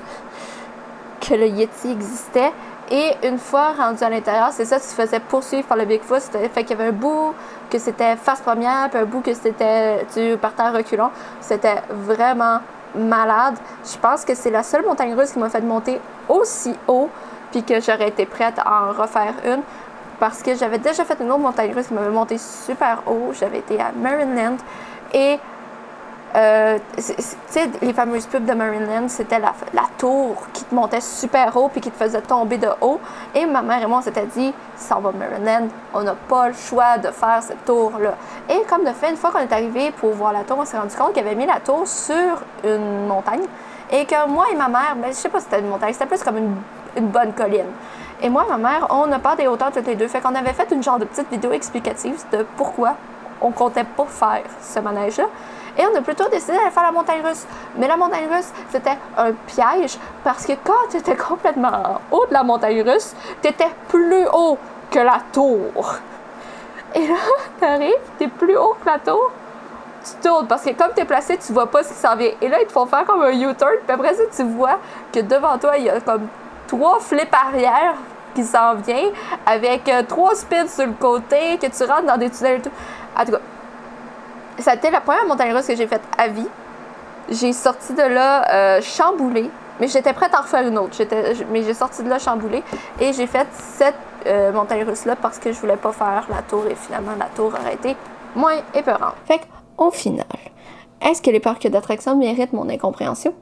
que 1.21 1.33
le 1.33 1.47
Yeti 1.47 1.91
existait 1.91 2.51
et 2.89 3.27
une 3.27 3.37
fois 3.37 3.73
rendu 3.73 4.01
à 4.01 4.09
l'intérieur, 4.09 4.49
c'est 4.51 4.63
ça, 4.63 4.79
tu 4.79 4.85
te 4.85 4.93
faisais 4.93 5.19
poursuivre 5.19 5.67
par 5.67 5.77
le 5.77 5.83
Bigfoot. 5.83 6.21
Fait 6.53 6.63
qu'il 6.63 6.77
y 6.77 6.79
avait 6.79 6.89
un 6.89 6.93
bout 6.93 7.33
que 7.69 7.79
c'était 7.79 8.15
face 8.15 8.39
première, 8.39 8.89
puis 8.89 8.99
un 8.99 9.05
bout 9.05 9.19
que 9.19 9.33
c'était 9.33 10.05
tu 10.13 10.37
terre 10.37 10.73
reculant. 10.73 11.11
C'était 11.41 11.81
vraiment 11.89 12.59
malade. 12.97 13.55
Je 13.85 13.97
pense 13.97 14.25
que 14.25 14.35
c'est 14.35 14.51
la 14.51 14.63
seule 14.63 14.83
montagne 14.83 15.13
russe 15.13 15.31
qui 15.31 15.39
m'a 15.39 15.49
fait 15.49 15.61
monter 15.61 15.99
aussi 16.27 16.73
haut, 16.87 17.09
puis 17.51 17.63
que 17.63 17.79
j'aurais 17.79 18.09
été 18.09 18.25
prête 18.25 18.59
à 18.59 18.83
en 18.83 18.91
refaire 18.91 19.33
une. 19.45 19.61
Parce 20.19 20.41
que 20.41 20.55
j'avais 20.55 20.79
déjà 20.79 21.05
fait 21.05 21.17
une 21.19 21.29
autre 21.31 21.41
montagne 21.41 21.73
russe 21.73 21.87
qui 21.87 21.93
m'avait 21.93 22.09
monté 22.09 22.37
super 22.37 23.03
haut. 23.05 23.31
J'avais 23.33 23.59
été 23.59 23.79
à 23.79 23.91
Maryland. 23.95 24.57
Et 25.13 25.37
euh, 26.35 26.77
sais, 26.97 27.69
les 27.81 27.93
fameuses 27.93 28.25
pubs 28.25 28.45
de 28.45 28.53
Marineland, 28.53 29.07
c'était 29.07 29.39
la, 29.39 29.53
tour 29.97 30.35
qui 30.53 30.63
te 30.63 30.75
montait 30.75 31.01
super 31.01 31.55
haut 31.55 31.69
puis 31.69 31.81
qui 31.81 31.89
te 31.89 31.97
faisait 31.97 32.21
tomber 32.21 32.57
de 32.57 32.67
haut. 32.81 32.99
Et 33.33 33.45
ma 33.45 33.61
mère 33.61 33.81
et 33.81 33.87
moi, 33.87 33.99
on 33.99 34.01
s'était 34.01 34.25
dit, 34.25 34.53
ça 34.75 34.95
va 34.95 35.11
Marineland, 35.11 35.67
on 35.93 36.03
n'a 36.03 36.15
pas 36.15 36.49
le 36.49 36.53
choix 36.53 36.97
de 36.97 37.09
faire 37.09 37.41
cette 37.41 37.65
tour-là. 37.65 38.15
Et 38.49 38.61
comme 38.69 38.83
de 38.83 38.91
fait, 38.91 39.09
une 39.09 39.17
fois 39.17 39.31
qu'on 39.31 39.39
est 39.39 39.51
arrivé 39.51 39.91
pour 39.91 40.11
voir 40.11 40.33
la 40.33 40.43
tour, 40.43 40.57
on 40.59 40.65
s'est 40.65 40.77
rendu 40.77 40.95
compte 40.95 41.13
qu'il 41.13 41.25
avait 41.25 41.35
mis 41.35 41.45
la 41.45 41.59
tour 41.59 41.87
sur 41.87 42.41
une 42.63 43.07
montagne 43.07 43.43
et 43.91 44.05
que 44.05 44.27
moi 44.27 44.45
et 44.51 44.55
ma 44.55 44.67
mère, 44.67 44.95
ben, 44.97 45.09
je 45.09 45.15
sais 45.15 45.29
pas 45.29 45.39
si 45.39 45.45
c'était 45.45 45.61
une 45.61 45.69
montagne, 45.69 45.93
c'était 45.93 46.05
plus 46.05 46.21
comme 46.21 46.37
une, 46.37 46.55
une 46.97 47.07
bonne 47.07 47.33
colline. 47.33 47.71
Et 48.21 48.29
moi 48.29 48.45
et 48.45 48.49
ma 48.49 48.57
mère, 48.57 48.87
on 48.89 49.07
n'a 49.07 49.19
pas 49.19 49.35
des 49.35 49.47
hauteurs 49.47 49.71
toutes 49.71 49.87
les 49.87 49.95
deux. 49.95 50.07
Fait 50.07 50.19
qu'on 50.19 50.35
avait 50.35 50.53
fait 50.53 50.69
une 50.71 50.83
genre 50.83 50.99
de 50.99 51.05
petite 51.05 51.29
vidéo 51.29 51.51
explicative 51.51 52.17
de 52.31 52.45
pourquoi 52.57 52.95
on 53.41 53.51
comptait 53.51 53.83
pas 53.83 54.05
faire 54.05 54.43
ce 54.61 54.79
manège-là. 54.79 55.25
Et 55.77 55.85
on 55.85 55.95
a 55.95 56.01
plutôt 56.01 56.27
décidé 56.29 56.53
d'aller 56.53 56.71
faire 56.71 56.83
la 56.83 56.91
montagne 56.91 57.21
russe. 57.23 57.45
Mais 57.75 57.87
la 57.87 57.97
montagne 57.97 58.27
russe, 58.31 58.51
c'était 58.71 58.97
un 59.17 59.31
piège 59.31 59.97
parce 60.23 60.45
que 60.45 60.53
quand 60.63 60.89
tu 60.89 60.97
étais 60.97 61.15
complètement 61.15 61.69
en 61.69 62.15
haut 62.15 62.25
de 62.25 62.33
la 62.33 62.43
montagne 62.43 62.81
russe, 62.81 63.15
tu 63.41 63.49
étais 63.49 63.69
plus 63.87 64.25
haut 64.33 64.57
que 64.89 64.99
la 64.99 65.19
tour. 65.31 65.95
Et 66.95 67.07
là, 67.07 67.15
tu 67.59 67.65
arrives, 67.65 67.93
tu 68.17 68.23
es 68.25 68.27
plus 68.27 68.57
haut 68.57 68.75
que 68.81 68.89
la 68.89 68.99
tour, 68.99 69.31
tu 70.03 70.27
tournes 70.27 70.47
parce 70.47 70.63
que 70.63 70.71
comme 70.71 70.93
tu 70.95 71.01
es 71.01 71.05
placé, 71.05 71.37
tu 71.37 71.53
vois 71.53 71.69
pas 71.69 71.83
ce 71.83 71.89
qui 71.89 71.95
s'en 71.95 72.15
vient. 72.15 72.31
Et 72.41 72.47
là, 72.47 72.61
ils 72.61 72.67
te 72.67 72.71
font 72.71 72.85
faire 72.85 73.05
comme 73.05 73.21
un 73.21 73.31
U-turn, 73.31 73.77
puis 73.85 73.93
après 73.93 74.13
ça, 74.13 74.23
tu 74.35 74.43
vois 74.43 74.79
que 75.13 75.19
devant 75.19 75.57
toi, 75.57 75.77
il 75.77 75.85
y 75.85 75.89
a 75.89 75.99
comme 75.99 76.27
trois 76.67 76.99
flips 76.99 77.33
arrière 77.33 77.95
qui 78.33 78.43
s'en 78.43 78.75
viennent 78.75 79.11
avec 79.45 79.89
euh, 79.89 80.03
trois 80.07 80.35
spins 80.35 80.67
sur 80.67 80.85
le 80.85 80.93
côté, 80.93 81.57
que 81.57 81.67
tu 81.67 81.83
rentres 81.83 82.05
dans 82.05 82.17
des 82.17 82.29
tunnels 82.29 82.59
et 82.59 82.61
tout. 82.61 82.71
En 83.17 83.25
tout 83.25 83.31
cas, 83.31 83.39
ça 84.59 84.71
a 84.71 84.75
été 84.75 84.89
la 84.89 85.01
première 85.01 85.25
montagne 85.25 85.53
russe 85.53 85.67
que 85.67 85.75
j'ai 85.75 85.87
faite 85.87 86.01
à 86.17 86.27
vie. 86.27 86.47
J'ai 87.29 87.53
sorti 87.53 87.93
de 87.93 88.01
là 88.01 88.77
euh, 88.77 88.81
chamboulée, 88.81 89.49
mais 89.79 89.87
j'étais 89.87 90.13
prête 90.13 90.33
à 90.33 90.39
en 90.39 90.41
refaire 90.43 90.65
une 90.67 90.77
autre. 90.77 90.97
mais 91.51 91.63
j'ai 91.63 91.73
sorti 91.73 92.03
de 92.03 92.09
là 92.09 92.19
chamboulée 92.19 92.63
et 92.99 93.13
j'ai 93.13 93.27
fait 93.27 93.47
cette 93.51 93.95
euh, 94.25 94.51
montagne 94.51 94.83
russe-là 94.83 95.15
parce 95.15 95.37
que 95.39 95.51
je 95.51 95.59
voulais 95.59 95.77
pas 95.77 95.91
faire 95.91 96.25
la 96.29 96.41
tour 96.41 96.65
et 96.69 96.75
finalement 96.75 97.13
la 97.17 97.25
tour 97.25 97.53
aurait 97.59 97.73
été 97.73 97.95
moins 98.35 98.55
épeurante. 98.73 99.15
Fait 99.25 99.41
qu'au 99.75 99.91
final, 99.91 100.25
est-ce 101.01 101.21
que 101.21 101.29
les 101.29 101.39
parcs 101.39 101.67
d'attractions 101.67 102.15
méritent 102.15 102.53
mon 102.53 102.69
incompréhension? 102.69 103.33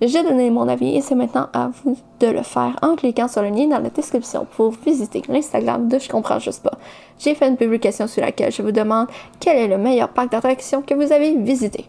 J'ai 0.00 0.22
donné 0.22 0.50
mon 0.50 0.68
avis 0.68 0.96
et 0.96 1.00
c'est 1.00 1.14
maintenant 1.14 1.48
à 1.52 1.70
vous 1.82 1.96
de 2.20 2.26
le 2.26 2.42
faire 2.42 2.76
en 2.82 2.96
cliquant 2.96 3.28
sur 3.28 3.42
le 3.42 3.48
lien 3.48 3.68
dans 3.68 3.78
la 3.78 3.90
description 3.90 4.46
pour 4.56 4.72
visiter 4.72 5.22
l'Instagram 5.28 5.88
de 5.88 5.98
Je 5.98 6.08
comprends 6.08 6.38
juste 6.38 6.62
pas. 6.62 6.76
J'ai 7.18 7.34
fait 7.34 7.48
une 7.48 7.56
publication 7.56 8.06
sur 8.06 8.22
laquelle 8.22 8.52
je 8.52 8.62
vous 8.62 8.72
demande 8.72 9.06
quel 9.38 9.56
est 9.56 9.68
le 9.68 9.78
meilleur 9.78 10.08
parc 10.08 10.32
d'attractions 10.32 10.82
que 10.82 10.94
vous 10.94 11.12
avez 11.12 11.36
visité. 11.36 11.84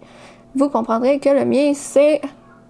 Vous 0.54 0.70
comprendrez 0.70 1.20
que 1.20 1.30
le 1.30 1.46
mien 1.46 1.74
c'est 1.74 2.22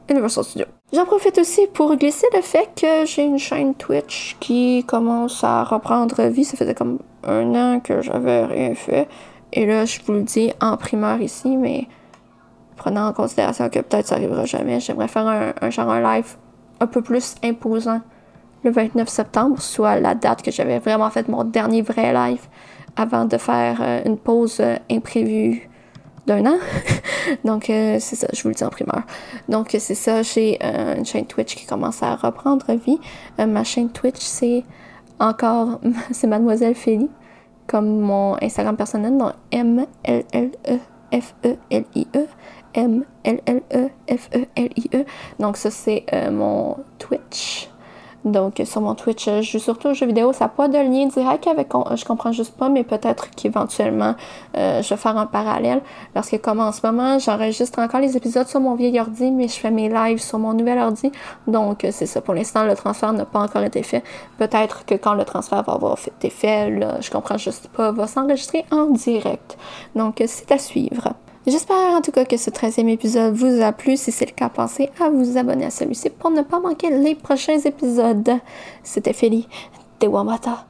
Universal 0.10 0.44
Studios. 0.44 0.68
J'en 0.94 1.06
profite 1.06 1.38
aussi 1.40 1.68
pour 1.74 1.96
glisser 1.98 2.28
le 2.34 2.42
fait 2.42 2.70
que 2.76 3.06
j'ai 3.06 3.24
une 3.24 3.40
chaîne 3.40 3.76
Twitch 3.76 4.38
qui 4.40 4.84
commence 4.88 5.44
à 5.44 5.64
reprendre 5.64 6.24
vie. 6.24 6.46
Ça 6.46 6.56
faisait 6.56 6.76
comme 6.76 7.00
un 7.24 7.56
an 7.56 7.80
que 7.82 8.02
j'avais 8.02 8.46
rien 8.46 8.74
fait. 8.76 9.08
Et 9.52 9.66
là, 9.66 9.86
je 9.86 10.00
vous 10.06 10.14
le 10.14 10.24
dis 10.24 10.54
en 10.62 10.78
primeur 10.78 11.22
ici, 11.22 11.58
mais 11.58 11.88
prenant 12.76 13.08
en 13.08 13.14
considération 13.14 13.70
que 13.70 13.80
peut-être 13.80 14.08
ça 14.08 14.16
arrivera 14.16 14.46
jamais, 14.46 14.80
j'aimerais 14.80 15.08
faire 15.08 15.28
un, 15.28 15.70
genre 15.70 15.90
un 15.90 16.02
live 16.02 16.36
un 16.80 16.88
peu 16.88 17.02
plus 17.02 17.36
imposant 17.44 18.02
le 18.64 18.72
29 18.72 19.08
septembre, 19.08 19.62
soit 19.62 20.00
la 20.00 20.16
date 20.16 20.42
que 20.42 20.52
j'avais 20.52 20.80
vraiment 20.80 21.10
fait 21.10 21.28
mon 21.28 21.44
dernier 21.44 21.82
vrai 21.82 22.14
live 22.14 22.42
avant 22.96 23.26
de 23.26 23.38
faire 23.38 23.78
euh, 23.82 24.02
une 24.06 24.18
pause 24.18 24.60
euh, 24.60 24.78
imprévue 24.90 25.70
d'un 26.26 26.46
an. 26.46 26.58
Donc, 27.46 27.70
euh, 27.70 27.98
c'est 28.00 28.16
ça, 28.16 28.28
je 28.34 28.42
vous 28.42 28.50
le 28.50 28.56
dis 28.56 28.64
en 28.64 28.70
primeur. 28.70 29.04
Donc, 29.48 29.76
c'est 29.78 29.96
ça, 29.96 30.24
j'ai 30.24 30.60
une 30.64 31.06
chaîne 31.06 31.26
Twitch 31.28 31.56
qui 31.56 31.66
commence 31.68 32.02
à 32.02 32.16
reprendre 32.16 32.66
vie. 32.74 33.00
ma 33.38 33.64
chaîne 33.64 33.90
Twitch, 33.90 34.22
c'est 34.22 34.64
encore, 35.20 35.80
c'est 36.12 36.28
Mademoiselle 36.28 36.76
Félie, 36.76 37.10
comme 37.68 38.00
mon 38.00 38.36
Instagram 38.42 38.76
personnel, 38.76 39.18
donc 39.18 39.34
M-L-L-E. 39.52 40.80
F-E-L-I-E. 41.12 42.28
M-L-L-E-F-E-L-I-E. 42.76 43.86
Donc, 45.40 45.58
ça, 45.58 45.72
c'est 45.72 46.06
euh, 46.14 46.30
mon 46.32 46.78
Twitch. 47.00 47.70
Donc, 48.26 48.60
sur 48.66 48.82
mon 48.82 48.96
Twitch, 48.96 49.26
je 49.26 49.42
joue 49.42 49.60
surtout 49.60 49.90
aux 49.90 49.94
jeux 49.94 50.08
vidéo. 50.08 50.34
Ça 50.34 50.46
n'a 50.46 50.50
pas 50.50 50.68
de 50.68 50.78
lien 50.80 51.06
direct 51.06 51.46
avec 51.46 51.68
Je 51.96 52.06
comprends 52.06 52.32
juste 52.32 52.58
pas, 52.58 52.70
mais 52.70 52.84
peut-être 52.84 53.30
qu'éventuellement, 53.30 54.16
euh, 54.58 54.82
je 54.82 54.90
vais 54.90 54.98
faire 54.98 55.16
un 55.16 55.28
parallèle. 55.28 55.82
Parce 56.16 56.30
que, 56.32 56.38
comme 56.38 56.60
en 56.60 56.72
ce 56.72 56.82
moment, 56.84 57.20
j'enregistre 57.20 57.78
encore 57.78 58.00
les 58.00 58.18
épisodes 58.18 58.48
sur 58.48 58.60
mon 58.60 58.74
vieil 58.74 59.00
ordi, 59.00 59.30
mais 59.30 59.48
je 59.48 59.54
fais 59.60 59.70
mes 59.70 59.90
lives 59.90 60.18
sur 60.18 60.40
mon 60.40 60.54
nouvel 60.54 60.80
ordi. 60.80 61.12
Donc, 61.46 61.86
c'est 61.92 62.08
ça. 62.08 62.20
Pour 62.20 62.34
l'instant, 62.34 62.64
le 62.64 62.76
transfert 62.76 63.14
n'a 63.14 63.26
pas 63.26 63.40
encore 63.40 63.62
été 63.62 63.84
fait. 63.84 64.04
Peut-être 64.40 64.86
que 64.88 64.96
quand 64.96 65.14
le 65.14 65.24
transfert 65.24 65.62
va 65.62 65.74
avoir 65.74 65.96
été 66.08 66.32
fait, 66.32 66.72
là, 66.72 66.98
Je 67.02 67.12
comprends 67.12 67.38
juste 67.38 67.68
pas, 67.68 67.92
va 67.92 68.08
s'enregistrer 68.08 68.66
en 68.72 68.88
direct. 68.88 69.56
Donc, 69.96 70.24
c'est 70.26 70.52
à 70.52 70.58
suivre. 70.58 71.14
J'espère 71.48 71.94
en 71.94 72.02
tout 72.02 72.12
cas 72.12 72.26
que 72.26 72.38
ce 72.38 72.50
13e 72.50 72.90
épisode 72.90 73.36
vous 73.36 73.62
a 73.62 73.72
plu. 73.72 73.98
Si 73.98 74.12
c'est 74.12 74.26
le 74.26 74.32
cas, 74.32 74.50
pensez 74.50 74.90
à 75.00 75.12
vous 75.12 75.38
abonner 75.38 75.66
à 75.66 75.70
celui-ci 75.70 76.10
pour 76.10 76.32
ne 76.32 76.42
pas 76.42 76.60
manquer 76.60 76.90
les 76.90 77.14
prochains 77.14 77.60
épisodes. 77.60 78.32
C'était 78.84 79.14
de 80.00 80.08
Wamata. 80.08 80.66